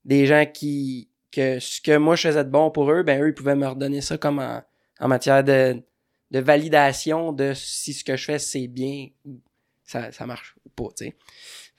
[0.05, 3.29] des gens qui que ce que moi je faisais de bon pour eux, ben eux
[3.29, 4.63] ils pouvaient me redonner ça comme en,
[5.01, 5.83] en matière de,
[6.31, 9.41] de validation de si ce que je fais c'est bien ou
[9.85, 11.17] ça, ça marche ou pas, tu sais.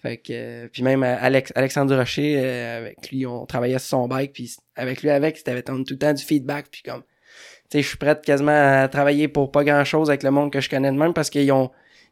[0.02, 3.90] Fait que euh, puis même euh, Alex, Alexandre Rocher euh, avec lui on travaillait sur
[3.90, 7.78] son bike puis avec lui avec c'était tout le temps du feedback puis comme tu
[7.78, 10.62] sais je suis prête quasiment à travailler pour pas grand chose avec le monde que
[10.62, 11.72] je connais de même parce qu'ils ont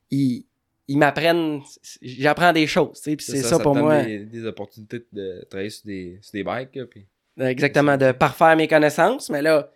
[0.09, 0.45] ils
[0.87, 1.61] ils m'apprennent
[2.01, 4.01] j'apprends des choses tu sais puis c'est ça, te pour moi.
[4.03, 7.05] Des, des opportunités de travailler sur des, sur des bikes, là, puis
[7.39, 9.69] Exactement, de parfaire mes connaissances, mais là,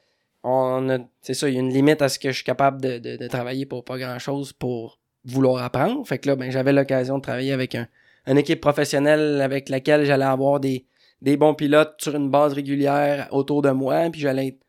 [0.43, 2.81] on a, c'est ça, il y a une limite à ce que je suis capable
[2.81, 6.05] de, de, de travailler pour pas grand chose pour vouloir apprendre.
[6.07, 7.87] Fait que là, ben, j'avais l'occasion de travailler avec un,
[8.27, 10.85] une équipe professionnelle avec laquelle j'allais avoir des,
[11.21, 14.61] des bons pilotes sur une base régulière autour de moi, puis j'allais être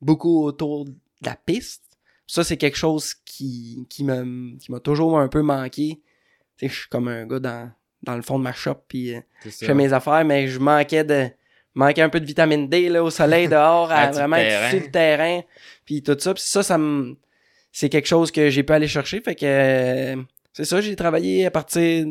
[0.00, 1.84] beaucoup autour de la piste.
[2.26, 6.00] Ça, c'est quelque chose qui, qui me, qui m'a toujours un peu manqué.
[6.56, 7.72] Tu sais, je suis comme un gars dans,
[8.02, 11.04] dans le fond de ma shop, puis euh, je fais mes affaires, mais je manquais
[11.04, 11.28] de
[11.74, 14.80] manquais un peu de vitamine D là, au soleil dehors, à Ah, vraiment être sur
[14.80, 15.40] le terrain,
[15.84, 16.34] puis tout ça.
[16.34, 17.16] Puis ça, ça me...
[17.72, 19.20] c'est quelque chose que j'ai pu aller chercher.
[19.20, 22.06] Fait que euh, c'est ça, j'ai travaillé à partir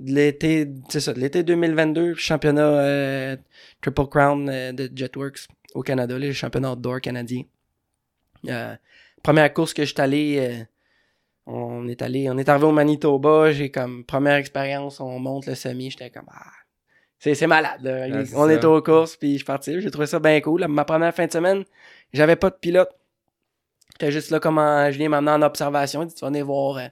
[0.00, 3.36] de l'été, c'est ça, l'été 2022, championnat euh,
[3.80, 7.44] Triple Crown euh, de Jetworks au Canada, les championnats outdoor canadiens.
[8.48, 8.74] Euh,
[9.22, 10.66] première course que je suis allé,
[11.46, 15.54] on est allé, on est arrivé au Manitoba, j'ai comme première expérience, on monte le
[15.54, 16.52] semi, j'étais comme ah,
[17.18, 17.80] c'est malade.
[17.82, 18.06] là.
[18.12, 18.52] Ah, on ça.
[18.52, 20.66] est aux courses puis je suis parti, j'ai trouvé ça bien cool.
[20.68, 21.64] Ma première fin de semaine,
[22.12, 22.90] j'avais pas de pilote.
[24.00, 26.44] J'étais juste là comme en- Julien m'a amené en observation, il dit tu vas venir
[26.46, 26.88] voir euh,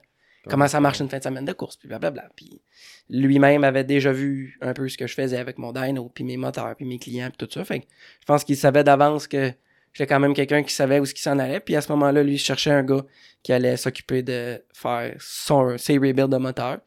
[0.49, 2.29] comment ça marche une fin de semaine de course puis blablabla.
[2.35, 2.61] Puis
[3.09, 6.37] lui-même avait déjà vu un peu ce que je faisais avec mon dyno puis mes
[6.37, 7.63] moteurs puis mes clients puis tout ça.
[7.63, 7.85] Fait que
[8.21, 9.51] je pense qu'il savait d'avance que
[9.93, 11.59] j'étais quand même quelqu'un qui savait où ce qui s'en allait.
[11.59, 13.05] Puis à ce moment-là, lui, il cherchait un gars
[13.43, 16.79] qui allait s'occuper de faire son, ses rebuilds de moteur,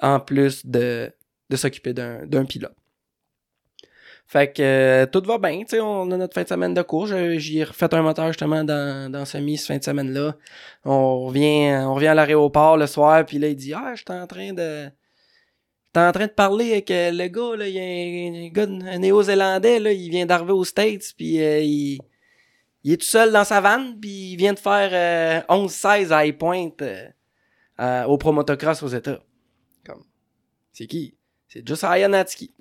[0.00, 1.12] en plus de,
[1.50, 2.74] de s'occuper d'un d'un pilote.
[4.28, 6.82] Fait que euh, tout va bien, tu sais, on a notre fin de semaine de
[6.82, 7.06] cours.
[7.06, 10.34] J'y ai refait un moteur justement dans, dans semi ce fin de semaine-là.
[10.84, 14.26] On revient, on revient à l'aéroport le soir, puis là, il dit Ah, j'étais en
[14.26, 14.86] train de.
[15.86, 18.90] J'étais en train de parler avec euh, le gars, là, il y a un, gars,
[18.92, 22.00] un néo-zélandais, là, il vient d'arriver aux States, puis euh, il,
[22.82, 24.90] il est tout seul dans sa vanne, puis il vient de faire
[25.48, 27.08] euh, 11-16 à high point euh,
[27.78, 29.20] à- au Pro Motocross aux États.
[29.86, 30.02] Comme,
[30.72, 31.16] c'est qui?
[31.48, 32.52] C'est Josiah Natsuki.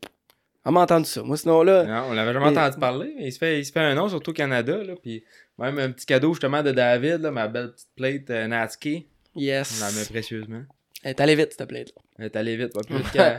[0.66, 1.22] On entendu ça.
[1.22, 3.72] Moi, sinon là, Non, on l'avait jamais entendu parler, mais il se fait, il se
[3.72, 5.24] fait un nom, surtout au Canada, là, puis
[5.60, 9.40] même un petit cadeau justement de David, là, ma belle petite plate euh, Natsuki, on
[9.40, 10.10] la met yes.
[10.10, 10.64] précieusement.
[11.04, 11.86] Elle est allée vite, s'il te plaît.
[11.86, 12.02] là.
[12.18, 13.36] Elle est allée vite, pas plus vite que,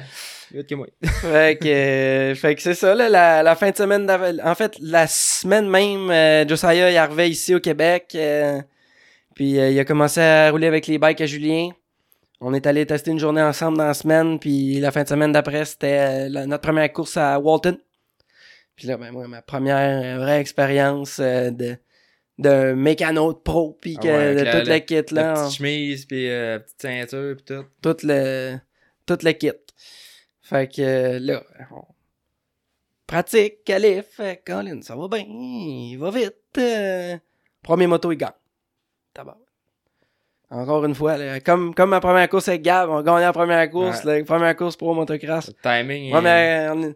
[0.49, 0.87] plus vite que moi.
[1.03, 4.09] fait que, euh, fait que c'est ça, là, la, la fin de semaine.
[4.45, 8.13] En fait, la semaine même, euh, Josiah il arrivait ici au Québec.
[8.15, 8.61] euh,
[9.35, 11.71] puis euh, il a commencé à rouler avec les bikes à Julien.
[12.41, 14.39] On est allé tester une journée ensemble dans la semaine.
[14.39, 17.79] Puis la fin de semaine d'après, c'était euh, notre première course à Walton.
[18.77, 21.77] Puis là, ben moi, ma première vraie expérience euh, de
[22.39, 25.23] de mécano de pro puis Ah que ouais, de la- toute la, la- kit La
[25.23, 27.65] là petite chemise, puis euh, petite ceinture, puis tout.
[27.81, 28.59] tout le
[29.07, 29.53] tout le kit.
[30.43, 31.83] Fait que là, on
[33.07, 36.35] pratique, euh, Colin, ça va bien, il va vite.
[36.59, 37.17] euh.
[37.63, 38.33] Premier moto, il gagne.
[39.15, 39.39] Tabac.
[40.51, 43.69] Encore une fois, là, comme, comme ma première course avec Gab, on gagnait la première
[43.71, 45.49] course, la première course pro motocross.
[45.49, 46.09] Le timing.
[46.09, 46.95] est- Première- on-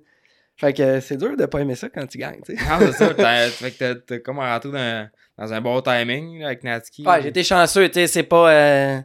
[0.57, 2.63] Fait que c'est dur de pas aimer ça quand tu gagnes, tu sais.
[2.71, 3.09] Ah, c'est ça.
[3.51, 7.07] Fait que t'as, t'as comme rentré dans, dans un bon timing là, avec Natsuki.
[7.07, 8.51] Ouais, j'étais chanceux, tu sais, c'est pas...
[8.53, 9.01] euh,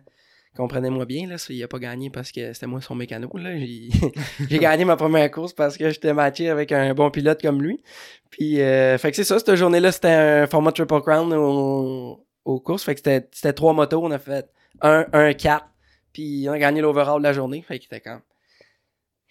[0.57, 3.57] Comprenez-moi bien, là, il a pas gagné parce que c'était moi son mécano, là.
[3.57, 3.89] J'ai
[4.49, 7.81] j'ai gagné ma première course parce que j'étais matché avec un bon pilote comme lui.
[8.29, 12.59] Puis, euh, fait que c'est ça, cette journée-là, c'était un format Triple Crown au, aux
[12.59, 12.83] courses.
[12.83, 14.49] Fait que c'était- c'était trois motos, on a fait
[14.81, 15.67] un, un, quatre.
[16.13, 17.61] Puis on a gagné l'overall de la journée.
[17.61, 18.21] Fait que c'était comme...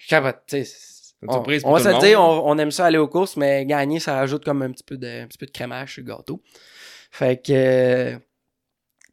[0.09, 0.62] Capote, tu
[1.27, 3.65] On, surprise pour on va se dire, on, on aime ça aller aux courses, mais
[3.65, 6.09] gagner, ça rajoute comme un petit peu de, un petit peu de crémage sur le
[6.09, 6.43] gâteau.
[7.11, 7.53] Fait que...
[7.53, 8.19] euh,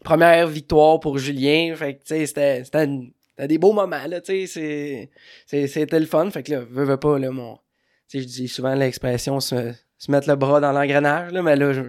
[0.04, 1.74] première victoire pour Julien.
[1.76, 2.88] Fait que, tu sais, c'était, c'était,
[3.48, 5.12] des beaux moments, là, tu sais, c'est,
[5.46, 6.30] c'est, c'était le fun.
[6.32, 7.56] Fait que là, veux, veux pas, là, mon,
[8.10, 11.56] tu sais, je dis souvent l'expression se, se mettre le bras dans l'engrenage, là, mais
[11.56, 11.82] là, je-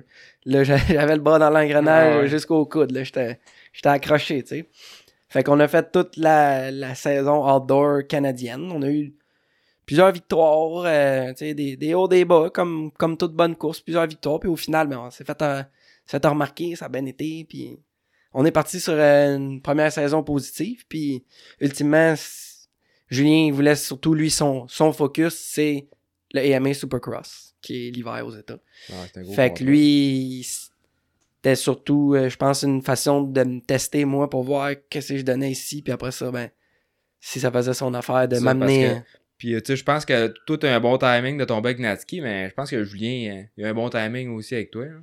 [0.45, 2.29] là, j'avais le bras dans l'engrenage ouais.
[2.29, 3.41] jusqu'au coude, là, j'étais,
[3.73, 4.69] j'étais accroché, tu sais.
[5.31, 8.71] Fait qu'on a fait toute la, la saison outdoor canadienne.
[8.71, 9.15] On a eu
[9.87, 13.81] plusieurs victoires, euh, tu sais, des, des hauts, des bas, comme, comme toute bonne course,
[13.81, 14.41] plusieurs victoires.
[14.41, 15.63] Puis au final, ben, on s'est fait, un-
[16.05, 17.47] s'est fait remarquer, ça a bien été.
[17.49, 17.79] Puis
[18.35, 20.85] on est parti sur euh, une première saison positive.
[20.87, 21.25] Puis
[21.61, 22.13] ultimement,
[23.09, 25.89] Julien il voulait surtout, lui, son, son focus, c'est
[26.35, 28.59] le AMA Supercross, qui est l'hiver aux États.
[29.17, 30.47] Gros Fait que lui,
[31.37, 35.19] c'était surtout, euh, je pense, une façon de me tester, moi, pour voir qu'est-ce que
[35.19, 35.81] je donnais ici.
[35.81, 36.51] Puis après ça, ben,
[37.21, 38.89] si ça faisait son affaire de m'amener...
[38.89, 39.05] parce
[39.39, 41.79] Puis, euh, tu sais, je pense que toi, t'as un bon timing de tomber avec
[41.79, 44.85] Natsuki, mais je pense que Julien, euh, il a un bon timing aussi avec toi.
[44.85, 45.03] hein.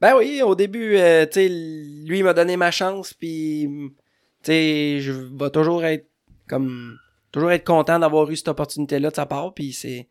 [0.00, 3.66] Ben oui, au début, euh, tu sais, lui il m'a donné ma chance, puis
[4.42, 6.06] tu sais, je vais toujours être
[6.48, 6.96] comme
[7.32, 10.06] toujours être content d'avoir eu cette opportunité-là de sa part, puis c'est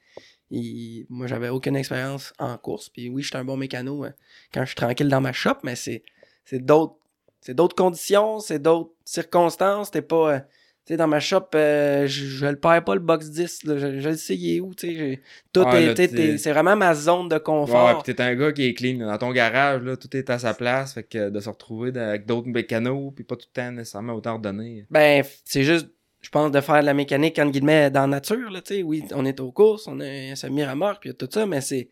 [0.51, 4.11] il- moi j'avais aucune expérience en course, puis oui, j'étais un bon mécano euh,
[4.53, 6.03] quand je suis tranquille dans ma shop, mais c'est
[6.45, 6.95] c'est d'autres
[7.41, 10.39] c'est d'autres conditions, c'est d'autres circonstances, t'es pas euh,
[10.85, 13.77] tu sais dans ma shop euh, je, je le perds pas le box 10, là,
[13.77, 15.21] je, je le sais il est où, tu
[15.51, 17.97] tout Ah, est, c'est vraiment ma zone de Ouais, confort.
[17.97, 19.05] ouais, pis t'es un gars qui est clean.
[19.05, 20.93] Dans ton garage, là, tout est à sa place.
[20.93, 24.33] Fait que de se retrouver avec d'autres mécanos, puis pas tout le temps nécessairement autant
[24.35, 24.85] ordonné.
[24.89, 25.87] Ben, c'est juste,
[26.27, 28.83] je pense, de faire de la mécanique, entre guillemets, dans la nature, là, tu sais.
[28.83, 31.87] Oui, on est aux courses, on a un semi-remorque, puis tout ça, mais c'est,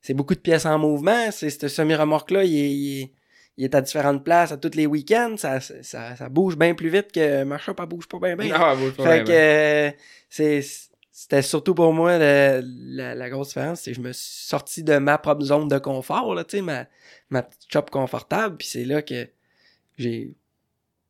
[0.00, 1.32] c'est beaucoup de pièces en mouvement.
[1.32, 3.12] C'est, ce semi-remorque-là, il est, il, est,
[3.56, 5.34] il est à différentes places à tous les week-ends.
[5.36, 8.52] Ça, ça, ça, bouge bien plus vite que ma shop, elle bouge pas bien, bien.
[8.54, 9.90] Ah, bouge pas fait bien, que, euh,
[10.28, 10.64] c'est,
[11.10, 12.62] c'était surtout pour moi le-
[12.94, 15.78] la, la grosse différence, c'est que je me suis sorti de ma propre zone de
[15.78, 16.86] confort, là, tu sais, ma,
[17.28, 19.28] ma petite shop confortable, puis c'est là que
[19.98, 20.36] j'ai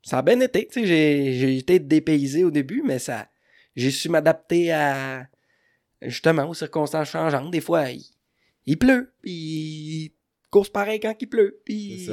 [0.03, 3.29] ça a bien été, tu sais, j'ai, j'ai été dépaysé au début, mais ça,
[3.77, 5.27] j'ai su m'adapter à,
[6.03, 7.51] justement, aux circonstances changeantes.
[7.51, 8.05] Des fois, il,
[8.67, 10.13] il pleut, puis il
[10.51, 12.09] course pareil quand il pleut, puis...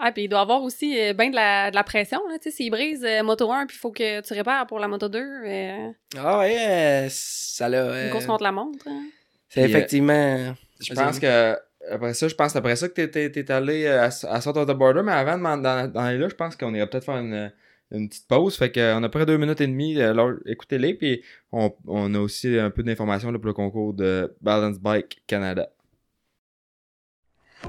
[0.00, 2.50] Ah, puis il doit avoir aussi euh, ben de la, de la pression, là, tu
[2.50, 5.08] sais, s'il brise euh, moto 1, puis il faut que tu répares pour la moto
[5.08, 7.82] 2, euh, Ah ouais, euh, ça l'a...
[7.82, 8.86] euh, une course contre la montre.
[8.88, 9.02] hein.
[9.50, 10.54] c'est Puis, euh, effectivement...
[10.80, 11.56] Je pense que
[11.90, 14.66] après ça, je pense après ça que t'es, t'es, allé euh, à, à Sort of
[14.66, 17.52] the Border, mais avant d'en aller là, je pense qu'on irait peut-être faire une,
[17.90, 18.56] une petite pause.
[18.56, 19.98] Fait qu'on a près deux minutes et demie.
[20.00, 21.22] euh, Alors, écoutez-les, puis
[21.52, 25.68] on, on a aussi un peu d'informations pour le concours de Balance Bike Canada.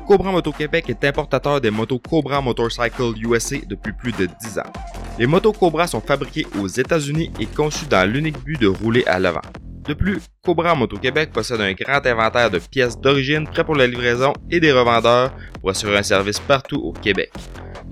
[0.07, 4.73] Cobra Moto Québec est importateur des motos Cobra Motorcycle USA depuis plus de 10 ans.
[5.17, 9.19] Les motos Cobra sont fabriquées aux États-Unis et conçues dans l'unique but de rouler à
[9.19, 9.41] l'avant.
[9.87, 13.85] De plus, Cobra Moto Québec possède un grand inventaire de pièces d'origine prêts pour la
[13.85, 15.31] livraison et des revendeurs
[15.61, 17.31] pour assurer un service partout au Québec.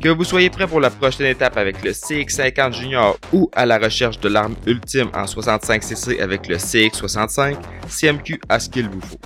[0.02, 3.78] Que vous soyez prêt pour la prochaine étape avec le CX50 Junior ou à la
[3.78, 9.20] recherche de l'arme ultime en 65cc avec le CX65, CMQ a ce qu'il vous faut.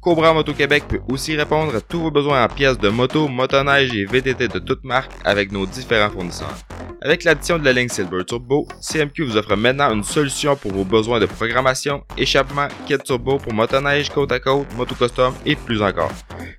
[0.00, 3.94] Cobra Moto Québec peut aussi répondre à tous vos besoins en pièces de moto, motoneige
[3.94, 6.56] et VTT de toutes marques avec nos différents fournisseurs.
[7.02, 10.84] Avec l'addition de la ligne Silver Turbo, CMQ vous offre maintenant une solution pour vos
[10.84, 15.82] besoins de programmation, échappement, kit turbo pour motoneige, côte à côte, moto custom et plus
[15.82, 16.12] encore.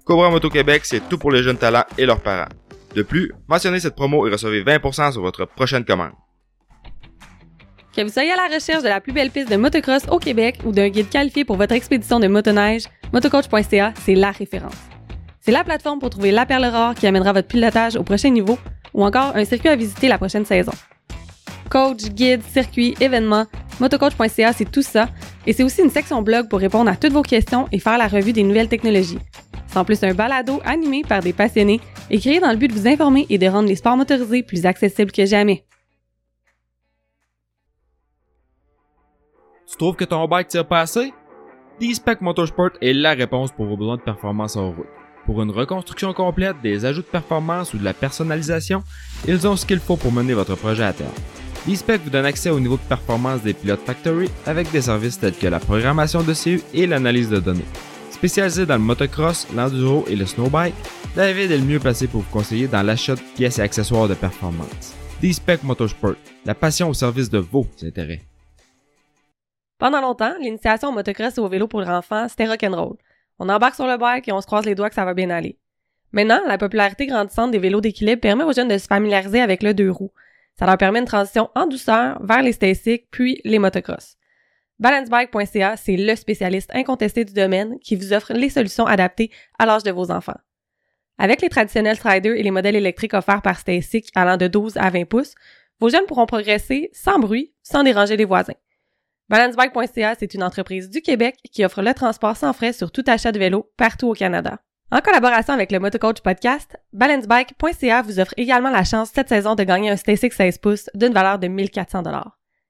[0.06, 2.50] Cobra Moto Québec, c'est tout pour les jeunes talents et leurs parents.
[2.96, 6.12] De plus, mentionnez cette promo et recevez 20% sur votre prochaine commande.
[7.96, 10.60] Que vous soyez à la recherche de la plus belle piste de motocross au Québec
[10.64, 14.78] ou d'un guide qualifié pour votre expédition de motoneige, motocoach.ca, c'est la référence.
[15.42, 18.58] C'est la plateforme pour trouver la perle rare qui amènera votre pilotage au prochain niveau
[18.94, 20.72] ou encore un circuit à visiter la prochaine saison.
[21.70, 23.46] Coach, guide, circuit, événements,
[23.82, 25.10] motocoach.ca, c'est tout ça.
[25.46, 28.08] Et c'est aussi une section blog pour répondre à toutes vos questions et faire la
[28.08, 29.20] revue des nouvelles technologies.
[29.68, 32.74] C'est en plus un balado animé par des passionnés et créé dans le but de
[32.74, 35.66] vous informer et de rendre les sports motorisés plus accessibles que jamais.
[39.72, 41.14] Tu trouves que ton bike tire pas assez?
[41.80, 44.86] D-Spec Motorsport est la réponse pour vos besoins de performance en route.
[45.26, 48.84] Pour une reconstruction complète, des ajouts de performance ou de la personnalisation,
[49.30, 51.14] ils ont ce qu'il faut pour mener votre projet à terme.
[51.66, 55.38] D-Spec vous donne accès au niveau de performance des pilotes Factory avec des services tels
[55.38, 57.66] que la programmation de CU et l'analyse de données.
[58.10, 60.76] Spécialisé dans le motocross, l'enduro et le snowbike,
[61.16, 64.16] David est le mieux placé pour vous conseiller dans l'achat de pièces et accessoires de
[64.16, 64.96] performance.
[65.22, 66.16] D-Spec Motorsport,
[66.46, 68.22] la passion au service de vos intérêts.
[69.82, 72.98] Pendant longtemps, l'initiation au motocross et au vélo pour enfants, c'était rock'n'roll.
[73.40, 75.32] On embarque sur le bike et on se croise les doigts que ça va bien
[75.32, 75.58] aller.
[76.12, 79.74] Maintenant, la popularité grandissante des vélos d'équilibre permet aux jeunes de se familiariser avec le
[79.74, 80.12] deux roues.
[80.60, 84.18] Ça leur permet une transition en douceur vers les stasics puis les motocross.
[84.78, 89.82] Balancebike.ca, c'est le spécialiste incontesté du domaine qui vous offre les solutions adaptées à l'âge
[89.82, 90.38] de vos enfants.
[91.18, 94.92] Avec les traditionnels Striders et les modèles électriques offerts par Stasic allant de 12 à
[94.92, 95.34] 20 pouces,
[95.80, 98.54] vos jeunes pourront progresser sans bruit, sans déranger les voisins.
[99.32, 103.32] Balancebike.ca, c'est une entreprise du Québec qui offre le transport sans frais sur tout achat
[103.32, 104.60] de vélo partout au Canada.
[104.92, 109.64] En collaboration avec le Motocoach Podcast, Balancebike.ca vous offre également la chance cette saison de
[109.64, 112.04] gagner un Stasic 16 pouces d'une valeur de 1400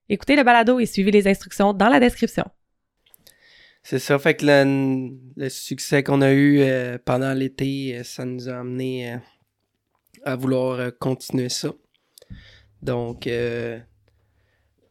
[0.08, 2.46] Écoutez le balado et suivez les instructions dans la description.
[3.82, 8.50] C'est ça, fait que le, succès qu'on a eu euh, pendant l'été, euh, ça nous
[8.50, 9.18] a amené euh,
[10.26, 11.72] à vouloir continuer ça.
[12.84, 13.28] Donc,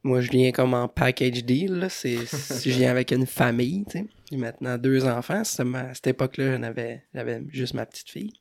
[0.02, 1.86] moi, je viens comme en package deal.
[1.90, 3.84] C'est, je viens avec une famille.
[3.90, 4.06] tu sais.
[4.30, 5.42] J'ai maintenant deux enfants.
[5.42, 8.32] à cette époque-là, j'en avais, j'avais juste ma petite fille.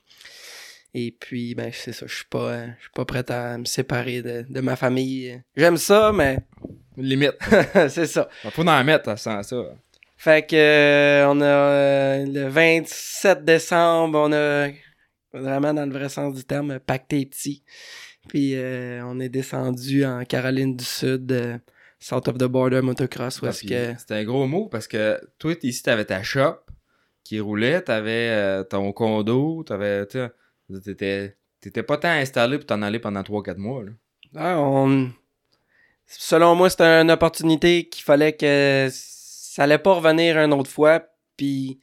[0.94, 2.06] Et puis, ben, c'est ça.
[2.08, 5.42] Je suis pas, je suis pas prête à me séparer de, de ma famille.
[5.56, 6.40] J'aime ça, mais.
[6.98, 7.38] Limite.
[7.90, 8.30] c'est ça.
[8.52, 9.64] Faut en mettre sans ça.
[10.18, 14.68] Fait que, euh, on a euh, le 27 décembre, on a
[15.32, 17.64] vraiment dans le vrai sens du terme pacté petit.
[18.30, 21.58] Puis euh, on est descendu en Caroline du Sud, euh,
[22.00, 23.42] South of the Border Motocross.
[23.44, 23.98] Ah, que...
[23.98, 26.60] C'était un gros mot parce que toi, ici, t'avais ta shop
[27.24, 30.06] qui roulait, t'avais euh, ton condo, t'avais.
[30.06, 33.84] T'étais, t'étais pas tant installé pour t'en aller pendant 3-4 mois.
[33.84, 33.92] Là.
[34.36, 35.12] Ah, on...
[36.06, 41.04] Selon moi, c'était une opportunité qu'il fallait que ça allait pas revenir une autre fois.
[41.36, 41.80] Puis,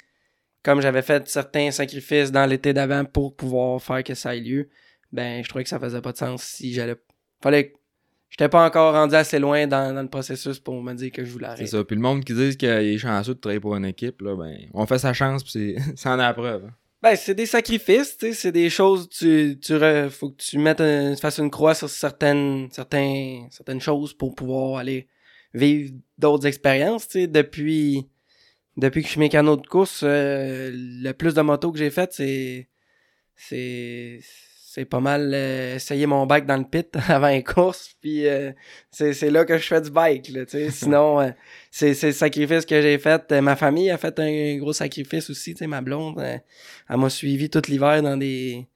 [0.63, 4.69] comme j'avais fait certains sacrifices dans l'été d'avant pour pouvoir faire que ça ait lieu,
[5.13, 6.97] ben, je trouvais que ça faisait pas de sens si j'allais.
[7.43, 7.73] Fallait.
[8.29, 11.31] J'étais pas encore rendu assez loin dans, dans le processus pour me dire que je
[11.31, 11.67] voulais C'est arrêter.
[11.69, 11.85] ça.
[11.85, 14.57] Puis le monde qui dit qu'il est chanceux de travailler pour une équipe, là, ben,
[14.75, 16.65] on fait sa chance, puis c'est, en est la preuve.
[16.67, 16.75] hein.
[17.03, 20.59] Ben, c'est des sacrifices, tu sais, c'est des choses, tu, tu re- faut que tu
[20.59, 25.07] mettes un, tu fasses une croix sur certaines, certains, certaines choses pour pouvoir aller
[25.55, 28.09] vivre d'autres expériences, tu sais, depuis,
[28.77, 32.13] depuis que je suis mécano de course, euh, le plus de motos que j'ai fait,
[32.13, 32.69] c'est,
[33.37, 34.19] c'est,
[34.77, 38.53] c'est pas mal euh, essayer mon bike dans le pit avant une course, puis euh,
[38.91, 41.31] c'est, là que je fais du bike, là, sinon, euh,
[41.71, 43.33] c'est, le sacrifice que j'ai fait.
[43.33, 47.49] Euh, ma famille a fait un gros sacrifice aussi, tu ma blonde, elle m'a suivi
[47.49, 48.67] tout l'hiver dans des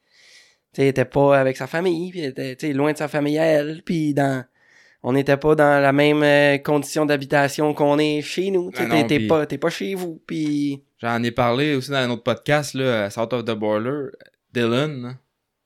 [0.72, 3.82] tu était pas avec sa famille puis elle était loin de sa famille à elle
[3.84, 4.44] puis dans
[5.02, 9.26] on n'était pas dans la même condition d'habitation qu'on est chez nous tu Ah t'es-
[9.26, 13.08] pas t'es pas chez vous puis J'en ai parlé aussi dans un autre podcast, là,
[13.08, 13.58] South of the.
[14.52, 15.16] Tu sais,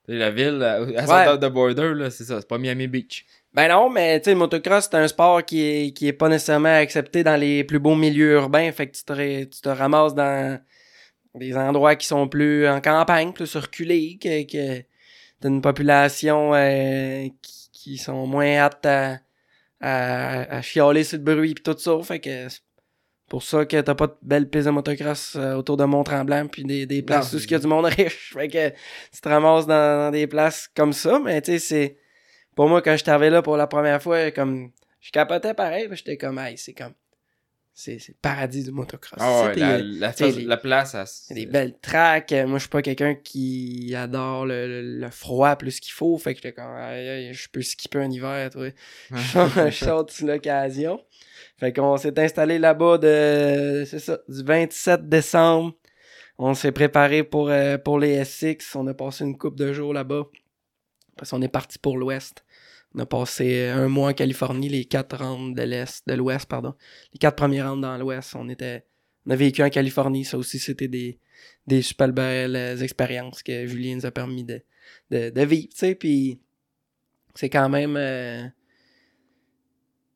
[0.08, 1.48] la ville, à à South Ouais.
[1.48, 3.24] the Border, là, c'est ça, c'est pas Miami Beach.
[3.54, 6.28] ben non mais tu sais le motocross c'est un sport qui est qui est pas
[6.28, 10.14] nécessairement accepté dans les plus beaux milieux urbains fait que tu te tu te ramasses
[10.14, 10.58] dans
[11.36, 14.82] des endroits qui sont plus en campagne plus reculés que que
[15.40, 19.18] t'as une population euh, qui, qui sont moins aptes à,
[19.80, 21.92] à, à chialer sur le bruit pis tout ça.
[22.02, 22.60] Fait que c'est
[23.34, 26.62] pour ça que t'as pas de belles pistes de motocross euh, autour de Mont-Tremblant puis
[26.62, 28.32] des, des places où il y a du monde riche.
[28.32, 31.96] Fait que tu te ramasses dans, dans des places comme ça, mais tu sais, c'est...
[32.54, 34.70] Pour moi, quand je arrivé là pour la première fois, comme...
[35.00, 36.92] Je capotais pareil, j'étais comme, hey, c'est comme...
[37.74, 39.18] c'est le paradis du motocross.
[39.20, 39.82] Ah ouais, sais, la, les-
[40.56, 40.94] place,
[41.30, 42.30] a des belles tracks.
[42.32, 46.16] Euh, Moi, je suis pas quelqu'un qui adore le, le- le froid plus qu'il faut.
[46.18, 46.40] Fait que
[47.32, 48.68] je peux skipper un hiver, toi.
[49.10, 51.00] je je saute sur l'occasion.
[51.58, 55.74] Fait qu'on s'est installé là-bas de, c'est ça, du 27 décembre.
[56.38, 58.74] On s'est préparé pour, euh, pour les SX.
[58.76, 60.24] On a passé une coupe de jours là-bas.
[61.16, 62.44] Parce qu'on est parti pour l'Ouest.
[62.94, 66.74] On a passé un mois en Californie, les quatre rounds de l'Est, de l'Ouest, pardon.
[67.12, 68.34] Les quatre premiers rounds dans l'Ouest.
[68.36, 68.84] On était,
[69.26, 70.24] on a vécu en Californie.
[70.24, 71.18] Ça aussi, c'était des,
[71.66, 74.62] des super belles euh, expériences que Julien nous a permis de,
[75.10, 75.94] de, de vivre, tu sais.
[75.96, 76.38] Puis,
[77.34, 78.44] c'est quand même, euh,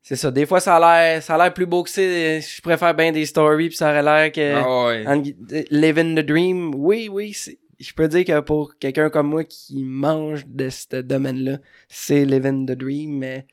[0.01, 0.31] c'est ça.
[0.31, 2.39] Des fois, ça a l'air, ça a l'air plus beau que c'est.
[2.41, 5.05] Je préfère bien des stories, puis ça aurait l'air que Ah ouais.
[5.05, 6.73] en gui- euh, living the dream.
[6.75, 7.35] Oui, oui.
[7.79, 12.65] Je peux dire que pour quelqu'un comme moi qui mange de ce domaine-là, c'est living
[12.65, 13.17] the dream.
[13.17, 13.45] Mais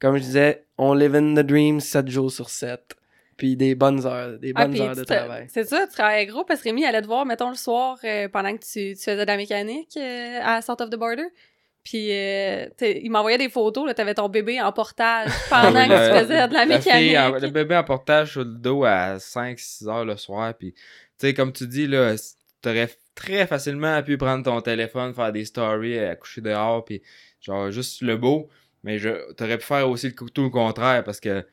[0.00, 2.96] comme je disais, on live in the dream 7 jours sur 7.
[3.36, 5.46] Puis des bonnes heures, des Ah, bonnes heures de travail.
[5.52, 8.28] C'est ça, tu travaillais gros parce que Rémi allait te voir, mettons, le soir euh,
[8.28, 11.26] pendant que tu, tu faisais de la mécanique euh, à South of the Border.
[11.82, 15.88] Puis euh, il m'envoyait des photos, là, t'avais ton bébé en portage pendant Ah oui,
[15.88, 17.16] que tu faisais de la la fille mécanique.
[17.18, 20.54] en- le bébé en portage sur le dos à 5-6 heures le soir.
[20.56, 20.80] Puis, tu
[21.18, 22.14] sais, comme tu dis, là,
[22.62, 27.02] t'aurais très facilement pu prendre ton téléphone, faire des stories, à coucher dehors, puis
[27.40, 28.48] genre juste le beau.
[28.82, 31.46] Mais je, t'aurais pu faire aussi le, tout le contraire parce que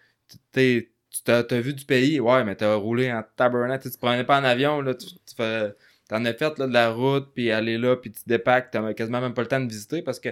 [0.52, 0.90] tu-
[1.24, 3.84] t'as, vu du pays, ouais, mais t'as roulé en tabernacle.
[3.84, 5.74] Tu tu prenais pas en avion, là, tu, tu fais-
[6.10, 9.22] t'en as fait là, de la route, puis aller là, puis tu dépacks, t'as quasiment
[9.22, 10.30] même pas le temps de visiter parce que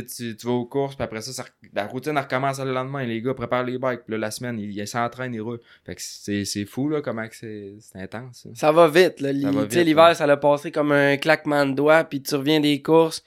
[0.00, 3.04] tu, tu, vas aux courses, puis après ça, la routine elle recommence le lendemain.
[3.04, 5.60] Les gars préparent les bikes, puis là, la semaine, ils s'entraînent, ils roulent.
[5.84, 8.42] Fait que c'est, fou, là, comment c'est, intense.
[8.42, 8.48] ça.
[8.54, 9.32] Ça va vite, là.
[9.32, 10.14] L'hiver, ouais.
[10.14, 13.22] ça l'a passé comme un claquement de doigts, puis tu reviens des courses.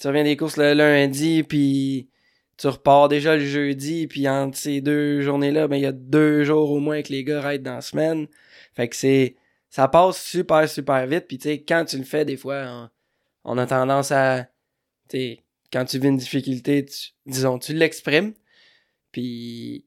[0.00, 2.08] Tu reviens des courses le lundi, puis
[2.56, 6.44] tu repars déjà le jeudi, puis entre ces deux journées-là, ben, il y a deux
[6.44, 8.26] jours au moins que les gars raident dans la semaine.
[8.74, 9.36] Fait que c'est,
[9.68, 12.64] ça passe super, super vite, puis tu sais, quand tu le fais, des fois,
[13.44, 14.46] on, on a tendance à,
[15.08, 15.38] tu
[15.72, 18.34] quand tu vis une difficulté, tu- disons, tu l'exprimes,
[19.10, 19.84] puis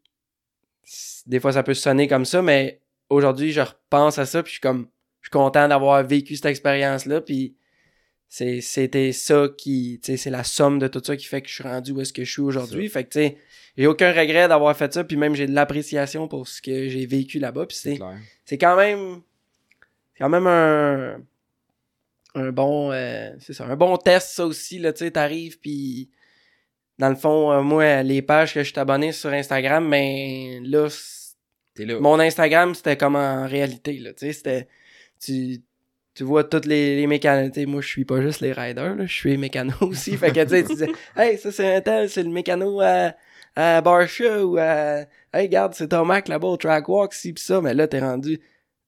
[1.26, 2.80] des fois, ça peut sonner comme ça, mais
[3.10, 4.88] aujourd'hui, je repense à ça, puis je suis comme,
[5.22, 7.56] je suis content d'avoir vécu cette expérience-là, puis
[8.28, 11.48] c'est, c'était ça qui, tu sais, c'est la somme de tout ça qui fait que
[11.50, 12.90] je suis rendu où est-ce que je suis aujourd'hui.
[12.90, 13.38] Fait que, tu sais,
[13.78, 17.06] j'ai aucun regret d'avoir fait ça, puis même j'ai de l'appréciation pour ce que j'ai
[17.06, 17.98] vécu là-bas, puis c'est,
[18.46, 19.22] c'est quand même,
[20.14, 21.18] c'est quand même un,
[22.36, 26.10] un bon, euh, c'est ça, un bon test, ça aussi, là, tu sais, t'arrives, puis
[27.00, 30.88] dans le fond, euh, moi, les pages que je suis abonné sur Instagram, ben, là,
[31.78, 32.00] là.
[32.00, 34.68] mon Instagram, c'était comme en réalité, là, tu sais, c'était,
[35.20, 35.62] tu,
[36.14, 39.14] tu vois toutes les, les mécanos, moi, je suis pas juste les riders, là, je
[39.14, 42.10] suis les mécanos aussi, fait que, tu sais, tu disais, hey, ça, c'est un tel,
[42.10, 43.14] c'est le mécano à,
[43.56, 47.62] à Barsha, ou à, hey, regarde, c'est Tomac là-bas au track walk, ci pis ça,
[47.62, 48.42] mais là, t'es rendu,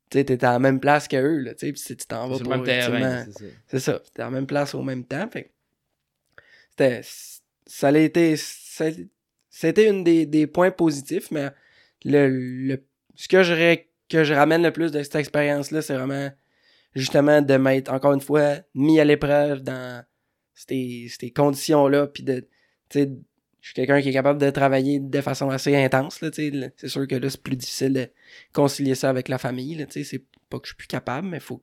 [0.09, 2.39] tu sais, t'es à la même place que eux, là, tu sais, tu t'en vas
[2.39, 3.25] pour, le même terrain,
[3.67, 4.01] c'est ça.
[4.13, 5.27] T'es en même place au même temps.
[5.29, 5.51] Fait
[6.71, 7.01] c'était,
[7.65, 8.35] ça a été,
[9.49, 11.49] c'était une des, des points positifs, mais
[12.05, 12.85] le, le,
[13.15, 13.75] ce que je,
[14.09, 16.31] que je ramène le plus de cette expérience-là, c'est vraiment
[16.95, 20.03] justement de m'être, encore une fois, mis à l'épreuve dans
[20.53, 22.41] ces, ces conditions-là, puis de,
[22.89, 23.11] tu sais,
[23.61, 26.19] je suis quelqu'un qui est capable de travailler de façon assez intense.
[26.33, 28.07] C'est sûr que là, c'est plus difficile de
[28.53, 29.85] concilier ça avec la famille.
[29.89, 31.61] C'est pas que je suis plus capable, mais faut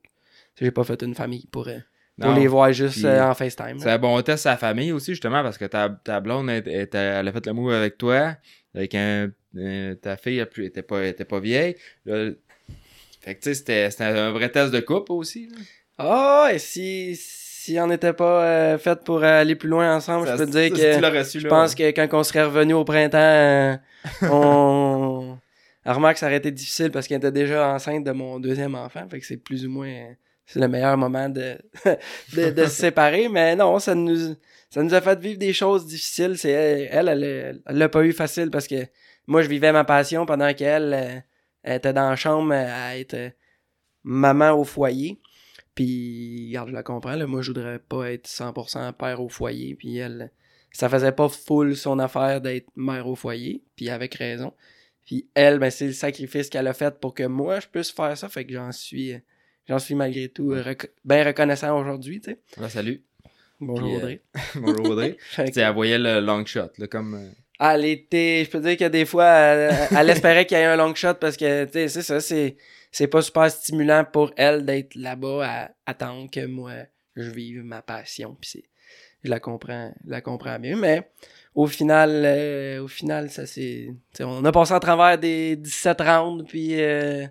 [0.61, 1.78] j'ai pas fait une famille pour, euh,
[2.20, 3.78] pour Non, les voir juste euh, en FaceTime.
[3.78, 6.62] C'est un bon test à la famille aussi, justement, parce que ta, ta blonde, elle,
[6.68, 8.36] elle- elle a fait le move avec toi,
[8.72, 11.74] avec un, euh, ta fille, elle était pas, était pas vieille.
[12.07, 12.30] Là,
[13.20, 15.49] fait que, tu sais, c'était un vrai test de couple aussi.
[15.99, 17.43] Ah, et si, si
[17.79, 20.65] on n'était pas euh, fait pour aller plus loin ensemble, Ça, je peux te dire
[20.65, 23.77] si que su, je là, pense que quand on serait revenu au printemps, euh,
[24.23, 25.37] on...
[25.85, 29.07] Alors, remarque, ça aurait été difficile parce qu'elle était déjà enceinte de mon deuxième enfant.
[29.09, 29.93] Fait que c'est plus ou moins...
[30.47, 31.57] C'est le meilleur moment de,
[32.35, 33.29] de, de se séparer.
[33.29, 34.35] Mais non, ça nous,
[34.71, 36.37] ça nous a fait vivre des choses difficiles.
[36.37, 38.87] C'est elle, elle, l'a pas eu facile parce que
[39.27, 41.21] moi, je vivais ma passion pendant qu'elle euh,
[41.62, 43.33] elle était dans la chambre à être
[44.03, 45.19] maman au foyer.
[45.75, 49.75] Puis, regarde, je la comprends, là, moi, je voudrais pas être 100% père au foyer.
[49.75, 50.31] Puis elle,
[50.70, 53.62] ça faisait pas full son affaire d'être mère au foyer.
[53.77, 54.53] Puis avec raison.
[55.07, 58.16] Puis elle, ben, c'est le sacrifice qu'elle a fait pour que moi, je puisse faire
[58.16, 58.29] ça.
[58.29, 59.14] Fait que j'en suis,
[59.68, 62.39] j'en suis malgré tout euh, bien reconnaissant aujourd'hui, tu sais.
[62.61, 63.03] Là, salut.
[63.61, 64.20] Bonjour, euh, Audrey.
[64.55, 65.16] Bonjour Audrey.
[65.39, 67.33] Elle voyait le long shot, là, comme...
[67.61, 70.76] Elle était, je peux dire que des fois, elle, elle espérait qu'il y ait un
[70.76, 72.57] long shot parce que, tu sais, c'est ça, c'est,
[72.90, 76.72] c'est pas super stimulant pour elle d'être là-bas à attendre que moi,
[77.16, 78.36] je vive ma passion.
[78.40, 78.64] Puis c'est,
[79.24, 80.76] je la comprends, je la comprends mieux.
[80.76, 81.11] Mais
[81.55, 83.88] au final, euh, au final, ça c'est.
[84.20, 87.26] On a passé à travers des 17 rounds, puis euh,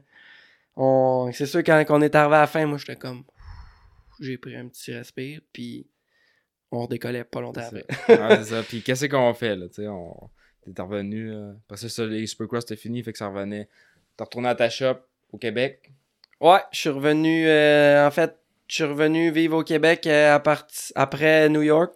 [0.76, 1.30] on.
[1.34, 3.24] C'est sûr quand, quand on est arrivé à la fin, moi j'étais comme.
[4.20, 5.88] J'ai pris un petit respire, puis
[6.74, 7.86] on redécollait pas longtemps après.
[8.10, 8.64] ouais, c'est ça.
[8.68, 10.30] Puis qu'est-ce qu'on fait là, tu sais, on.
[10.74, 11.32] T'es revenu.
[11.32, 11.52] Euh...
[11.68, 13.68] Parce que ça, les Supercross c'était fini, fait que ça revenait.
[14.18, 14.96] T'es retourné à ta shop
[15.32, 15.92] au Québec?
[16.40, 17.48] Ouais, je suis revenu.
[17.48, 20.66] euh, en fait, je suis revenu vivre au Québec euh, à part...
[20.96, 21.94] après New York.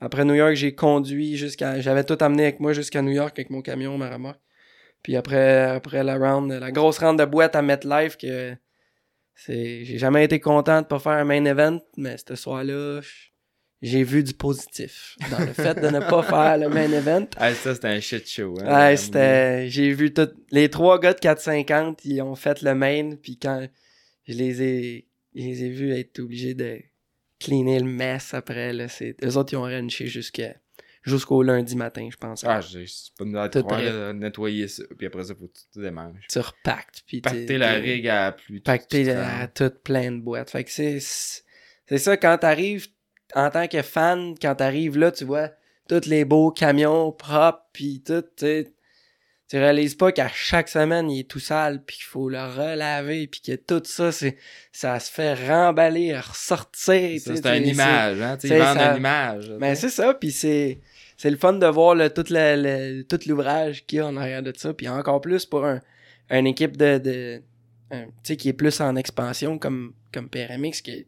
[0.00, 1.80] Après New York, j'ai conduit jusqu'à.
[1.80, 4.40] J'avais tout amené avec moi jusqu'à New York avec mon camion, ma remorque.
[5.02, 8.56] Puis après, après la round, la grosse round de boîte à MetLife, que
[9.34, 9.84] c'est.
[9.84, 13.00] J'ai jamais été content de pas faire un main event, mais ce soir-là,
[13.82, 17.26] j'ai vu du positif dans le fait de ne pas faire le main event.
[17.36, 18.54] Ah, ça, c'était un shit show.
[18.62, 19.68] Hein, c'était.
[19.70, 20.28] J'ai vu tout.
[20.50, 23.66] Les trois gars de 450, ils ont fait le main, puis quand
[24.28, 25.06] je les ai.
[25.34, 26.78] Je les ai vus être obligés de
[27.38, 28.88] cleaner le mess après, là.
[28.88, 29.14] C'est...
[29.24, 30.54] Eux autres, ils ont renché jusqu'à.
[31.02, 32.44] Jusqu'au lundi matin, je pense.
[32.44, 33.84] Ah, j'ai c'est pas de Tout prêt.
[33.90, 36.26] là, nettoyer ça, puis après ça, faut que tu te démanges.
[36.28, 38.60] Tu repactes, puis Pacter la t'es- rig à plus.
[38.60, 40.50] Pacter à toute plein de boîtes.
[40.50, 40.98] Fait que c'est.
[41.00, 42.86] C'est ça, quand t'arrives,
[43.34, 45.50] en tant que fan, quand t'arrives là, tu vois
[45.88, 48.72] tous les beaux camions propres, puis tout, tu sais.
[49.48, 53.26] Tu réalises pas qu'à chaque semaine, il est tout sale, puis qu'il faut le relaver,
[53.26, 54.36] puis que tout ça, c'est
[54.70, 57.20] ça se fait remballer, ressortir.
[57.20, 58.38] c'est une image, hein.
[58.44, 58.90] Ils vendent ça.
[58.92, 59.52] une image.
[59.58, 60.78] Mais c'est ça, puis c'est
[61.16, 64.16] c'est le fun de voir le, tout le, le- tout l'ouvrage qu'il y a en
[64.16, 65.80] arrière de ça, puis encore plus pour un,
[66.30, 67.42] une équipe de, de
[67.90, 71.06] tu sais qui est plus en expansion comme comme PRMX qui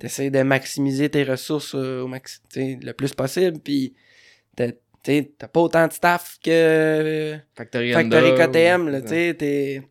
[0.00, 3.94] t'essaies de maximiser tes ressources euh, au max, le plus possible, puis
[4.56, 4.72] t'as
[5.48, 7.36] pas autant de staff que
[7.94, 9.82] Factory, KTM, ou- là, t'es...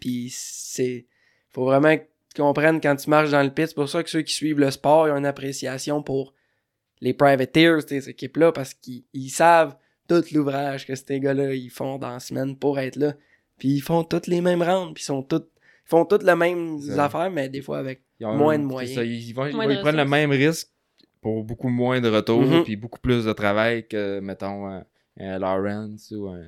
[0.00, 1.06] Puis c'est...
[1.50, 2.02] Faut vraiment que
[2.34, 3.68] tu comprennes quand tu marches dans le pit.
[3.68, 6.34] C'est pour ça que ceux qui suivent le sport, ils ont une appréciation pour
[7.00, 9.76] les privateers, ces équipes-là, parce qu'ils ils savent
[10.08, 13.14] tout l'ouvrage que ces gars-là, ils font dans la semaine pour être là.
[13.58, 15.26] Puis ils font toutes les mêmes rounds, puis ils sont.
[15.32, 18.02] Ils font toutes les mêmes affaires, mais des fois avec...
[18.20, 18.94] Ils ont- moins de moyens.
[18.94, 20.68] ça, ils, vont, ils, Moins vont- de ils prennent le même risque
[21.20, 22.64] pour beaucoup moins de retours, Mhm.
[22.64, 24.84] puis beaucoup plus de travail que, mettons, un,
[25.18, 26.44] un Lawrence ou un.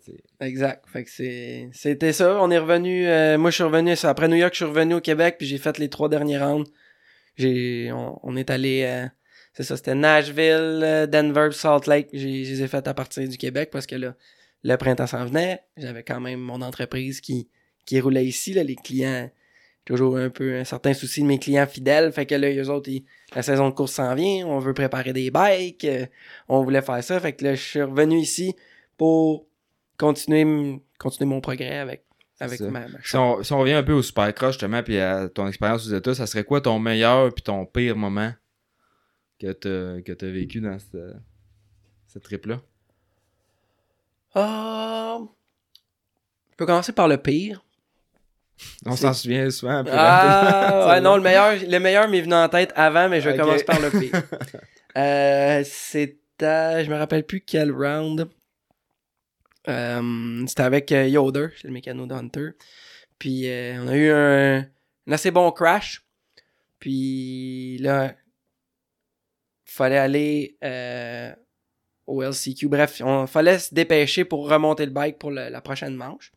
[0.00, 0.22] sais.
[0.40, 0.84] Exact.
[0.88, 2.40] Fait que c'était ça.
[2.42, 3.06] On est revenu.
[3.08, 3.92] euh, moi, je suis revenu.
[4.04, 6.70] Après New York, je suis revenu au Québec, puis j'ai fait les trois derniers rounds.
[7.36, 8.84] J'ai, on, on est allé.
[8.86, 9.06] euh,
[9.52, 12.08] c'est ça, c'était Nashville, euh, Denver, Salt Lake.
[12.12, 14.14] J'ai, je les ai fait à partir du Québec parce que là,
[14.62, 15.60] le printemps s'en venait.
[15.76, 17.48] J'avais quand même mon entreprise qui,
[17.86, 18.52] qui roulait ici.
[18.52, 19.28] Là, les clients,
[19.90, 22.12] toujours un peu un certain souci de mes clients fidèles.
[22.12, 24.46] Fait que là, eux autres, ils- la saison de course s'en vient.
[24.46, 25.84] On veut préparer des bikes.
[25.84, 26.06] euh,
[26.48, 27.18] on voulait faire ça.
[27.18, 28.54] Fait que là, je suis revenu ici
[28.96, 29.46] pour
[29.98, 32.04] continuer, continuer mon progrès avec,
[32.38, 35.28] avec ma, ma Si on, si on revient un peu au Supercross, justement, puis à
[35.28, 38.32] ton expérience aux États, ça serait quoi ton meilleur puis ton pire moment
[39.40, 40.98] que t'as que t'as vécu dans cette,
[42.06, 42.60] cette trip-là?
[44.34, 45.18] Ah,
[46.52, 47.64] je peux commencer par le pire.
[48.86, 49.90] On s'en souvient souvent peu.
[49.92, 53.64] Ah, ouais, non, le meilleur, le meilleur m'est venu en tête avant, mais je commencer
[53.64, 54.22] par le pire.
[54.96, 58.28] Euh, c'était, je me rappelle plus quel round.
[59.68, 62.50] Euh, c'était avec euh, Yoder, c'est le mécano d'Hunter.
[63.18, 64.58] Puis euh, on a eu un,
[65.06, 66.02] un assez bon crash.
[66.78, 68.14] Puis là,
[69.66, 71.32] fallait aller euh,
[72.06, 72.68] au LCQ.
[72.68, 76.32] Bref, on fallait se dépêcher pour remonter le bike pour le- la prochaine manche.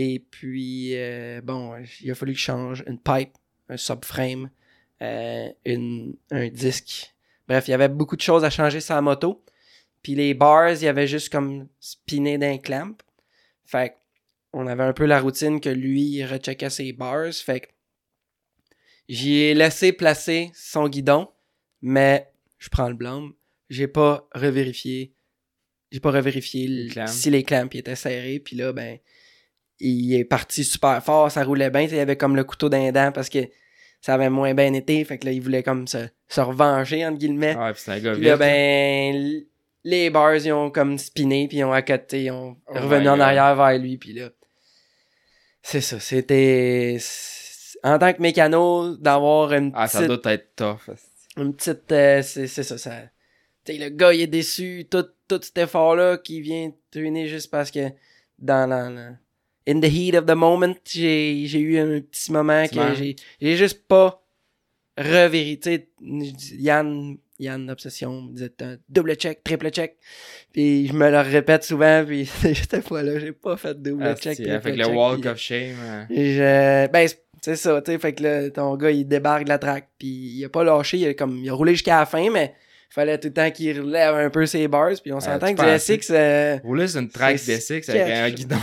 [0.00, 3.32] Et puis, euh, bon, il a fallu que je change une pipe,
[3.68, 4.48] un subframe,
[5.02, 7.12] euh, une, un disque.
[7.48, 9.42] Bref, il y avait beaucoup de choses à changer sur la moto.
[10.00, 12.96] Puis les bars, il y avait juste comme spiné d'un clamp.
[13.64, 13.96] Fait
[14.52, 17.32] on avait un peu la routine que lui, il recheckait ses bars.
[17.34, 17.66] Fait que
[19.08, 21.28] j'y ai laissé placer son guidon,
[21.82, 23.32] mais je prends le blâme.
[23.68, 25.12] J'ai pas revérifié.
[25.90, 28.38] J'ai pas revérifié le- si les clamps étaient serrés.
[28.38, 28.98] Puis là, ben,
[29.80, 31.82] il est parti super fort, ça roulait bien.
[31.82, 33.38] Il avait comme le couteau d'un dent parce que
[34.00, 35.04] ça avait moins bien été.
[35.04, 35.98] Fait que là, il voulait comme se,
[36.28, 37.56] se revenger, entre guillemets.
[37.56, 39.42] Ouais, puis c'est un gars Puis là, ben,
[39.84, 43.20] les bars, ils ont comme spiné, puis ils ont accoté, ils ont Oh revenu en
[43.20, 44.28] arrière vers lui, puis là,
[45.62, 46.98] c'est ça, c'était...
[47.84, 50.20] En tant que mécano, d'avoir une Ah, ça petite...
[50.22, 50.94] doit être tough.
[51.36, 51.90] Une petite...
[51.92, 52.92] euh, c'est c'est ça, ça...
[53.64, 57.50] Tu sais, le gars, il est déçu, tout, tout cet effort-là qui vient ruiner juste
[57.50, 57.90] parce que
[58.38, 59.12] dans la-
[59.68, 63.16] In the heat of the moment, j'ai j'ai eu un petit moment Petit que j'ai
[63.40, 64.24] j'ai juste pas
[65.62, 65.88] sais,
[66.58, 69.96] Yann Yann Obsession me disait un double check, triple check.
[70.52, 74.36] Puis je me le répète souvent, puis cette fois-là, j'ai pas fait double Ah, check,
[74.36, 75.76] triple avec le check, walk puis- of shame.
[75.80, 77.06] euh, et je- ben,
[77.42, 80.08] c'est- ça, tu sais, fait que là, ton gars, il débarque de la track, puis
[80.08, 82.54] il a pas lâché, il a, comme, il a roulé jusqu'à la fin, mais
[82.88, 85.72] fallait tout le temps qu'il relève un peu ses bars, puis on s'entend tu que
[85.72, 88.56] du SX, euh, Rouler sur une track D6 avec un guidon.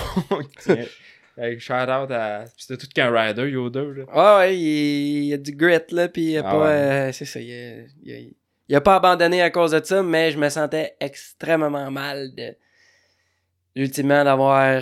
[1.38, 2.46] Avec shout out à.
[2.58, 3.82] C'était tout qu'un rider, Yoda.
[3.82, 4.06] Là.
[4.06, 6.70] ouais, ouais, il, il a du grit, là, puis il a Ah pas, ouais.
[6.72, 8.32] euh, c'est ça, il a, il a-
[8.70, 12.56] il a pas abandonné à cause de ça, mais je me sentais extrêmement mal de,
[13.76, 14.82] ultimement, d'avoir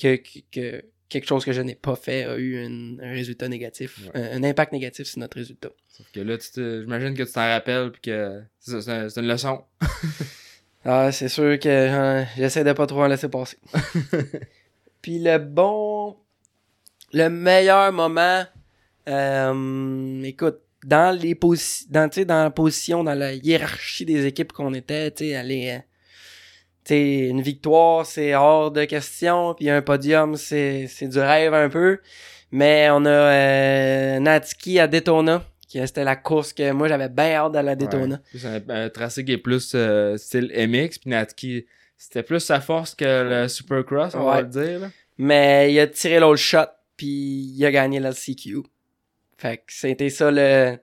[0.00, 3.48] que, que, que quelque chose que je n'ai pas fait a eu un, un résultat
[3.48, 4.20] négatif, Ouais.
[4.32, 5.70] un, un impact négatif sur notre résultat.
[5.88, 9.62] Sauf que là, tu te- j'imagine que tu t'en rappelles, puis que c'est une leçon.
[10.86, 13.56] Ah, c'est sûr que euh, j'essaie de pas trop en laisser passer.
[15.00, 16.14] Puis le bon.
[17.14, 18.44] Le meilleur moment.
[19.08, 24.74] euh, écoute, dans les posi- dans, dans la position, dans la hiérarchie des équipes qu'on
[24.74, 25.80] était, tu sais, aller.
[26.84, 29.54] Euh, tu sais, une victoire, c'est hors de question.
[29.54, 31.98] Puis un podium, c'est c'est du rêve un peu.
[32.50, 35.42] Mais on a euh, Natsuki à Daytona.
[35.68, 38.16] qui C'était la course que moi j'avais bien hâte d'aller à Daytona.
[38.16, 38.38] Ouais.
[38.40, 41.66] C'est un, un tracé qui est plus euh, style MX, puis Natki,
[41.98, 43.04] c'était plus sa force que
[43.42, 44.80] le Supercross, on va le dire.
[44.80, 44.86] Là.
[45.18, 46.66] Mais il a tiré l'autre shot,
[46.96, 47.06] puis
[47.56, 48.58] il a gagné la CQ.
[49.38, 50.76] Fait que c'était ça le.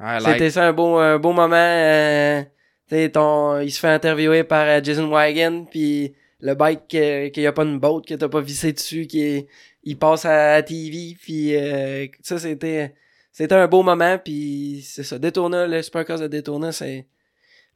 [0.00, 0.22] Like.
[0.22, 1.54] C'était ça un beau, un beau moment.
[1.54, 2.42] euh,
[2.88, 7.42] tu sais, ton, il se fait interviewer par euh, Jason Wagon, puis le bike qu'il
[7.42, 9.46] y a pas une boat, que t'as pas vissé dessus, qui est-
[9.84, 12.94] il passe à TV, puis euh, ça c'était
[13.32, 15.18] c'était un beau moment, puis c'est ça.
[15.18, 17.06] Daytona, le Supercross de Daytona, c'est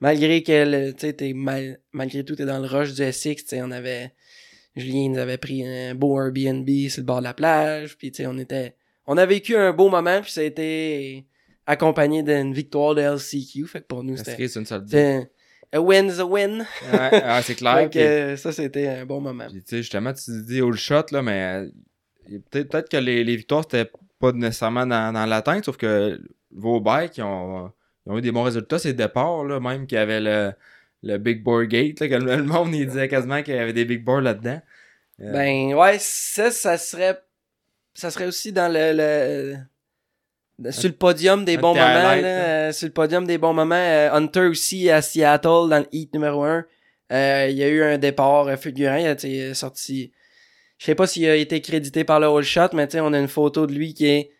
[0.01, 3.63] malgré que le, t'es mal, malgré tout t'es dans le rush du SX, tu sais,
[3.63, 4.13] on avait
[4.77, 8.19] Julien nous avait pris un beau Airbnb sur le bord de la plage, puis tu
[8.23, 8.75] sais, on était
[9.07, 11.25] on a vécu un beau moment, puis ça a été
[11.69, 14.33] accompagné d'une victoire de LCQ, fait que pour nous c'était
[14.87, 15.31] c'était
[15.73, 16.67] a win's a win.
[16.93, 17.75] Ouais, c'est clair.
[18.01, 19.47] Euh, ça c'était un bon moment.
[19.49, 21.69] Puis, justement, tu dis all shot, là, mais
[22.31, 26.81] euh, peut-être que les, les victoires, c'était pas nécessairement dans, dans l'atteinte, sauf que vos
[26.81, 27.71] bikes, ils ont,
[28.07, 28.79] ils ont eu des bons résultats.
[28.79, 30.53] C'est départ, là, même qu'il y avait le,
[31.03, 33.75] le Big Board Gate, là, que le, le monde, il disait quasiment qu'il y avait
[33.75, 34.61] des Big Boards là-dedans.
[35.21, 37.19] Euh, Ben ouais, ça, ça serait
[37.93, 39.57] ça serait aussi dans le-
[40.71, 41.85] sur le podium des bons moments
[42.23, 42.25] là,
[42.69, 46.13] euh, sur le podium des bons moments euh, Hunter aussi à Seattle dans le heat
[46.15, 46.65] numéro 1
[47.11, 48.97] il y a eu un départ euh, fulgurant.
[48.97, 50.13] Il a été sorti
[50.79, 53.29] je sais pas s'il a été crédité par le All Shot mais on a une
[53.29, 54.31] photo de lui qui est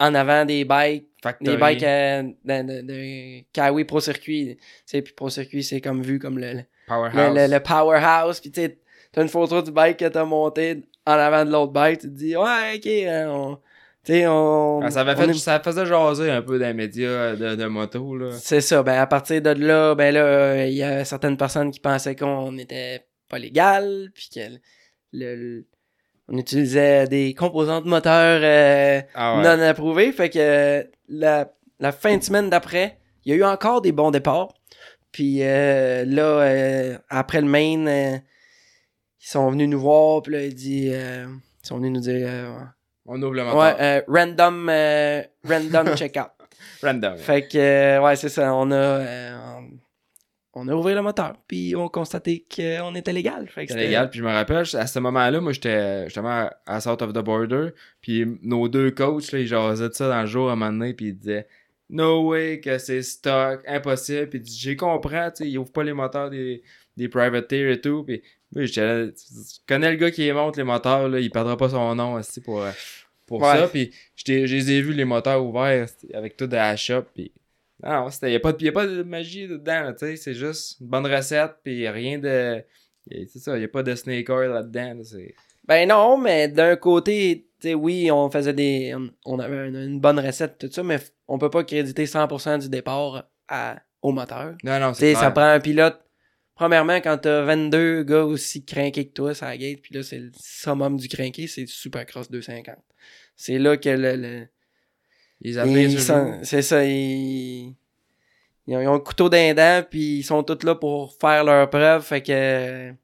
[0.00, 1.50] en avant des bikes Factory.
[1.50, 4.56] des bikes euh, de, de, de Kawi Pro Circuit.
[4.58, 7.14] Tu sais puis Pro Circuit c'est comme vu comme le, le- Powerhouse.
[7.34, 8.76] le, le, le powerhouse, puis tu
[9.12, 12.12] t'as une photo du bike que t'as monté en avant de l'autre bike, tu te
[12.14, 13.58] dis, ouais, ok, hein, on,
[14.10, 14.80] on.
[14.82, 17.54] Ah, ça, avait on fait, est- ça faisait jaser un peu dans les médias de,
[17.56, 18.16] de moto.
[18.32, 21.70] C'est ça, ben à partir de là, ben là, euh, il y a certaines personnes
[21.70, 24.40] qui pensaient qu'on n'était pas légal, puis que
[25.12, 25.66] le, le-
[26.28, 29.42] on utilisait des composantes moteurs euh, Ah ouais.
[29.42, 33.44] non approuvées, fait que euh, la, la fin de semaine d'après, il y a eu
[33.44, 34.52] encore des bons départs.
[35.12, 38.16] Puis euh, là, euh, après le main, euh,
[39.20, 41.26] ils sont venus nous voir, puis là, ils, dit, euh,
[41.64, 42.50] ils sont venus nous dire euh,
[43.06, 43.58] On ouvre le moteur.
[43.58, 46.30] Ouais, euh, random, euh, random checkout.
[46.82, 47.16] Random.
[47.16, 49.36] fait que, euh, ouais, c'est ça, on a, euh,
[50.54, 53.48] on, a ouvert le moteur, puis on a constaté qu'on était légal.
[53.54, 54.10] C'était légal.
[54.10, 57.70] Puis je me rappelle, à ce moment-là, moi, j'étais justement à South of the Border.
[58.00, 60.72] Puis nos deux coachs, là, ils jasaient de ça dans le jour à un moment
[60.72, 60.94] donné.
[60.94, 61.46] Puis ils disaient
[61.88, 64.28] No way que c'est stock, impossible.
[64.28, 66.62] Puis j'ai compris, tu sais, ils ouvrent pas les moteurs des,
[66.96, 68.02] des privateers et tout.
[68.04, 68.22] Puis
[68.54, 68.80] oui, tu
[69.66, 72.62] connais le gars qui monte les moteurs, là, il perdra pas son nom aussi pour,
[72.62, 72.70] euh,
[73.26, 73.56] pour Ouais.
[73.58, 73.68] ça.
[73.68, 77.02] Puis je les ai vus, les moteurs ouverts, avec tout de la shop.
[77.14, 77.32] Puis
[77.82, 80.34] non, il n'y a, pas de- y a pas de magie dedans, tu sais, c'est
[80.34, 81.56] juste une bonne recette.
[81.64, 82.62] Puis rien de.
[83.10, 84.94] C'est ça, il n'y a pas de snake oil là-dedans.
[84.94, 85.18] là,
[85.68, 88.94] Ben non, mais d'un côté, tu sais, oui, on faisait des.
[88.96, 92.58] On, on avait une, une bonne recette, tout ça, mais on peut pas créditer 100%
[92.58, 94.54] du départ à, au moteur.
[94.64, 96.00] Non, non, c'est ça prend un pilote.
[96.56, 100.18] Premièrement, quand t'as 22 gars aussi craqués que toi sur la gate, puis là, c'est
[100.18, 102.76] le summum du craqué, c'est Supercross 250.
[103.36, 104.16] C'est là que le.
[104.16, 104.48] le
[105.42, 105.54] Ils
[106.42, 107.74] c'est ça, ils,
[108.66, 111.44] ils ont, ils ont le couteau d'un dent, puis ils sont tous là pour faire
[111.44, 112.94] leur preuve, fait que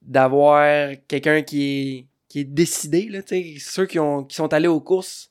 [0.00, 4.52] d'avoir quelqu'un qui est, qui est décidé, là, tu sais, ceux qui, ont, qui sont
[4.54, 5.30] allés aux courses,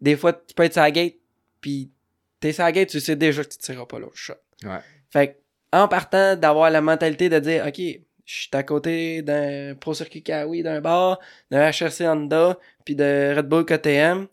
[0.00, 1.16] des fois, tu peux être sur la gate,
[1.60, 1.90] puis
[2.38, 4.34] t'es sur la gate, tu sais déjà que tu tireras pas l'autre shot.
[4.62, 4.78] Ouais.
[5.10, 5.38] Fait que,
[5.72, 8.00] en partant, d'avoir la mentalité de dire, OK, je
[8.34, 11.20] suis à côté d'un Pro Circuit Kawi, d'un bar,
[11.50, 14.26] d'un HRC Honda, puis de Red Bull KTM,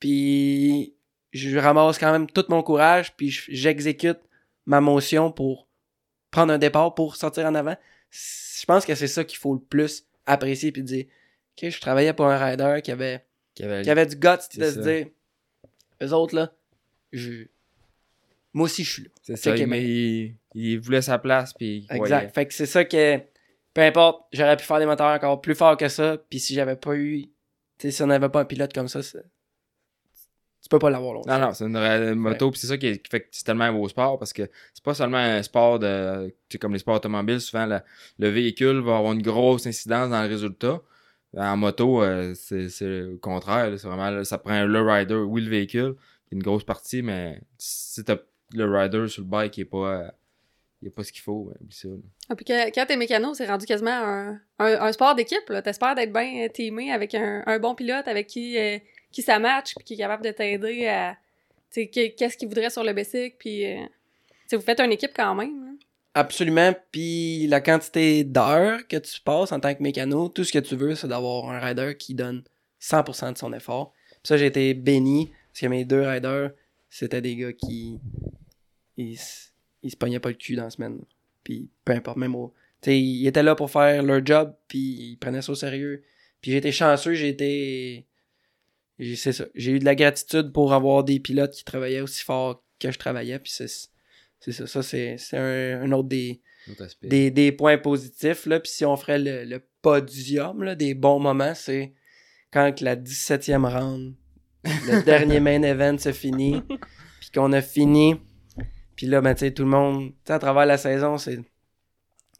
[0.00, 0.94] puis
[1.32, 4.18] je ramasse quand même tout mon courage, puis j'exécute
[4.66, 5.66] ma motion pour
[6.30, 7.76] prendre un départ pour sortir en avant.
[8.10, 11.04] Je pense que c'est ça qu'il faut le plus apprécier puis dire
[11.62, 13.24] OK, je travaillais pour un rider qui avait
[13.54, 15.06] Qui avait- qui avait du guts de se dire
[16.02, 16.52] eux autres là,
[17.12, 17.44] je
[18.52, 19.08] moi aussi je suis là.
[19.22, 22.34] C'est ça, mais il, voulait sa place, puis Exact.
[22.34, 23.18] Fait que c'est ça que
[23.74, 26.76] peu importe, j'aurais pu faire des moteurs encore plus forts que ça, puis si j'avais
[26.76, 27.26] pas eu
[27.78, 31.38] tu sais si on n'avait pas un pilote comme ça, tu peux pas l'avoir longtemps.
[31.38, 33.64] Non, non, c'est une moto, puis c'est ça qui, est- qui fait que c'est tellement
[33.64, 36.28] un beau sport, parce que c'est pas seulement un sport de...
[36.48, 37.84] Tu sais, comme les sports automobiles, souvent, la-
[38.18, 40.80] le véhicule va avoir une grosse incidence dans le résultat.
[41.36, 44.24] En moto, euh, c'est c'est le contraire, c'est vraiment...
[44.24, 45.96] Ça prend le rider, oui, le véhicule,
[46.30, 48.16] une grosse partie, mais si t'as
[48.54, 50.14] le rider sur le bike qui est pas...
[50.84, 51.88] euh, il y a pas ce qu'il faut, ben, oublie ça.
[51.88, 51.94] là.
[52.28, 55.48] Ah, puis que- quand t'es mécano, c'est rendu quasiment un, un, un sport d'équipe.
[55.48, 55.62] là.
[55.62, 58.78] T'espères d'être bien teamé avec un, un bon pilote avec qui, euh,
[59.10, 61.16] qui ça match, puis qui est capable de t'aider à.
[61.72, 63.64] Tu sais, que- qu'est-ce qu'il voudrait sur le basic, puis.
[63.66, 65.64] euh, tu sais, vous faites une équipe quand même.
[65.64, 65.70] là.
[66.16, 70.60] Absolument, puis la quantité d'heures que tu passes en tant que mécano, tout ce que
[70.60, 72.44] tu veux, c'est d'avoir un rider qui donne
[72.80, 73.92] 100% de son effort.
[74.10, 76.50] Puis ça, j'ai été béni, parce que mes deux riders,
[76.88, 77.98] c'était des gars qui...
[78.96, 79.53] Ils, s-
[79.84, 81.00] ils se pognaient pas le cul dans la semaine.
[81.44, 82.52] Puis peu importe, même au...
[82.86, 86.02] Ils étaient là pour faire leur job, puis ils prenaient ça au sérieux.
[86.40, 88.06] Puis j'ai été chanceux, j'ai été...
[88.98, 89.46] C'est ça.
[89.54, 92.98] J'ai eu de la gratitude pour avoir des pilotes qui travaillaient aussi fort que je
[92.98, 93.68] travaillais, puis c'est...
[94.40, 96.42] C'est ça, ça c'est c'est un, un autre des,
[97.02, 98.44] des, des points positifs.
[98.44, 98.60] Là.
[98.60, 101.94] Puis si on ferait le, le podium là, des bons moments, c'est
[102.52, 104.14] quand que la 17e round,
[104.64, 106.62] le dernier main event se finit,
[107.20, 108.16] puis qu'on a fini.
[108.96, 111.36] Puis là, ben, tu sais, tout le monde, tu sais, à travers la saison, c'est.
[111.36, 111.42] Tu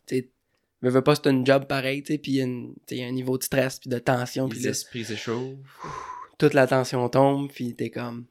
[0.06, 0.28] sais,
[0.82, 3.10] veux, veux pas, c'est un job pareil, tu sais, puis il y a une- un
[3.12, 5.56] niveau de stress, puis de tension, puis Les là, esprits s'échauffent.
[6.39, 8.26] toute la tension tombe, puis t'es comme.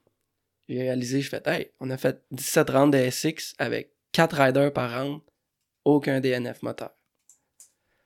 [0.70, 4.72] J'ai réalisé, je fais, hey, on a fait 17 rounds de SX avec 4 riders
[4.72, 5.20] par round,
[5.84, 6.92] aucun DNF moteur.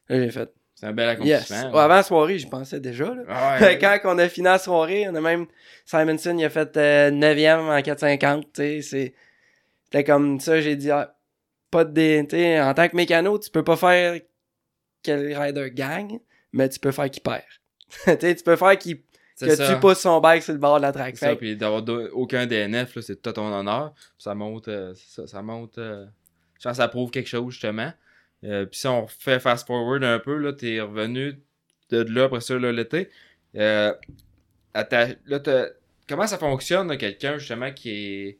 [0.09, 1.51] Là, j'ai fait, C'est un bel yes.
[1.51, 1.71] accomplissement.
[1.73, 3.23] Ouais, avant la soirée, j'y pensais déjà, là.
[3.27, 3.77] Ah ouais.
[3.81, 5.45] Quand on a fini la soirée, on a même.
[5.85, 8.81] Simonson, il a fait euh, 9e en 450, tu sais.
[8.81, 9.13] c'est-
[10.05, 11.15] Comme ça, j'ai dit, ah,
[11.71, 11.91] pas de.
[11.91, 14.19] dé- Tu sais, en tant que mécano, tu peux pas faire
[15.03, 16.19] que le rider gagne,
[16.53, 17.43] mais tu peux faire qu'il perd.
[18.19, 18.97] tu peux faire qu'il
[19.39, 19.73] que ça.
[19.75, 21.15] tu pousses son bike sur le bord de la track.
[21.17, 21.83] C'est ça, puis d'avoir
[22.13, 23.93] aucun DNF, c'est tout à ton honneur.
[24.17, 25.77] Ça monte, euh, ça, ça monte.
[25.77, 26.05] euh,
[26.57, 27.93] je pense que ça prouve quelque chose, justement.
[28.43, 31.39] Euh, puis si on fait fast forward un peu, là, t'es revenu
[31.91, 33.09] de là après ça, l'été.
[33.55, 33.93] Euh,
[34.73, 35.67] là,
[36.07, 38.39] comment ça fonctionne, quelqu'un, justement, qui est.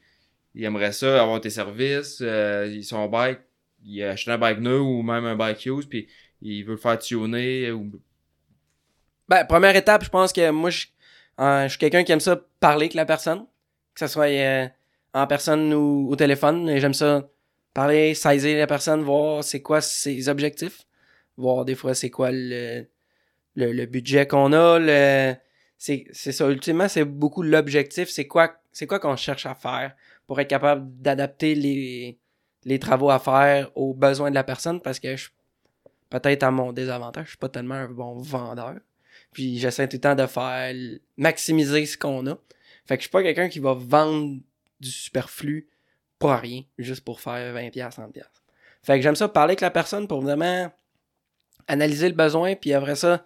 [0.58, 3.40] Il aimerait ça, avoir tes services, euh, son bike,
[3.86, 6.08] il a acheté un bike neuf ou même un bike used, puis
[6.42, 7.72] il veut le faire tuner
[9.30, 10.88] Ben, première étape, je pense que moi, je,
[11.40, 13.46] euh, je suis quelqu'un qui aime ça parler avec la personne.
[13.94, 14.68] Que ce soit euh,
[15.14, 16.68] en personne ou au téléphone.
[16.70, 17.30] Et J'aime ça
[17.74, 20.88] parler, saisir la personne, voir c'est quoi ses objectifs.
[21.38, 22.88] Voir des fois c'est quoi le,
[23.56, 24.80] le, budget qu'on a.
[24.80, 25.36] Le,
[25.78, 28.10] c'est, c'est ça, ultimement, c'est beaucoup l'objectif.
[28.10, 29.96] C'est quoi, c'est quoi qu'on cherche à faire
[30.28, 32.20] pour être capable d'adapter les,
[32.66, 35.30] les travaux à faire aux besoins de la personne parce que je,
[36.10, 38.76] peut-être à mon désavantage, je suis pas tellement un bon vendeur.
[39.32, 40.74] Puis j'essaie tout le temps de faire
[41.18, 42.38] maximiser ce qu'on a.
[42.86, 44.40] Fait que je suis pas quelqu'un qui va vendre
[44.80, 45.68] du superflu
[46.20, 48.22] pour rien, juste pour faire 20$, 30$.
[48.84, 50.72] Fait que j'aime ça parler avec la personne pour vraiment
[51.68, 53.26] analyser le besoin, puis après ça,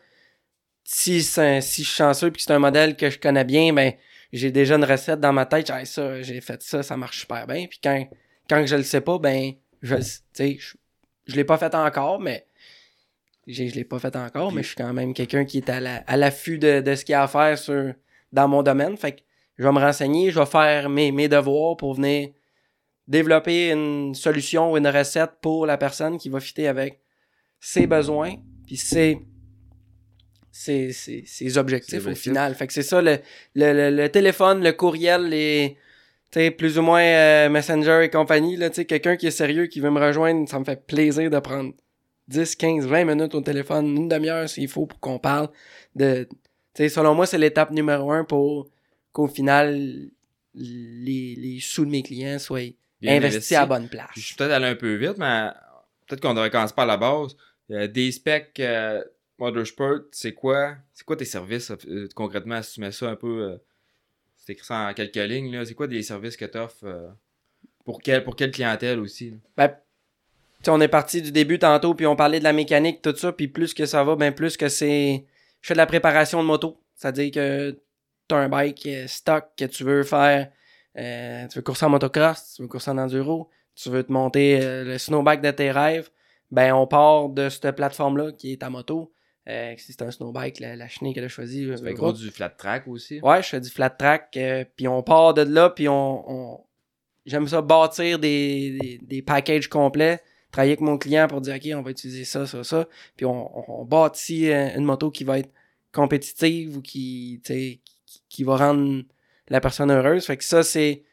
[0.83, 3.71] si, un- si je suis chanceux puis que c'est un modèle que je connais bien,
[3.71, 3.93] ben
[4.31, 7.45] j'ai déjà une recette dans ma tête, j'ai ça, j'ai fait ça, ça marche super
[7.47, 7.65] bien.
[7.67, 8.07] Puis quand,
[8.49, 9.51] quand je le sais pas, ben
[9.81, 9.95] je
[10.37, 10.73] je,
[11.27, 12.45] je l'ai pas fait encore, mais
[13.47, 16.03] je l'ai pas fait encore, mais je suis quand même quelqu'un qui est à la-
[16.07, 17.93] à l'affût de, de ce qu'il y a à faire sur,
[18.31, 18.95] dans mon domaine.
[18.97, 19.21] Fait que
[19.57, 22.29] je vais me renseigner, je vais faire mes, mes devoirs pour venir
[23.07, 26.99] développer une solution ou une recette pour la personne qui va fitter avec
[27.59, 28.35] ses besoins
[28.65, 29.19] puis ses,
[30.51, 32.55] ses, ses, ses objectifs au final.
[32.55, 33.19] Fait que c'est ça, le,
[33.55, 35.77] le, le, le téléphone, le courriel, les
[36.31, 39.81] tu sais, plus ou moins euh, Messenger et compagnie, là, quelqu'un qui est sérieux, qui
[39.81, 41.73] veut me rejoindre, ça me fait plaisir de prendre
[42.29, 45.49] 10, 15, 20 minutes au téléphone, une demi-heure s'il faut pour qu'on parle
[45.93, 46.27] de...
[46.73, 48.69] Tu sais, selon moi, c'est l'étape numéro un pour
[49.11, 49.77] qu'au final,
[50.55, 52.59] les, les sous de mes clients soient
[53.01, 54.11] bien investis à la bonne place.
[54.15, 55.49] Je suis peut-être allé un peu vite, mais
[56.07, 57.35] peut-être qu'on devrait commencer par la base.
[57.71, 59.03] Euh, des specs euh,
[59.41, 60.75] Motorsport, c'est quoi?
[60.93, 63.43] C'est quoi tes services euh, concrètement si tu mets ça un peu.
[63.43, 63.57] euh,
[64.37, 65.63] c'est écrit ça en quelques lignes.
[65.65, 67.13] C'est quoi des services que tu offres
[67.85, 69.35] pour, quel, pour quelle clientèle aussi?
[69.55, 69.75] Ben,
[70.67, 73.47] on est parti du début tantôt, puis on parlait de la mécanique, tout ça, puis
[73.47, 75.25] plus que ça va, ben plus que c'est...
[75.61, 76.77] Je fais de la préparation de moto.
[76.95, 77.79] C'est-à-dire que
[78.27, 80.51] tu as un bike euh, stock que tu veux faire,
[80.97, 84.59] euh, tu veux courser en motocross, tu veux courser en enduro, tu veux te monter
[84.61, 86.09] euh, le snowbike de tes rêves,
[86.51, 89.11] ben on part de cette plateforme-là qui est ta moto.
[89.49, 91.61] Euh, c'est un snowbike, la, la chenille qu'elle a choisie.
[91.65, 93.19] Tu fais gros du flat track aussi.
[93.21, 94.37] Ouais, je fais du flat track.
[94.37, 96.63] euh, puis on part de là, puis on, on-
[97.25, 101.67] j'aime ça bâtir des, des, des packages complets, travailler avec mon client pour dire ok,
[101.75, 102.87] on va utiliser ça, ça, ça.
[103.17, 105.49] Puis on, on, on bâtit euh, une moto qui va être
[105.91, 107.81] compétitive ou qui, qui,
[108.29, 109.03] qui va rendre
[109.49, 110.25] la personne heureuse.
[110.25, 111.03] Fait que ça, c'est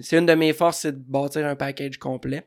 [0.00, 2.46] c'est une de mes forces, c'est de bâtir un package complet.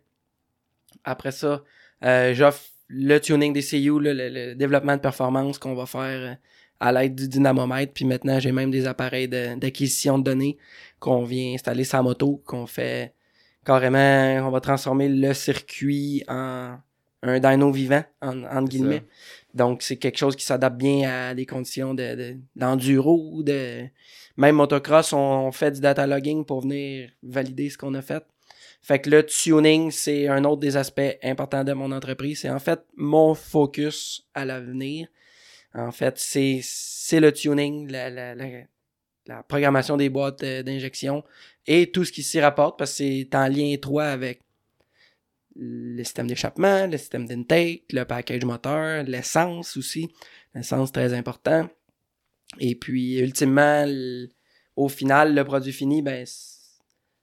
[1.04, 1.64] Après ça,
[2.06, 6.36] euh, j'offre le tuning des CU, le, le développement de performance qu'on va faire euh,
[6.80, 7.94] à l'aide du dynamomètre.
[7.94, 10.57] Puis maintenant, j'ai même des appareils de- d'acquisition de, données
[10.99, 13.14] qu'on vient installer la moto, qu'on fait
[13.66, 16.78] carrément, on va transformer le circuit en
[17.22, 19.03] un dyno vivant, en, entre guillemets.
[19.53, 23.84] Donc, c'est quelque chose qui s'adapte bien à des conditions de, de- d'enduro ou de...
[24.38, 28.24] Même motocross, on, on fait du data logging pour venir valider ce qu'on a fait.
[28.81, 32.41] Fait que le tuning, c'est un autre des aspects importants de mon entreprise.
[32.41, 35.07] C'est en fait mon focus à l'avenir.
[35.73, 38.47] En fait, c'est, c'est le tuning, la, la, la,
[39.27, 41.23] la programmation des boîtes euh, d'injection
[41.68, 44.41] et tout ce qui s'y rapporte parce que c'est en lien étroit avec
[45.56, 50.10] le système d'échappement, le système d'intake, le package moteur, l'essence aussi.
[50.56, 51.69] L'essence, très important.
[52.60, 53.85] Et puis, ultimement,
[54.76, 56.26] au final, le produit fini, ben,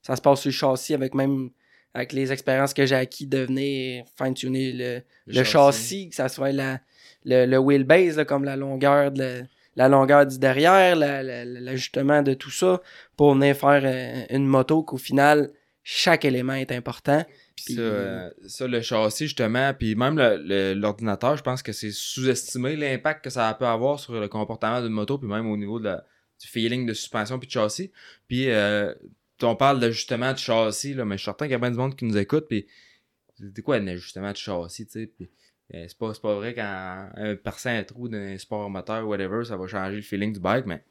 [0.07, 1.49] ça se passe sur le châssis avec même
[1.93, 6.51] avec les expériences que j'ai acquis de venir fine-tuner le, le châssis, que ça soit
[6.51, 6.79] la,
[7.25, 9.41] le, le wheelbase, là, comme la longueur de la,
[9.75, 12.81] la longueur du derrière, la- la- l'ajustement de tout ça,
[13.15, 15.49] pour venir faire euh, une moto qu'au final,
[15.83, 17.23] chaque élément est important.
[17.55, 20.17] Puis Puis- ça, euh, ça, le châssis, justement, puis même
[20.75, 24.91] l'ordinateur, je pense que c'est sous-estimé l'impact que ça peut avoir sur le comportement d'une
[24.91, 26.03] moto, puis même au niveau de la-
[26.39, 27.91] du feeling de suspension puis de châssis.
[28.27, 28.93] Puis euh,
[29.43, 31.77] on parle d'ajustement de châssis, là, mais je suis certain qu'il y a bien du
[31.77, 32.67] monde qui nous écoute, puis
[33.37, 35.29] c'est quoi un ajustement de châssis, tu sais, puis
[35.73, 39.57] euh, c'est pas, pas vrai quand un percer un trou d'un sport moteur, whatever, ça
[39.57, 40.83] va changer le feeling du bike, mais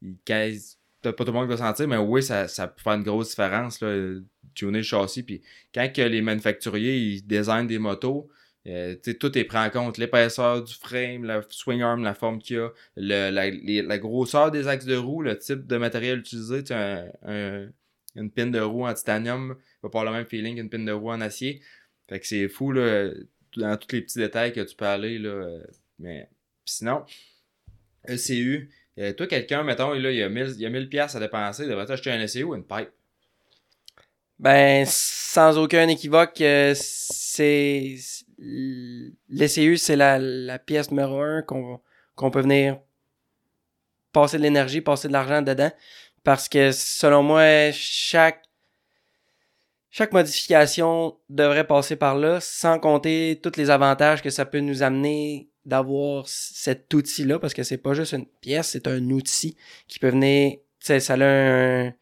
[0.00, 3.30] peut-être pas tout le monde va sentir, mais oui, ça, ça peut faire une grosse
[3.30, 5.42] différence, là, euh, tuner le châssis, puis
[5.74, 8.28] quand que les manufacturiers ils designent des motos,
[8.66, 9.98] euh, tout est pris en compte.
[9.98, 13.50] L'épaisseur du frame, la swing arm, la forme qu'il a, le- la,
[13.82, 16.62] la grosseur des axes de roue, le type de matériel utilisé.
[16.70, 17.68] Un- un-
[18.16, 20.92] une pine de roue en titanium va pas avoir le même feeling qu'une pine de
[20.92, 21.60] roue en acier.
[22.08, 23.10] Fait que c'est fou, là,
[23.56, 25.18] dans tous les petits détails que tu peux aller.
[25.18, 25.62] Là, euh,
[25.98, 26.28] mais
[26.64, 27.04] Puis sinon,
[28.08, 31.14] ECU, euh, toi, quelqu'un, mettons, là, il y a 1000 il y a 1000 pièces
[31.16, 32.90] à dépenser, devrait acheter un ECU ou une pipe?
[34.38, 37.96] Ben, sans aucun équivoque, euh, c'est
[38.38, 41.80] l'ECU, c'est la, la pièce numéro un qu'on
[42.14, 42.80] qu'on peut venir
[44.12, 45.70] passer de l'énergie, passer de l'argent dedans.
[46.24, 48.42] Parce que selon moi, chaque
[49.90, 54.82] chaque modification devrait passer par là, sans compter tous les avantages que ça peut nous
[54.82, 59.56] amener d'avoir cet outil-là, parce que c'est pas juste une pièce, c'est un outil
[59.88, 61.94] qui peut venir, tu sais, ça a un,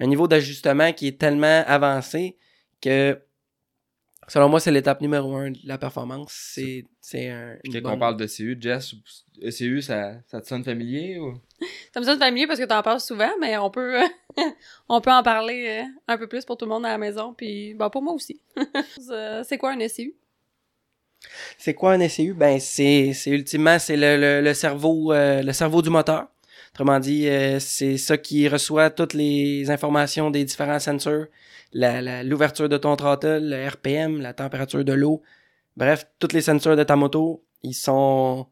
[0.00, 2.38] un niveau d'ajustement qui est tellement avancé
[2.80, 3.20] que
[4.28, 7.98] selon moi c'est l'étape numéro un de la performance c'est c'est un Quand bonne- on
[7.98, 8.94] parle d'ECU, Jess,
[9.42, 11.34] ECU, ça, ça te sonne familier ou?
[11.92, 13.98] Ça me sonne familier parce que t'en parles souvent, mais on peut,
[14.88, 17.34] on peut en parler euh, un peu plus pour tout le monde à la maison,
[17.34, 18.40] puis bah pour moi aussi.
[19.10, 20.14] Euh, c'est quoi un SCU?
[21.56, 25.52] c'est quoi un SCU ben c'est c'est ultimement c'est le, le, le cerveau euh, le
[25.52, 26.28] cerveau du moteur
[26.78, 31.24] autrement dit euh, c'est ça qui reçoit toutes les informations des différents sensors.
[31.72, 35.20] L'ouverture de ton throttle le RPM la température de l'eau.
[35.76, 38.46] Bref tous les sensors de ta moto ils sont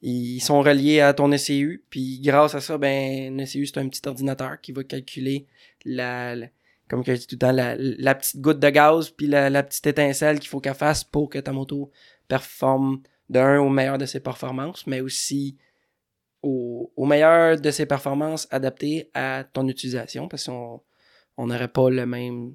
[0.00, 3.88] ils sont reliés à ton ECU puis grâce à ça ben un ECU c'est un
[3.88, 5.46] petit ordinateur qui va calculer
[5.84, 6.36] la,
[6.88, 9.88] comme je dis tout le temps la petite goutte de gaz puis la, la petite
[9.88, 11.90] étincelle qu'il faut qu'elle fasse pour que ta moto
[12.28, 15.56] performe d'un au meilleur de ses performances mais aussi
[16.46, 20.80] au, au meilleur de ses performances adaptées à ton utilisation parce qu'on
[21.36, 22.54] on n'aurait pas le même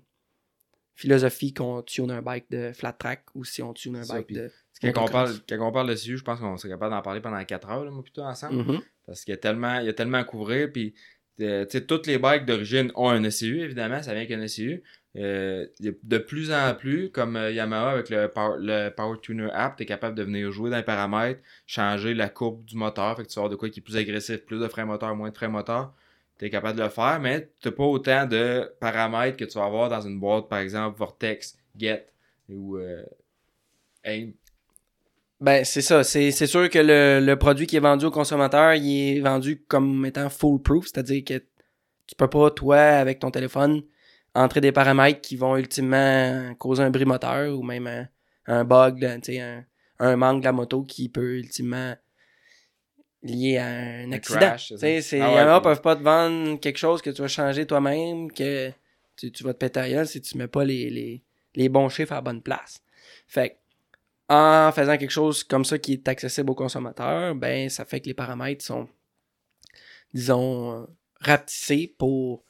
[0.95, 4.27] philosophie qu'on tune un bike de flat track ou si on tune un Ça, bike
[4.27, 4.51] puis de
[4.81, 7.21] Quand on, parle, quand on parle de CU, je pense qu'on serait capable d'en parler
[7.21, 8.63] pendant 4 heures, là, moi, plutôt ensemble.
[8.63, 8.81] Mhm.
[9.05, 10.71] Parce qu'il y a tellement, il y a tellement à couvrir.
[10.71, 10.93] Puis,
[11.41, 14.83] euh, toutes les bikes d'origine ont un ECU, évidemment, ça vient avec un ECU.
[15.17, 19.85] Euh, de plus en plus, comme euh, Yamaha avec le Power, Tuner app, tu es
[19.85, 23.39] capable de venir jouer dans les paramètres, changer la courbe du moteur, fait que tu
[23.39, 25.93] vas de quoi qui est plus agressif, plus de frein moteur, moins de frein moteur.
[26.39, 29.65] Tu es capable de le faire, mais tu pas autant de paramètres que tu vas
[29.65, 32.07] avoir dans une boîte, par exemple, Vortex, Get
[32.49, 32.79] ou
[34.03, 34.31] Aim.
[35.41, 36.03] Ben, c'est ça.
[36.03, 39.63] C'est c'est sûr que le, le produit qui est vendu au consommateur, il est vendu
[39.67, 41.39] comme étant foolproof, c'est-à-dire que
[42.07, 43.81] tu peux pas, toi, avec ton téléphone,
[44.35, 48.07] entrer des paramètres qui vont ultimement causer un bris moteur ou même un,
[48.45, 49.65] un bug, là, tu sais, un,
[49.99, 51.95] un manque de la moto qui peut ultimement
[53.23, 54.39] lié à un accident.
[55.21, 58.31] Ah ouais, Yamaha puis- peuvent pas te vendre quelque chose que tu vas changer toi-même,
[58.31, 58.71] que
[59.15, 61.23] tu, tu vas te péter à si tu mets pas les, les,
[61.55, 62.81] les bons chiffres à la bonne place.
[63.27, 63.55] Fait que,
[64.31, 68.07] en faisant quelque chose comme ça qui est accessible aux consommateurs, ben ça fait que
[68.07, 68.87] les paramètres sont,
[70.13, 70.85] disons, euh,
[71.19, 72.45] rapetissés pour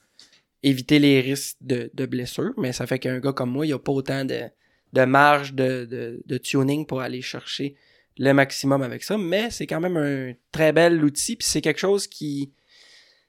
[0.62, 3.80] éviter les risques de, de blessures, mais ça fait qu'un gars comme moi, il a
[3.80, 4.42] pas autant de,
[4.92, 7.74] de marge de, de, de tuning pour aller chercher
[8.16, 11.80] le maximum avec ça, mais c'est quand même un très bel outil, puis c'est quelque
[11.80, 12.52] chose qui...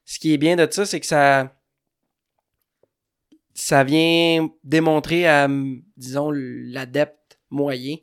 [0.05, 1.55] Ce qui est bien de ça, c'est que ça...
[3.55, 5.47] Ça vient démontrer à,
[5.95, 7.95] disons, l'adepte moyen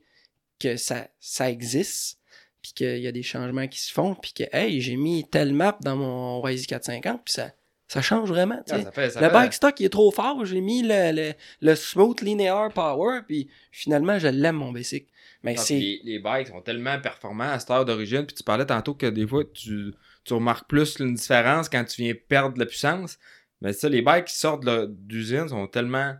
[0.60, 2.18] que ça, ça existe,
[2.62, 5.52] puis qu'il y a des changements qui se font, puis que, hey, j'ai mis telle
[5.54, 7.50] map dans mon Rise 450, puis ça,
[7.88, 8.82] ça change vraiment, Ah, sais.
[8.84, 11.32] ça fait, ça Le fait- bike stock il est trop fort, j'ai mis le, le,
[11.60, 15.08] le smooth linear power, puis finalement je l'aime mon basic.
[15.42, 18.26] Mais Ah, Les, les bikes sont tellement performants à cette heure d'origine.
[18.26, 22.02] Puis tu parlais tantôt que des fois, tu, tu remarques plus une différence quand tu
[22.02, 23.18] viens perdre la puissance.
[23.62, 26.14] Mais ça, les bikes qui sortent d'usine sont tellement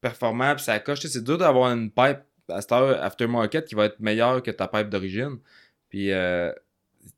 [0.00, 0.56] performants.
[0.56, 0.98] Puis ça coche.
[1.06, 2.18] C'est dur d'avoir une pipe
[2.48, 5.38] à cette heure aftermarket qui va être meilleure que ta pipe d'origine.
[5.88, 6.52] Puis, euh,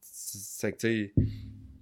[0.00, 1.10] c'est que.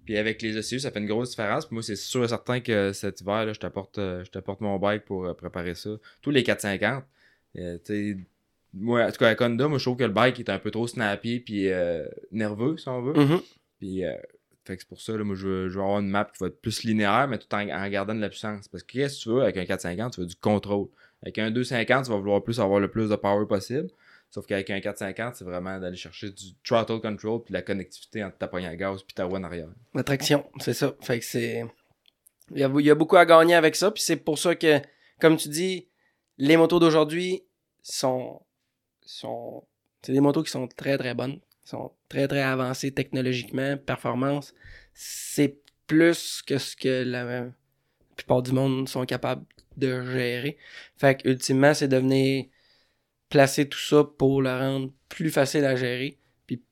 [0.05, 1.67] Puis avec les ECU, ça fait une grosse différence.
[1.67, 4.61] Puis moi, c'est sûr et certain que cet hiver, là, je t'apporte euh, je t'apporte
[4.61, 5.91] mon bike pour euh, préparer ça.
[6.23, 7.05] Tous les 450.
[7.59, 8.27] Euh, tu
[8.79, 10.71] moi, en tout cas, avec Honda, moi, je trouve que le bike est un peu
[10.71, 13.15] trop snappy puis euh, nerveux, si on veut.
[13.15, 13.41] Mhm.
[13.79, 14.15] Puis, euh,
[14.65, 16.39] fait que c'est pour ça, là, moi, je veux, je veux avoir une map qui
[16.41, 18.69] va être plus linéaire, mais tout en, en gardant de la puissance.
[18.69, 20.89] Parce que qu'est-ce que tu veux avec un 450, tu veux du contrôle.
[21.23, 23.89] Avec un 250, tu vas vouloir plus avoir le plus de power possible.
[24.31, 28.37] Sauf qu'avec un 450, c'est vraiment d'aller chercher du throttle control puis la connectivité entre
[28.39, 29.69] ta poignée à gaz puis ta roue en arrière.
[29.95, 30.95] la traction, c'est ça.
[31.01, 31.65] Fait que c'est
[32.53, 34.81] il y, a, beaucoup à gagner avec ça, puis c'est pour ça que
[35.21, 35.89] comme tu dis,
[36.39, 37.43] les motos d'aujourd'hui
[37.83, 38.41] sont
[39.05, 39.65] sont
[40.03, 44.55] c'est des motos qui sont très très bonnes, sont très très avancées technologiquement, performance,
[44.95, 47.47] c'est plus que ce que la
[48.17, 49.45] plupart du monde sont capables
[49.77, 50.57] de gérer.
[50.97, 52.47] Fait que ultimement, c'est de venir
[53.29, 56.63] placer tout ça pour le rendre plus facile à gérer, puis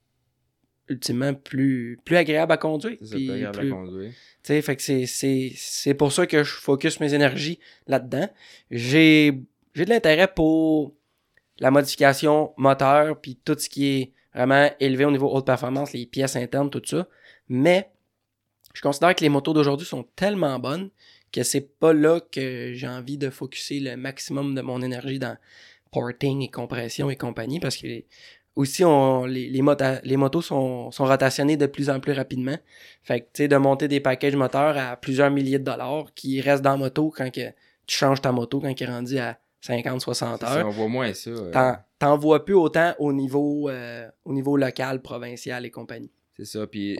[0.88, 2.96] ultimement plus plus agréable à conduire.
[3.02, 4.12] C'est pas agréable plus- à conduire.
[4.42, 8.28] fait que c'est, c'est, c'est pour ça que je focus mes énergies là-dedans.
[8.70, 9.42] J'ai,
[9.74, 10.94] j'ai de l'intérêt pour
[11.58, 16.06] la modification moteur, puis tout ce qui est vraiment élevé au niveau haute performance, les
[16.06, 17.06] pièces internes, tout ça.
[17.48, 17.90] Mais
[18.72, 20.90] je considère que les motos d'aujourd'hui sont tellement bonnes
[21.34, 25.36] que c'est pas là que j'ai envie de focuser le maximum de mon énergie dans
[25.90, 28.02] porting et compression et compagnie, parce que
[28.56, 32.56] aussi on, les, les, mota- les motos sont, sont rotationnées de plus en plus rapidement.
[33.02, 36.40] Fait que, tu sais, de monter des packages moteurs à plusieurs milliers de dollars qui
[36.40, 37.48] restent dans la moto quand que
[37.86, 38.82] tu changes ta moto quand il
[39.16, 40.66] est à 50, 60 C'est ça, heures.
[40.66, 41.30] on voit moins ça.
[41.30, 46.10] euh, T'en, vois plus autant au niveau, euh, au niveau local, provincial et compagnie.
[46.36, 46.98] C'est ça, puis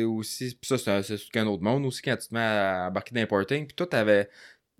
[0.00, 2.86] aussi, pis ça c'est un- c'est qu'un autre monde aussi quand tu te mets à
[2.88, 3.66] embarquer dans l'importing.
[3.66, 4.28] Puis toi, t'avais,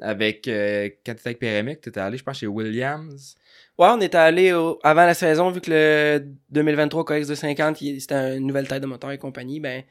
[0.00, 3.36] avec, euh, quand t'étais avec t'étais allé, je pense, chez Williams.
[3.78, 8.46] Ouais, on était allé avant la saison, vu que le 2023 KX250, il- c'était une
[8.46, 9.82] nouvelle taille de moteur et compagnie, ben,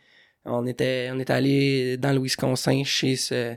[0.45, 3.55] on était, on allé dans le Wisconsin chez ce,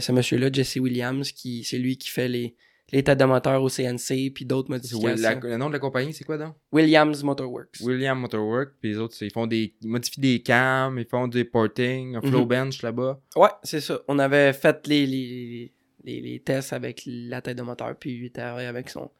[0.00, 2.54] ce monsieur-là, Jesse Williams, qui, c'est lui qui fait les,
[2.92, 5.16] les têtes de moteur au CNC, puis d'autres modifications.
[5.22, 6.54] la- le nom de la compagnie, c'est quoi donc?
[6.72, 7.80] Williams Motorworks.
[7.80, 9.74] William Motorwork, puis les autres, ils font des.
[9.80, 12.48] Ils modifient des cams, ils font des porting, un flow Mhm.
[12.48, 13.20] bench là-bas.
[13.36, 14.00] Ouais, c'est ça.
[14.08, 15.72] On avait fait les, les,
[16.04, 19.10] les, les tests avec la tête de moteur, puis lui était avec son.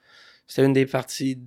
[0.46, 1.38] C'était une des parties,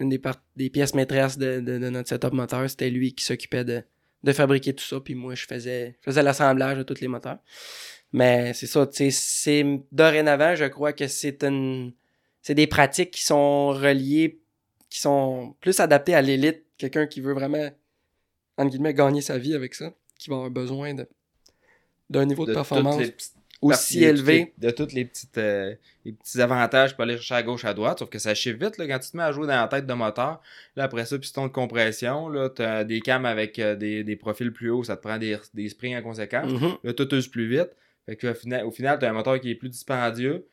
[0.00, 2.68] une des, par- des pièces maîtresses de, de, de notre setup moteur.
[2.68, 3.82] C'était lui qui s'occupait de,
[4.24, 7.38] de fabriquer tout ça, puis moi je faisais, je faisais l'assemblage de tous les moteurs.
[8.14, 11.92] Mais c'est ça, tu sais, c'est dorénavant, je crois que c'est une.
[12.42, 14.38] C'est des pratiques qui sont reliées,
[14.88, 16.62] qui sont plus adaptées à l'élite.
[16.78, 17.70] Quelqu'un qui veut vraiment,
[18.56, 21.08] entre guillemets, gagner sa vie avec ça, qui va avoir besoin de
[22.08, 23.02] d'un niveau de, De performance
[23.62, 24.52] aussi élevé.
[24.58, 25.74] De tous les, petites, euh,
[26.04, 27.98] les petits avantages pour aller chercher à gauche, à droite.
[27.98, 29.86] Sauf que ça chiffre vite là, quand tu te mets à jouer dans la tête
[29.86, 30.40] de moteur.
[30.76, 32.28] Là, après ça, piston de compression.
[32.28, 34.84] Là, t'as des cams avec euh, des, des profils plus hauts.
[34.84, 36.52] Ça te prend des, des springs en conséquence.
[36.52, 36.76] Mhm.
[36.84, 37.70] Là, tout use plus vite.
[38.06, 40.46] Fait que, au final, au final tu as un moteur qui est plus dispendieux,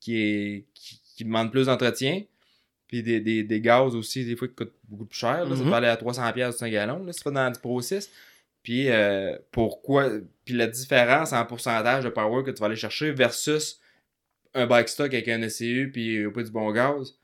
[0.00, 2.22] qui, est, qui, qui demande plus d'entretien.
[2.88, 5.44] Puis des, des, des gaz aussi, des fois, qui coûtent beaucoup plus cher.
[5.44, 5.56] Là.
[5.56, 5.68] Ça Mhm.
[5.70, 8.10] peut aller à 300$ piastres un gallon, là, tu vas dans du Pro 6.
[8.62, 10.10] Puis euh, pourquoi
[10.44, 13.80] Puis la différence en pourcentage de power que tu vas aller chercher versus
[14.54, 17.16] un bike stock avec un ECU puis pas du bon gaz.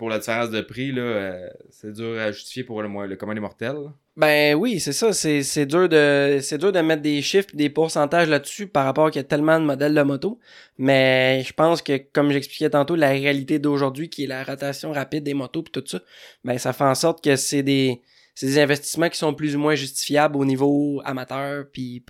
[0.00, 3.34] Pour la différence de prix, là, euh, c'est dur à justifier pour le, le commun
[3.34, 3.92] des.
[4.16, 5.12] Ben oui, c'est ça.
[5.12, 9.10] C'est, c'est dur de c'est dur de mettre des chiffres, des pourcentages là-dessus par rapport
[9.10, 10.38] qu'il y tellement de modèles de moto.
[10.78, 15.22] Mais je pense que, comme j'expliquais tantôt, la réalité d'aujourd'hui, qui est la rotation rapide
[15.22, 16.00] des motos puis tout ça,
[16.44, 18.00] ben ça fait en sorte que c'est des
[18.34, 22.02] c'est investissements qui sont plus ou moins justifiables au niveau amateur puis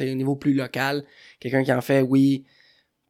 [0.00, 1.04] au niveau plus local.
[1.40, 2.46] Quelqu'un qui en fait, oui,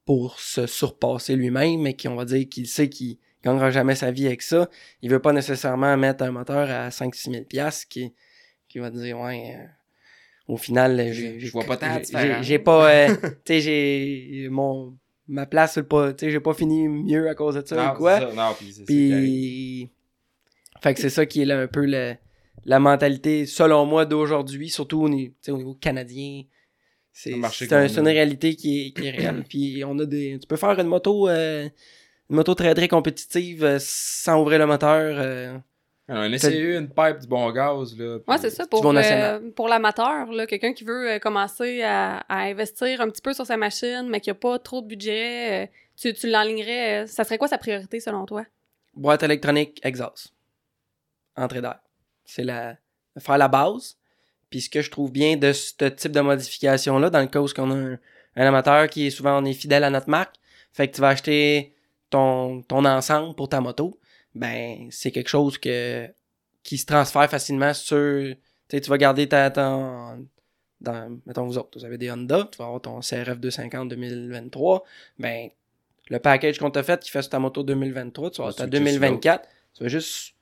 [0.04, 4.10] pour se surpasser lui-même, mais qui on va dire qu'il sait qu'il gagnera jamais sa
[4.10, 4.68] vie avec ça.
[5.02, 8.14] Il veut pas nécessairement mettre un moteur à 5-6 000 piastres qui
[8.68, 9.64] qui va te dire ouais euh,
[10.48, 12.00] au final Je vois pas tant
[12.42, 13.14] j'ai- pas euh,
[13.44, 14.96] tu sais j'ai mon
[15.28, 17.96] ma place pas tu sais j'ai pas fini mieux à cause de ça Non, ou
[17.96, 18.18] quoi.
[18.20, 18.32] c'est ça.
[18.34, 18.54] Non,
[18.86, 19.90] puis
[20.82, 22.14] fait que c'est ça qui est là un peu le-
[22.64, 26.42] la mentalité selon moi d'aujourd'hui surtout au, niveau canadien.
[27.12, 27.32] C'est
[27.72, 29.44] un- une réalité qui est, qui est réelle.
[29.48, 31.68] Puis on a des tu peux faire une moto euh,
[32.30, 35.58] une moto très très compétitive euh, sans ouvrir le moteur euh,
[36.08, 37.96] Un SCU, une pipe, du bon gaz.
[37.98, 38.64] Là, Ouais, c'est ça.
[38.64, 43.00] Du Pour, bon euh, pour l'amateur, là, quelqu'un qui veut euh, commencer à, à investir
[43.00, 46.12] un petit peu sur sa machine, mais qui a pas trop de budget, euh, tu,
[46.14, 47.04] tu l'enlignerais.
[47.04, 48.44] euh, ça serait quoi sa priorité selon toi?
[48.94, 50.32] boîte électronique exhaust.
[51.36, 51.80] Entrée d'air.
[52.24, 52.76] C'est la
[53.18, 53.96] faire la base.
[54.50, 57.48] Puis ce que je trouve bien de ce type de modification-là, dans le cas où
[57.58, 57.98] on a un,
[58.36, 60.36] un amateur qui est souvent on est fidèle à notre marque,
[60.72, 61.73] fait que tu vas acheter
[62.14, 63.98] ton, ton ensemble pour ta moto,
[64.36, 66.08] ben c'est quelque chose que
[66.62, 68.34] qui se transfère facilement sur.
[68.68, 70.26] Tu vas garder ta, ton,
[70.80, 74.84] dans, mettons vous autres, vous avez des Honda, tu vas avoir ton CRF 250 2023,
[75.18, 75.48] ben
[76.08, 78.64] le package qu'on t'a fait qui fait sur ta moto 2023, tu vas avoir ta
[78.64, 80.34] switcher sur 2024, tu vas juste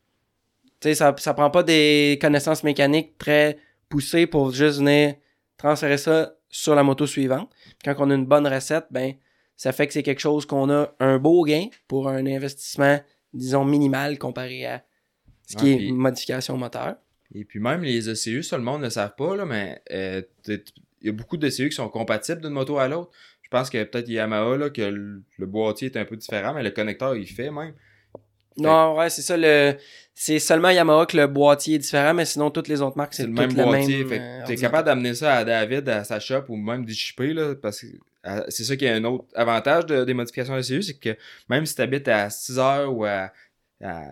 [0.80, 3.58] tu sais ça ça prend pas des connaissances mécaniques très
[3.88, 5.14] poussées pour juste venir
[5.56, 7.50] transférer ça sur la moto suivante.
[7.84, 9.14] Quand on a une bonne recette, ben
[9.62, 12.98] ça fait que c'est quelque chose qu'on a un beau gain pour un investissement
[13.32, 14.82] disons minimal comparé à
[15.48, 16.96] ce qui Ouais, est puis- modification moteur.
[17.34, 20.20] Et puis même les ECU, ça le monde ne le savent pas, là, mais euh,
[20.48, 20.60] il
[21.02, 23.10] y a beaucoup d'ECU qui sont compatibles d'une moto à l'autre.
[23.42, 26.62] Je pense que peut-être Yamaha, là, que le, le boîtier est un peu différent, mais
[26.64, 27.72] le connecteur, il fait même.
[28.58, 29.76] Non, ouais, c'est ça le
[30.14, 33.22] c'est seulement Yamaha que le boîtier est différent mais sinon toutes les autres marques c'est
[33.26, 34.04] le même boîtier.
[34.04, 34.56] fait euh, ordinateur.
[34.70, 37.86] capable d'amener ça à David, à sa shop, ou même d'y shipper, là, parce que
[38.48, 41.16] c'est ça qui est un autre avantage de- des modifications ECU, c'est que
[41.48, 43.32] même si tu habites à 6 heures ou à,
[43.82, 44.10] à,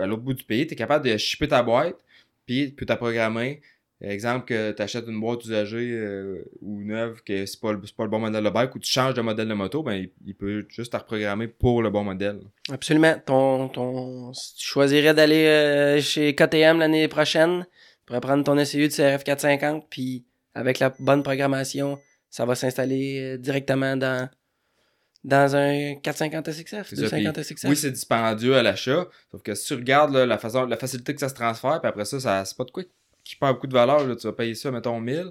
[0.00, 1.96] à l'autre bout du pays, tu es capable de shipper ta boîte,
[2.46, 3.60] puis tu t'as programmé.
[4.04, 8.02] Exemple que tu achètes une boîte usagée euh, ou neuve, que c'est pas, le- pas
[8.02, 10.34] le bon modèle de bike, ou tu changes de modèle de moto, ben il, il
[10.34, 12.40] peut juste te reprogrammer pour le bon modèle.
[12.72, 13.14] Absolument.
[13.24, 17.64] Ton, ton, si tu choisirais d'aller euh, chez KTM l'année prochaine,
[18.00, 20.24] tu pourrais prendre ton SCU de CRF 450, puis
[20.56, 21.96] avec la bonne programmation,
[22.32, 24.28] ça va s'installer euh, directement dans,
[25.22, 27.68] dans un 450 SXF, C'est ça, 250 puis SXF.
[27.68, 29.06] Oui, c'est dispendieux à l'achat.
[29.30, 31.88] Sauf que si tu regardes là, la façon, la facilité que ça se transfère, puis
[31.88, 32.82] après ça, ça c'est pas de quoi
[33.22, 34.08] qui perd beaucoup de valeur.
[34.08, 34.16] Là.
[34.16, 35.30] Tu vas payer ça, mettons, 1000.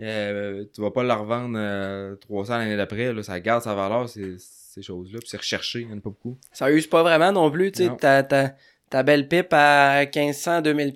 [0.00, 3.14] Euh, tu vas pas la revendre euh, 300 l'année d'après.
[3.22, 5.18] Ça garde sa valeur, ces, ces choses-là.
[5.18, 6.38] Puis c'est recherché, il y en a pas beaucoup.
[6.50, 8.54] Ça use pas vraiment non plus, tu sais,
[8.90, 10.94] ta belle pipe à 1500, 2000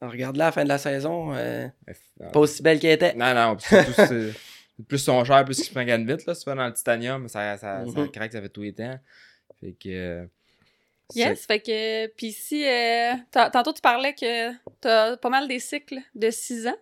[0.00, 1.68] pièces euh, regarde-la à la fin de la saison, euh,
[2.32, 3.14] pas aussi belle qu'elle était.
[3.14, 4.32] Non, non, surtout, c'est-
[4.88, 6.24] plus son cher, plus il se prend gagne vite.
[6.26, 8.10] Là, si tu vas dans le titanium, ça, ça, ça Mhm.
[8.12, 8.98] craque, ça fait tout les temps.
[9.60, 9.88] Fait que.
[9.88, 10.24] euh,
[11.14, 12.06] Yes, fait que.
[12.14, 12.64] Puis si.
[12.68, 16.76] euh, ta- tantôt, tu parlais que t'as pas mal des cycles de 6 ans.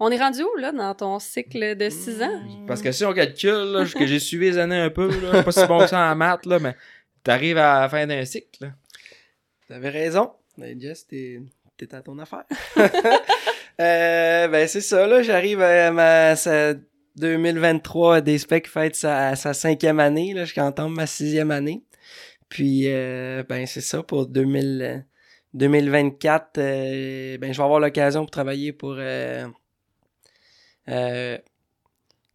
[0.00, 2.40] On est rendu où, là, dans ton cycle de 6 ans?
[2.42, 2.66] Mm.
[2.66, 5.52] Parce que si on calcule, là, que j'ai suivi les années un peu, là, pas
[5.52, 6.74] si bon que ça en maths, là, mais
[7.22, 8.64] t'arrives à la fin d'un cycle.
[8.64, 8.72] là.
[9.68, 10.32] T'avais raison.
[10.58, 11.40] Ben, Jess, t'es,
[11.86, 12.44] t'es à ton affaire.
[13.80, 15.22] Euh, ben, c'est ça, là.
[15.22, 16.74] J'arrive à ma sa
[17.16, 20.44] 2023 des specs fête sa, sa cinquième année, là.
[20.44, 21.82] Je entame ma sixième année.
[22.52, 24.98] Puis, euh, ben, c'est ça pour 2000, euh,
[25.54, 26.58] 2024.
[26.58, 28.96] euh, ben, je vais avoir l'occasion pour travailler pour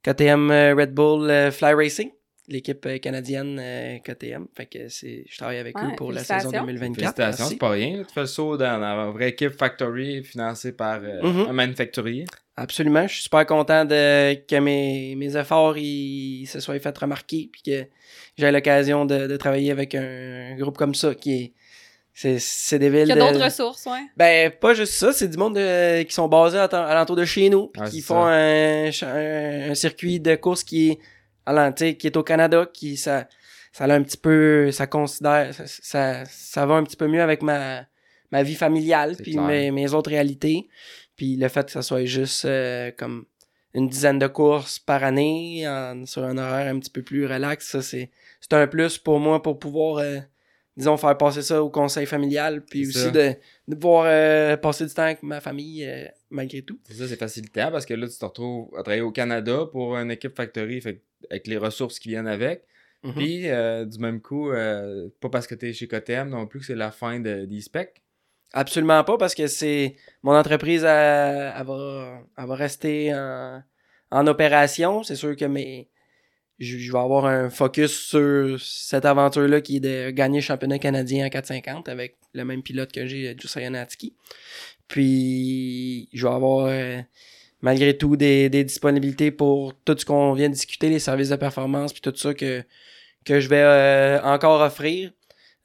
[0.02, 2.10] KTM Red Bull Fly Racing,
[2.50, 4.48] l'équipe euh, canadienne euh, KTM.
[4.56, 6.66] Fait que c'est, je travaille avec Ouais, eux pour la saison félicitations.
[6.66, 6.96] 2024.
[6.96, 8.04] Félicitations, c'est pas rien.
[8.08, 11.48] Tu fais le saut dans la vraie équipe Factory financée par euh, Mhm.
[11.50, 12.26] un manufacturier.
[12.56, 13.06] Absolument.
[13.08, 17.62] Je suis super content de, que mes, mes efforts ils se soient fait remarquer puis
[17.62, 17.86] que
[18.38, 21.54] j'ai l'occasion de, de travailler avec un, groupe comme ça qui est.
[22.14, 23.04] C'est, c'est des villes.
[23.04, 24.02] Il y a de- d'autres ressources, ouais.
[24.16, 27.48] Ben, pas juste ça, c'est du monde de- qui sont basés à, alentour de chez
[27.50, 28.90] nous, puis qui font un
[29.76, 31.00] circuit de course qui est
[31.78, 33.28] sais, qui est au Canada, qui ça,
[33.72, 37.22] ça a un petit peu, ça considère, ça, ça, ça va un petit peu mieux
[37.22, 37.86] avec ma,
[38.32, 40.68] ma vie familiale, puis mes, mes autres réalités,
[41.16, 43.26] puis le fait que ça soit juste euh, comme
[43.74, 47.68] une dizaine de courses par année en- sur un horaire un petit peu plus relax,
[47.70, 48.10] ça c'est
[48.42, 50.18] c'est un plus pour moi pour pouvoir euh,
[50.76, 53.36] disons, faire passer ça au conseil familial, puis aussi de,
[53.68, 56.80] de pouvoir euh, passer du temps avec ma famille euh, malgré tout.
[56.86, 59.96] C'est ça, c'est facilitant parce que là, tu te retrouves à travailler au Canada pour
[59.98, 62.64] une équipe factory, fait avec les ressources qui viennent avec.
[63.04, 63.14] Mhm.
[63.14, 66.60] Puis, euh, du même coup, euh, pas parce que tu es chez KTM non plus
[66.60, 68.02] que c'est la fin de, des specs.
[68.54, 73.62] Absolument pas, parce que c'est mon entreprise, elle, elle va, elle va rester en,
[74.12, 75.04] en opération.
[75.04, 75.90] C'est sûr que mes,
[76.60, 80.80] je, je vais avoir un focus sur cette aventure-là qui est de gagner le championnat
[80.80, 84.16] canadien en 450 avec le même pilote que j'ai, Jusaya Natsuki.
[84.88, 87.00] Puis, je vais avoir euh,
[87.62, 91.36] malgré tout des, des disponibilités pour tout ce qu'on vient de discuter, les services de
[91.36, 92.64] performance, puis tout ça que,
[93.26, 95.12] que je vais euh, encore offrir.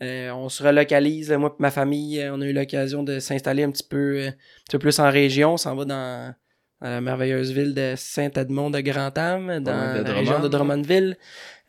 [0.03, 3.63] Euh, on se relocalise, moi et ma famille, euh, on a eu l'occasion de s'installer
[3.63, 4.33] un petit peu, euh, un
[4.65, 5.53] petit peu plus en région.
[5.53, 6.35] On s'en va dans,
[6.81, 10.79] dans la merveilleuse ville de Saint-Edmond de Grand-Am, dans Ouais, de la région de Drummond,
[10.79, 11.17] Drummondville.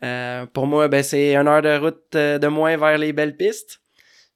[0.02, 3.80] Euh, pour moi, ben, c'est une heure de route de moins vers les belles pistes.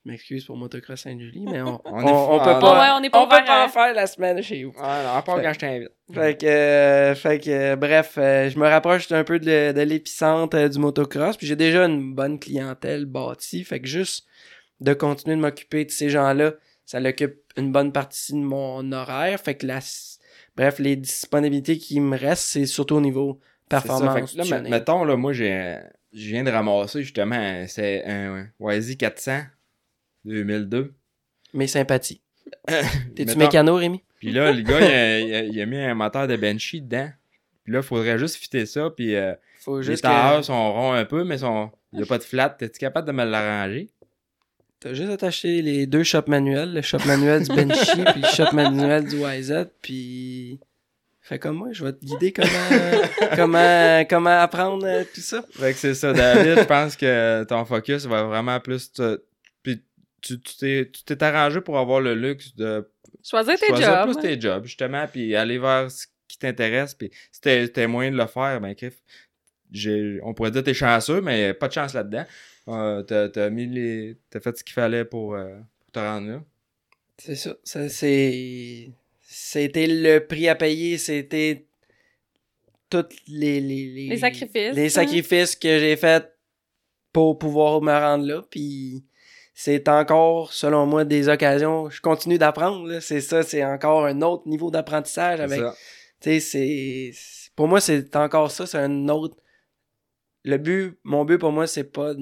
[0.09, 3.27] Je m'excuse pour Motocross Saint-Julie, mais on, on, est peut pas, ouais, on est pas
[3.27, 4.73] peut pas en faire la semaine chez vous.
[4.79, 5.91] Ah, non, à part Fait- quand je t'invite.
[6.15, 9.81] Fait que, euh, fait que euh, bref, euh, je me rapproche un peu de, de
[9.83, 11.37] l'épicentre euh, du motocross.
[11.37, 13.65] Puis j'ai déjà une bonne clientèle bâtie.
[13.65, 14.27] Fait que juste
[14.81, 16.53] de continuer de m'occuper de ces gens-là,
[16.87, 19.39] ça l'occupe une bonne partie de mon horaire.
[19.39, 19.81] Fait que la,
[20.57, 23.41] bref, les disponibilités qui me restent, c'est surtout au niveau
[23.71, 24.33] C'est ça, fait performance.
[24.33, 25.77] que là, mettons, là, moi, j'ai,
[26.15, 29.41] je viens de ramasser justement, un- c'est un YZ 400
[30.29, 30.93] 2002.
[31.55, 32.21] Mes sympathies.
[33.15, 34.03] T'es-tu mécano, Rémi?
[34.19, 36.81] Puis là, le gars, il a, il a- il a mis un moteur de Banshee
[36.81, 37.09] dedans.
[37.65, 38.91] Puis là, il faudrait juste fitter ça.
[38.91, 40.47] Puis euh, Faut les tailleurs que...
[40.47, 41.71] sont ronds un peu, mais sont...
[41.93, 42.51] il n'y a pas de flat.
[42.51, 43.91] T'es-tu capable de me l'arranger?
[44.81, 48.29] T'as juste à t'acheter les deux shops manuels, le shop manuel du Benchy puis le
[48.29, 50.61] shop manuel du YZ, puis
[51.21, 52.49] fais comme moi, je vais te guider comment
[53.37, 55.43] comment comment apprendre euh, tout ça.
[55.51, 56.61] Fait que c'est ça, David.
[56.61, 58.93] je pense que ton focus va vraiment plus.
[58.93, 59.21] te-
[60.21, 62.89] tu tu t'es tu t'es arrangé pour avoir le luxe de
[63.25, 64.13] Choisir tes choisir jobs.
[64.13, 66.95] plus tes jobs, justement, puis aller vers ce qui t'intéresse.
[66.95, 68.95] Puis si t'as moyen de le faire, ben, Criff,
[69.73, 72.25] j'ai- on pourrait dire que t'es chanceux, mais pas de chance là-dedans.
[72.69, 74.17] Euh, t'as, t'as mis les.
[74.31, 76.43] T'as fait ce qu'il fallait pour, euh, pour te rendre là.
[77.19, 78.91] C'est ça, ça c'est
[79.23, 81.67] c'était le prix à payer, c'était
[82.91, 84.89] tous les les, les Les sacrifices, les hein.
[84.89, 86.33] sacrifices que j'ai faits
[87.13, 89.05] pour pouvoir me rendre là puis
[89.61, 94.47] c'est encore selon moi des occasions, je continue d'apprendre c'est ça, c'est encore un autre
[94.47, 95.59] niveau d'apprentissage avec
[96.39, 97.11] c'est.
[97.57, 99.37] Pour moi, c'est encore ça, c'est un autre.
[100.45, 102.13] Le but, mon but pour moi, c'est pas.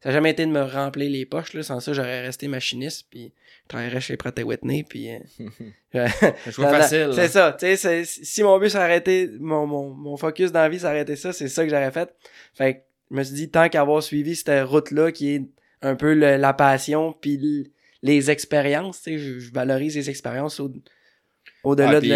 [0.00, 1.62] Ça n'a jamais été de me remplir les poches, là.
[1.62, 3.32] Sans ça, j'aurais resté machiniste, puis
[3.62, 5.08] je travaillerais chez Pratt Whitney, puis.
[5.14, 5.18] euh,
[5.94, 7.10] dans- facile.
[7.14, 11.32] C'est ça, si mon but s'arrêtait, mon, mon, mon focus dans la vie s'arrêtait ça,
[11.32, 12.14] c'est ça que j'aurais fait.
[12.52, 15.42] Fait que je me suis dit, tant qu'avoir suivi cette route-là, qui est
[15.82, 17.70] un peu le- la passion, puis
[18.02, 20.72] les expériences, tu sais, je, je valorise les expériences au-
[21.64, 22.08] au-delà Ah, de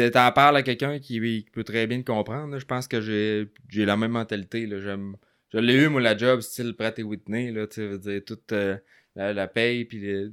[0.00, 0.10] la...
[0.10, 2.52] T'en parles à quelqu'un qui, qui peut très bien te comprendre.
[2.52, 2.58] là.
[2.58, 4.66] Je pense que j'ai j'ai la même mentalité.
[4.66, 4.80] Là.
[4.80, 5.16] J'aime-
[5.52, 7.50] Je l'ai eu, moi, la job, style Pratt et Whitney.
[7.52, 8.76] Là, tu dire, toute euh,
[9.16, 10.28] la, la paye, puis les-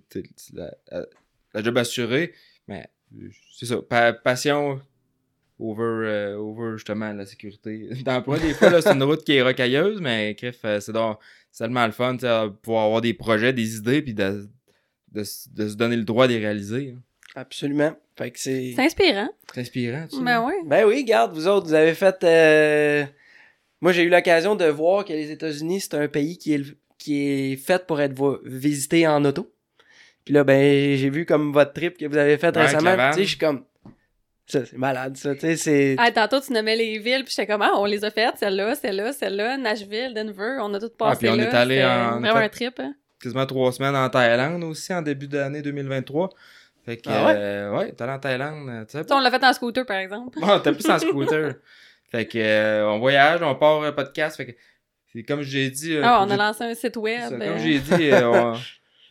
[0.53, 2.33] la, job assurée.
[2.67, 2.87] Mais
[3.53, 3.77] c'est ça.
[3.81, 4.81] Pa- passion
[5.59, 8.39] over, euh, over, justement, la sécurité d'emploi.
[8.39, 11.19] Des fois, là, c'est une route qui est rocailleuse, mais bref, euh, c'est donc-
[11.51, 14.49] c'est tellement le fun tu sais, à pouvoir avoir des projets, des idées, puis de,
[15.11, 15.23] de, de
[15.69, 16.95] se donner le droit de les réaliser.
[16.97, 17.01] hein.
[17.35, 17.95] Absolument.
[18.17, 18.73] Fait que c'est...
[18.75, 19.29] C'est inspirant.
[19.53, 20.23] C'est inspirant, tu sais.
[20.23, 20.53] Ben oui.
[20.65, 22.23] Ben oui, garde, vous autres, vous avez fait.
[22.23, 23.05] euh,
[23.79, 26.63] Moi, j'ai eu l'occasion de voir que les États-Unis, c'est un pays qui est,
[26.97, 29.49] qui est fait pour être visité en auto.
[30.25, 33.09] Puis là, ben, j'ai vu comme votre trip que vous avez fait Ouais, récemment.
[33.11, 33.63] Tu sais, je suis comme.
[34.51, 35.33] C'est malade, ça.
[35.33, 35.95] Tu sais, c'est.
[35.97, 38.75] Ah, tantôt, tu nommais les villes, puis j'étais comme, ah, on les a faites, celle-là,
[38.75, 41.43] celle-là, celle-là, Nashville, Denver, on a tout passé Ah, puis on là.
[41.49, 42.93] est allé en- Vraiment fait- un trip, hein.
[43.21, 46.29] quasiment trois semaines en Thaïlande aussi en début d'année 2023.
[46.85, 47.33] Fait que, Ah ouais?
[47.37, 49.97] euh, ouais, t'es allé en Thaïlande, euh, tu sais on l'a fait en scooter, par
[49.97, 50.39] exemple.
[50.39, 50.59] pas.
[50.59, 51.53] t'es plus en scooter.
[52.11, 54.35] fait que, euh, on voyage, on part un podcast.
[54.37, 54.51] Fait que,
[55.13, 55.95] c'est comme j'ai dit.
[55.95, 57.19] euh, Ah, on a lancé un site web.
[57.29, 58.57] ça, euh, Comme j'ai dit, euh, on,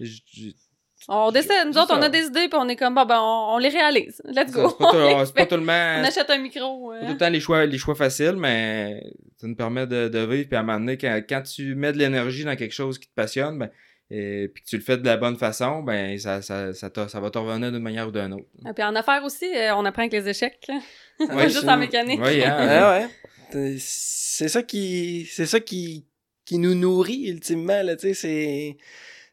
[1.13, 3.55] On décide, nous autres, on a des idées, puis on est comme, bon, ben, on,
[3.55, 4.23] on les réalise.
[4.27, 4.69] Let's go.
[4.71, 6.91] c'est pas tout le temps- on achète un micro.
[6.91, 9.03] pas tout le temps les choix, les choix faciles, mais
[9.37, 10.49] ça nous permet de, de vivre.
[10.49, 13.09] Puis à un moment donné, quand, quand tu mets de l'énergie dans quelque chose qui
[13.09, 13.71] te passionne, ben,
[14.13, 16.89] et, puis que tu le fais de la bonne façon, ben ça, ça, ça,
[17.21, 18.47] va te revenir d'une manière ou d'une autre.
[18.69, 20.69] Et puis en affaires aussi, euh, on apprend avec les échecs.
[21.21, 22.19] Ouais, juste en mécanique.
[22.23, 23.07] Oui, hein, Ah ouais.
[23.51, 25.29] T'es- C'est ça qui.
[25.31, 26.07] C'est ça qui.
[26.47, 28.77] qui nous nourrit ultimement, là, tu sais, c'est.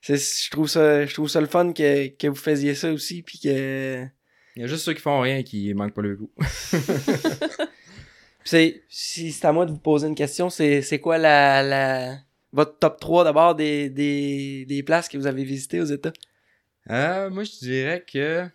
[0.02, 1.06] C'est- Je trouve ça.
[1.06, 4.03] Je trouve ça le fun que, que vous faisiez ça aussi, puis que.
[4.56, 6.32] Il y a juste ceux qui font rien qui manquent pas le goût.
[8.44, 12.15] C'est, si c'est à moi de vous poser une question, c'est, c'est quoi la, la,
[12.53, 16.14] votre top 3 d'abord des, des, des places que vous avez visitées aux États?
[16.90, 18.45] Euh, moi, je dirais que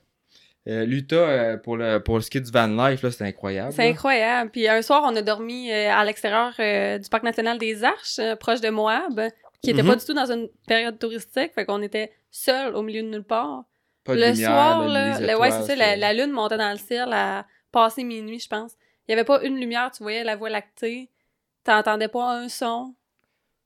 [0.69, 3.73] euh, l'Utah, euh, pour, le, pour le ski du van life, là, c'était incroyable.
[3.75, 4.51] C'est incroyable.
[4.51, 8.19] Puis un soir, on a dormi euh, à l'extérieur euh, du parc national des Arches,
[8.19, 9.21] euh, proche de Moab,
[9.63, 9.89] qui était Mhm.
[9.89, 11.53] pas du tout dans une période touristique.
[11.55, 13.65] Fait qu'on était seul au milieu de nulle part.
[14.05, 16.73] Pas de le lumière, soir, là, le- ouais, c'est ça, la, la lune montait dans
[16.73, 18.73] le ciel à passer minuit, je pense.
[19.07, 21.09] Il y avait pas une lumière, tu voyais la voie lactée.
[21.65, 22.95] T'entendais pas un son.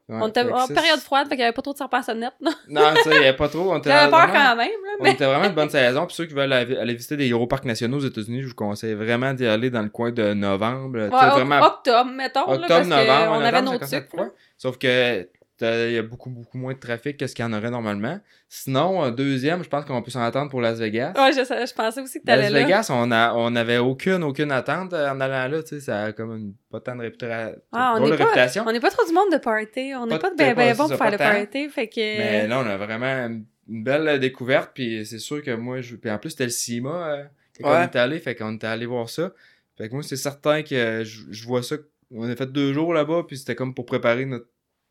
[0.09, 2.03] Ouais, on était en période froide, fait qu'il y avait pas trop de serpents à
[2.03, 2.51] sonnette, là.
[2.69, 3.73] Non, ça, il n'y avait pas trop.
[3.73, 5.13] On était peur vraiment- quand même, là, On mais...
[5.13, 6.07] était vraiment une bonne saison.
[6.07, 8.95] Puis ceux qui veulent aller, visiter des gros parcs nationaux aux États-Unis, je vous conseille
[8.95, 10.97] vraiment d'y aller dans le coin de novembre.
[10.99, 13.33] Ouais, vraiment octobre, mettons, là, octobre, parce novembre.
[13.33, 14.33] en avait novembre, nos à être trucs.
[14.59, 15.29] Sauf que
[15.61, 18.21] il y a beaucoup, beaucoup moins de trafic que ce qu'il y en aurait normalement.
[18.49, 21.13] Sinon, euh, deuxième, je pense qu'on peut s'en attendre pour Las Vegas.
[21.17, 22.63] Ouais, je, sais- je pensais aussi que t'allais Las là.
[22.65, 26.05] Vegas, on a, on avait aucune, aucune attente euh, en allant là, tu sais, ça
[26.05, 28.65] a comme une, pas tant de réputa- Ah, on de pas, réputation.
[28.67, 29.93] on n'est pas trop du monde de party.
[29.97, 31.69] On n'est Pas de ben, ben bon pour faire le party.
[31.71, 32.01] Fait que.
[32.01, 33.45] Mais là, on a vraiment une
[33.83, 35.97] belle découverte, puis c'est sûr que moi, je...
[35.97, 37.25] puis en plus, c'était le CIMA euh,
[37.61, 37.79] quand Ouais.
[37.83, 39.33] on était allé, fait qu'on était allé voir ça.
[39.79, 41.77] Fait que moi, c'est certain que je, je vois ça.
[42.15, 44.47] On a fait deux jours là-bas, puis c'était comme pour préparer notre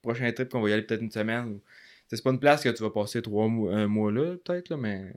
[0.05, 1.59] prochain trip, qu'on va y aller peut-être une semaine.
[2.07, 4.77] C'est pas une place que tu vas passer trois mois, un mois là, peut-être, là,
[4.77, 5.13] mais.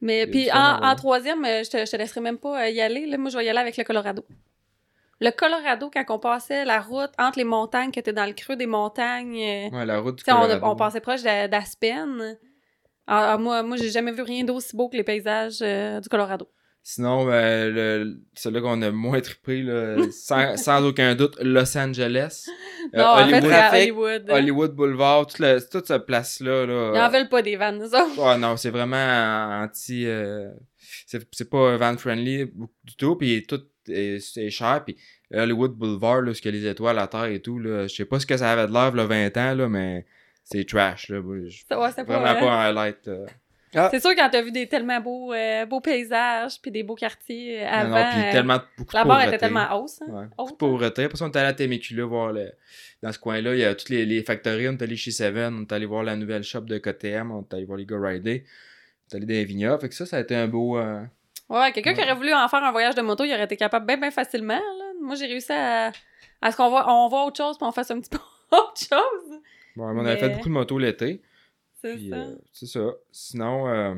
[0.00, 3.06] Mais puis en, troisième, euh, je te, je te laisserai même pas euh, y aller.
[3.06, 3.18] Là.
[3.18, 4.24] Moi, je vais y aller avec le Colorado.
[5.20, 8.54] Le Colorado, quand on passait la route entre les montagnes, que t'es dans le creux
[8.54, 10.24] des montagnes, euh, Ouais, la route du
[10.62, 12.38] on, passait proche d'A- d'Aspen.
[13.08, 16.08] Ah, ah, moi, moi j'ai jamais vu rien d'aussi beau que les paysages euh, du
[16.08, 16.48] Colorado.
[16.82, 22.46] Sinon, ben, le, celui qu'on a moins trippé, là, sans, sans aucun doute, Los Angeles.
[22.94, 24.24] Euh, non, en fait, Hollywood, à Hollywood.
[24.30, 26.64] Hollywood Boulevard, toute, la- toute cette place-là.
[26.64, 28.38] Là, Ils en veulent pas des vannes, nous autres.
[28.38, 30.06] Non, c'est vraiment anti.
[30.06, 30.48] euh,
[31.06, 32.46] c'est c'est pas van friendly
[32.84, 34.18] du tout, puis tout est,
[34.50, 34.82] cher.
[34.86, 34.96] Puis
[35.32, 38.18] Hollywood Boulevard, là, ce que les étoiles à terre et tout, là, je sais pas
[38.18, 40.06] ce que ça avait de l'air, là, 20 ans, là, mais
[40.44, 41.10] c'est trash.
[41.10, 43.10] Là, ouais, vraiment pas, pas, un highlight.
[43.76, 43.88] Euh.
[43.90, 47.60] C'est sûr, quand t'as vu des tellement beaux, euh, beaux paysages puis des beaux quartiers
[47.62, 50.00] euh, Non, avant, non, puis euh, tellement beaucoup la barre était tellement hausse.
[50.02, 50.06] Hein?
[50.10, 50.24] Ouais.
[50.24, 51.04] Haute, Beaucoup de pauvreté.
[51.04, 52.50] Après ça, on est allé à Temecula voir le...
[53.02, 53.54] dans ce coin-là.
[53.54, 54.68] Il y a toutes les, les factories.
[54.68, 55.54] On est allé chez Seven.
[55.58, 57.30] On est allé voir la nouvelle shop de KTM.
[57.30, 58.44] On est allé voir les gars rider.
[58.46, 59.80] On est allé dans les vignobles.
[59.80, 60.78] Fait que ça, ça a été un beau.
[60.78, 61.02] euh,
[61.48, 63.86] Ouais, quelqu'un qui aurait voulu en faire un voyage de moto, il aurait été capable
[63.86, 64.54] bien, bien facilement.
[64.58, 64.84] Là.
[65.00, 65.92] Moi, j'ai réussi à,
[66.42, 68.18] à ce qu'on voit, on voit autre chose puis on fasse un petit peu
[68.52, 69.38] autre chose.
[69.76, 71.22] Bon, on avait Mais- fait beaucoup de motos l'été.
[71.80, 72.16] C'est ça.
[72.16, 72.90] euh, c'est ça.
[73.12, 73.94] Sinon, euh,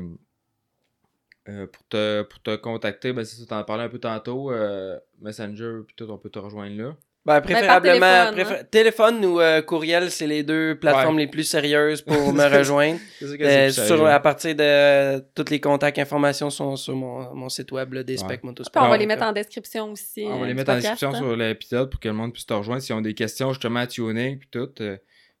[1.49, 4.51] euh, pour, te, pour te contacter, ben c'est ça, t'en parlais un peu tantôt.
[4.51, 6.95] euh, Messenger, puis tout, on peut te rejoindre là.
[7.23, 8.67] Ben, préférablement, téléphone, préfé- hein.
[8.71, 12.99] téléphone ou euh, courriel, c'est les deux plateformes les plus sérieuses pour me rejoindre.
[13.19, 14.07] Ça Euh, sur, sérieux.
[14.07, 18.23] à partir de tous les contacts, informations sont sur mon, mon site web, là, des
[18.23, 18.39] Ouais.
[18.41, 18.83] motosport.
[18.85, 20.23] on va les mettre en description aussi.
[20.27, 21.15] On va les mettre en description hein.
[21.17, 23.87] sur l'épisode pour que le monde puisse te rejoindre s'ils ont des questions justement à
[23.87, 24.69] tuning puis tout.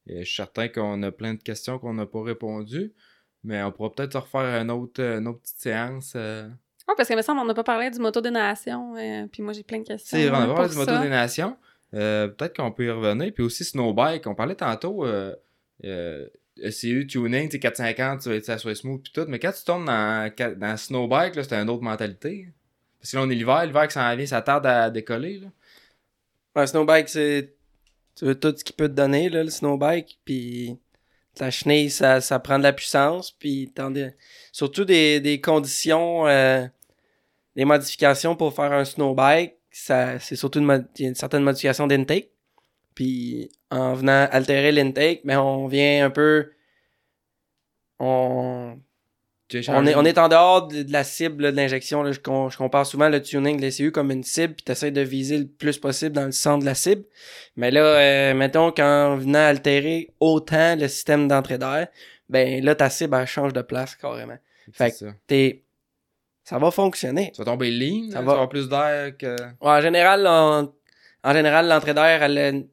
[0.09, 2.93] Euh, et je suis certain qu'on a plein de questions qu'on n'a pas répondues.
[3.43, 6.13] Mais on pourra peut-être se refaire une autre, une autre petite séance.
[6.15, 6.47] euh.
[6.87, 8.95] Ouais, parce que me semble on n'a pas parlé du moto des nations.
[8.95, 10.17] euh, puis moi, j'ai plein de questions.
[10.17, 11.57] Sais, on hein, va pour parler du moto des nations.
[11.93, 13.33] Euh, peut-être qu'on peut y revenir.
[13.33, 14.27] Puis aussi Snowbike.
[14.27, 15.35] On parlait tantôt euh,
[15.83, 19.25] euh, ECU tuning, tu sais, 450, tu vas être ça soit smooth puis tout.
[19.27, 22.49] Mais quand tu tombes dans, dans Snowbike, là, c'est une autre mentalité.
[22.99, 25.39] Parce que là, on est l'hiver, l'hiver qui s'en vient, ça tarde à décoller.
[25.39, 25.47] Là.
[26.55, 27.55] Un snowbike, c'est
[28.15, 30.19] tu veux tout ce qu'il peut te donner, le snowbike.
[30.25, 30.77] Puis
[31.39, 33.31] la chenille, ça, ça prend de la puissance.
[33.31, 34.11] Puis des-
[34.51, 36.65] surtout des, des conditions, euh,
[37.55, 39.55] des modifications pour faire un snowbike.
[39.71, 42.29] Ça, c'est surtout une, une certaine modification d'intake.
[42.95, 46.51] Puis en venant altérer l'intake, mais on vient un peu.
[47.99, 48.79] On,
[49.69, 52.03] on est, on est en dehors de, de la cible là, de l'injection.
[52.03, 52.11] là.
[52.11, 55.01] Je, je compare souvent le tuning de l'ECU comme une cible, puis tu essaies de
[55.01, 57.03] viser le plus possible dans le centre de la cible.
[57.55, 61.87] Mais là, euh, mettons qu'en venant altérer autant le système d'entrée d'air,
[62.29, 64.37] ben là, ta cible, elle change de place carrément.
[64.73, 65.07] Fait ça.
[65.27, 65.63] T'es...
[66.43, 67.31] Ça va fonctionner.
[67.35, 68.31] Tu vas tomber lean, Ça va.
[68.31, 69.35] avoir plus d'air que.
[69.35, 70.73] Ouais, en général, en,
[71.23, 72.65] en général, l'entrée d'air, elle, est-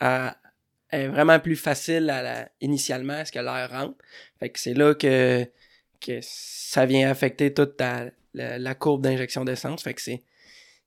[0.00, 3.94] elle est vraiment plus facile à la- initialement à ce que l'air rentre.
[4.38, 5.46] Fait que c'est là que,
[6.04, 9.82] que ça vient affecter toute ta, la, la courbe d'injection d'essence.
[9.82, 10.22] Fait que c'est.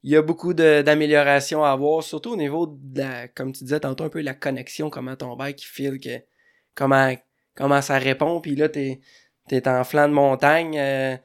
[0.04, 3.80] Il y a beaucoup d'améliorations à avoir, surtout au niveau de la, comme tu disais
[3.80, 6.22] tantôt, un peu la connexion, comment ton bike file, que,
[6.76, 7.14] comment,
[7.56, 9.02] comment ça répond, puis là, t'es,
[9.48, 11.18] t'es en flanc de montagne euh,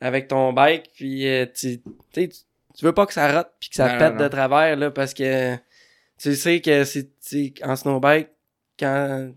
[0.00, 1.80] avec ton bike, puis euh, tu,
[2.80, 4.90] tu veux pas que ça rate puis que ça Non, pète non, de travers là
[4.90, 5.56] parce que
[6.18, 7.10] tu sais que sais,
[7.62, 8.30] en snowbike
[8.78, 9.32] quand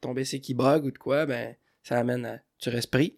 [0.00, 3.16] ton BC qui bug ou de quoi ben ça amène à tu restes pris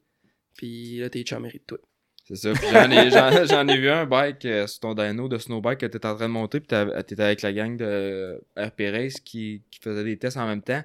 [0.56, 1.78] puis là t'es chummerie de tout.
[2.24, 2.52] C'est ça.
[2.54, 6.06] J'en ai, j'en, ai vu un bike euh, sur ton dyno de snowbike que t'étais
[6.06, 9.80] en train de monter, puis t'avais- t'étais avec la gang de RP Race qui, qui
[9.80, 10.82] faisait des tests en même temps.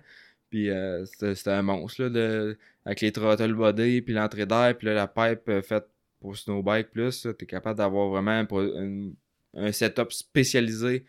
[0.50, 4.88] Puis euh, c'était, un monstre, là, de, avec les throttle body, puis l'entrée d'air, puis
[4.88, 5.86] la pipe euh, faite
[6.20, 7.28] pour snowbike plus.
[7.38, 8.44] T'es capable d'avoir vraiment
[9.54, 11.06] un setup spécialisé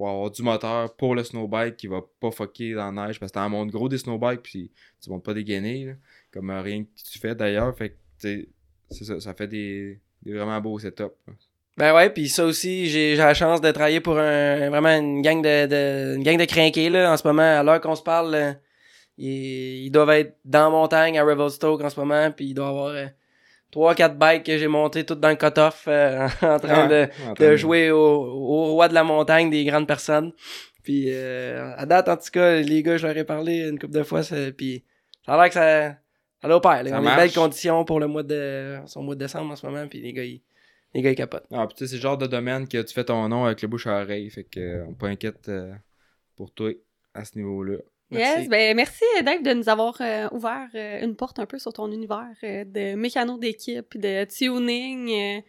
[0.00, 3.30] pour avoir du moteur pour le snowbike qui va pas fucker dans la neige, parce
[3.32, 5.92] que t'en montes gros des snowbikes, puis tu montes pas là,
[6.32, 7.76] comme euh, rien que tu fais d'ailleurs.
[7.76, 7.96] Fait que,
[8.88, 11.04] c'est ça, ça fait des, vraiment beaux setups.
[11.76, 15.42] Ben ouais, puis ça aussi, j'ai la chance de travailler pour un, vraiment une gang
[15.42, 17.42] de, de une gang de crinqués là en ce moment.
[17.42, 18.56] À l'heure qu'on se parle,
[19.18, 22.64] ils, ils doivent être dans la montagne à Revelstoke en ce moment, puis il doit
[22.64, 23.06] y avoir euh,
[23.70, 27.34] trois quatre bikes que j'ai monté toutes dans le cut-off euh, en train de, En
[27.34, 30.32] train de jouer au, au roi de la montagne des grandes personnes.
[30.82, 33.94] Puis euh, à date, en tout cas, les gars, je leur ai parlé une couple
[33.94, 34.22] de fois,
[34.56, 34.84] puis
[35.26, 35.96] ça a l'air que ça,
[36.40, 36.82] ça l'opère.
[36.84, 37.16] marche.
[37.16, 40.12] belles conditions pour le mois de son mois de décembre en ce moment, puis les
[40.12, 40.40] gars, ils,
[40.94, 41.46] les gars, ils capotent.
[41.52, 43.62] Ah, puis tu sais, c'est le genre de domaine que tu fais ton nom avec
[43.62, 44.28] le bouche à oreille.
[44.30, 45.72] Fait que, euh, on peut inquiète euh,
[46.36, 46.70] pour toi
[47.14, 47.76] à ce niveau-là.
[48.10, 48.40] Merci.
[48.40, 51.72] Yes, ben merci Dave de nous avoir euh, ouvert euh, une porte un peu sur
[51.72, 55.10] ton univers euh, de mécano d'équipe, de tuning.
[55.10, 55.40] euh.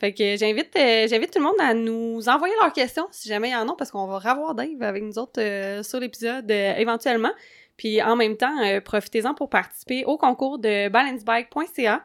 [0.00, 3.48] Fait que j'invite euh, j'invite tout le monde à nous envoyer leurs questions si jamais
[3.50, 6.50] il y en a parce qu'on va revoir Dave avec nous autres euh, sur l'épisode
[6.50, 7.32] euh, éventuellement.
[7.76, 12.04] Puis en même temps, euh, profitez-en pour participer au concours de balancebike.ca.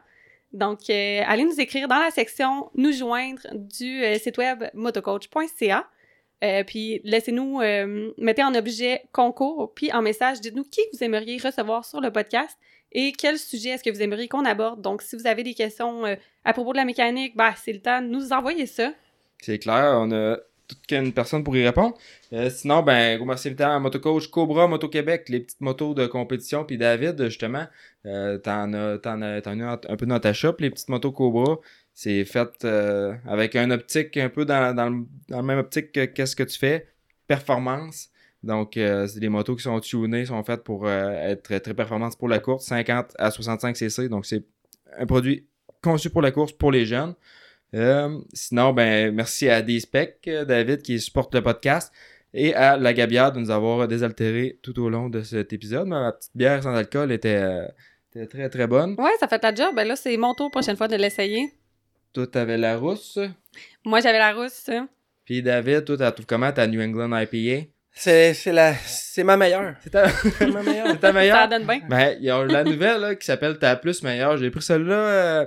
[0.52, 5.86] Donc, euh, allez nous écrire dans la section nous joindre du euh, site web motocoach.ca.
[6.42, 11.38] Euh, puis laissez-nous, euh, mettez en objet concours, puis en message, dites-nous qui vous aimeriez
[11.38, 12.56] recevoir sur le podcast
[12.92, 14.80] et quel sujet est-ce que vous aimeriez qu'on aborde.
[14.80, 16.14] Donc, si vous avez des questions euh,
[16.44, 18.92] à propos de la mécanique, bah, c'est le temps de nous envoyer ça.
[19.42, 21.96] C'est clair, on a toute qu'une personne pour y répondre.
[22.48, 26.64] Sinon, ben, gros merci évidemment à Motocoach Cobra, Moto Québec, les petites motos de compétition.
[26.64, 27.66] Puis David, justement,
[28.04, 31.58] t'en as, t'en as, t'en as un peu dans ta shop, les petites motos Cobra.
[31.94, 36.36] C'est fait euh, avec un optique un peu dans, dans, le, même optique que qu'est-ce
[36.36, 36.88] que tu fais.
[37.26, 38.10] Performance.
[38.42, 42.16] Donc, euh, c'est des motos qui sont tunées, sont faites pour euh, être très performantes
[42.16, 44.08] pour la course, 50 à 65 cc.
[44.08, 44.44] Donc, c'est
[44.98, 45.46] un produit
[45.82, 47.14] conçu pour la course, pour les jeunes.
[47.74, 51.92] Euh, sinon, ben, merci à D-Spec, David, qui supporte le podcast,
[52.32, 55.86] et à La Gabière de nous avoir désaltéré tout au long de cet épisode.
[55.86, 57.68] Ma petite bière sans alcool était,
[58.10, 58.94] était très, très bonne.
[58.98, 59.74] Ouais, ça fait la job.
[59.74, 61.52] Ben là, c'est mon tour prochaine fois de l'essayer.
[62.12, 63.18] Toi, t'avais la rousse?
[63.84, 64.68] Moi, j'avais la rousse.
[65.24, 67.66] Puis David, toi, t'as trouvé comment ta New England IPA?
[67.92, 69.74] C'est, c'est la, c'est ma meilleure.
[69.82, 70.86] C'est ta, C'est ma meilleure.
[70.90, 71.48] c'est ta Ça meilleure?
[71.48, 71.80] donne bien.
[71.88, 74.36] Ben, il y a la nouvelle là, qui s'appelle Ta Plus Meilleure.
[74.38, 75.46] J'ai pris celle-là euh,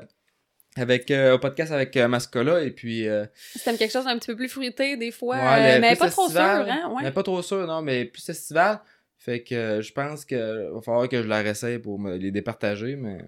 [0.75, 3.07] avec, euh, au podcast avec euh, Mascola et puis...
[3.07, 5.95] euh, Si t'aimes quelque chose d'un petit peu plus fruité, des fois, Ouais, euh, mais
[5.95, 6.89] pas trop sûr, hein?
[6.93, 7.03] Ouais.
[7.03, 8.79] Mais pas trop sûr, non, mais plus estival.
[9.17, 12.31] Fait que euh, je pense que va falloir que je la réessaye pour me les
[12.31, 13.19] départager, mais.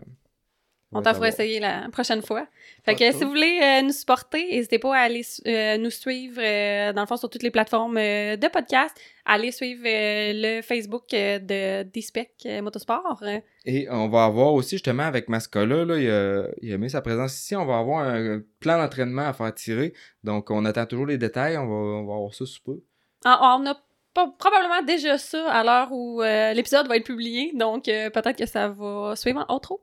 [0.96, 2.48] On va t'en fera essayer la prochaine fois.
[2.86, 6.40] Fait que si vous voulez euh, nous supporter, n'hésitez pas à aller euh, nous suivre,
[6.42, 8.96] euh, dans le fond, sur toutes les plateformes de podcast.
[9.26, 13.20] Allez suivre le Facebook de D-Spec Motorsport.
[13.24, 16.90] Euh, Et on va avoir aussi, justement, avec Mascola, là, il, a, il a mis
[16.90, 17.56] sa présence ici.
[17.58, 19.94] On va avoir un plan d'entraînement à faire tirer.
[20.24, 21.58] Donc, on attend toujours les détails.
[21.58, 22.80] On va, on va avoir ça sous peu.
[23.26, 23.76] Ah, on a
[24.14, 29.14] probablement déjà ça à l'heure où l'épisode va être publié, donc peut-être que ça va
[29.18, 29.82] suivre en outro.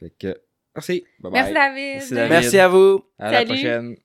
[0.00, 0.40] Fait que,
[0.74, 1.04] merci.
[1.20, 1.54] Bye Merci bye.
[1.54, 1.94] David.
[1.94, 2.30] Merci, David.
[2.30, 3.04] Merci à vous.
[3.18, 3.46] À la Salut.
[3.48, 3.96] prochaine.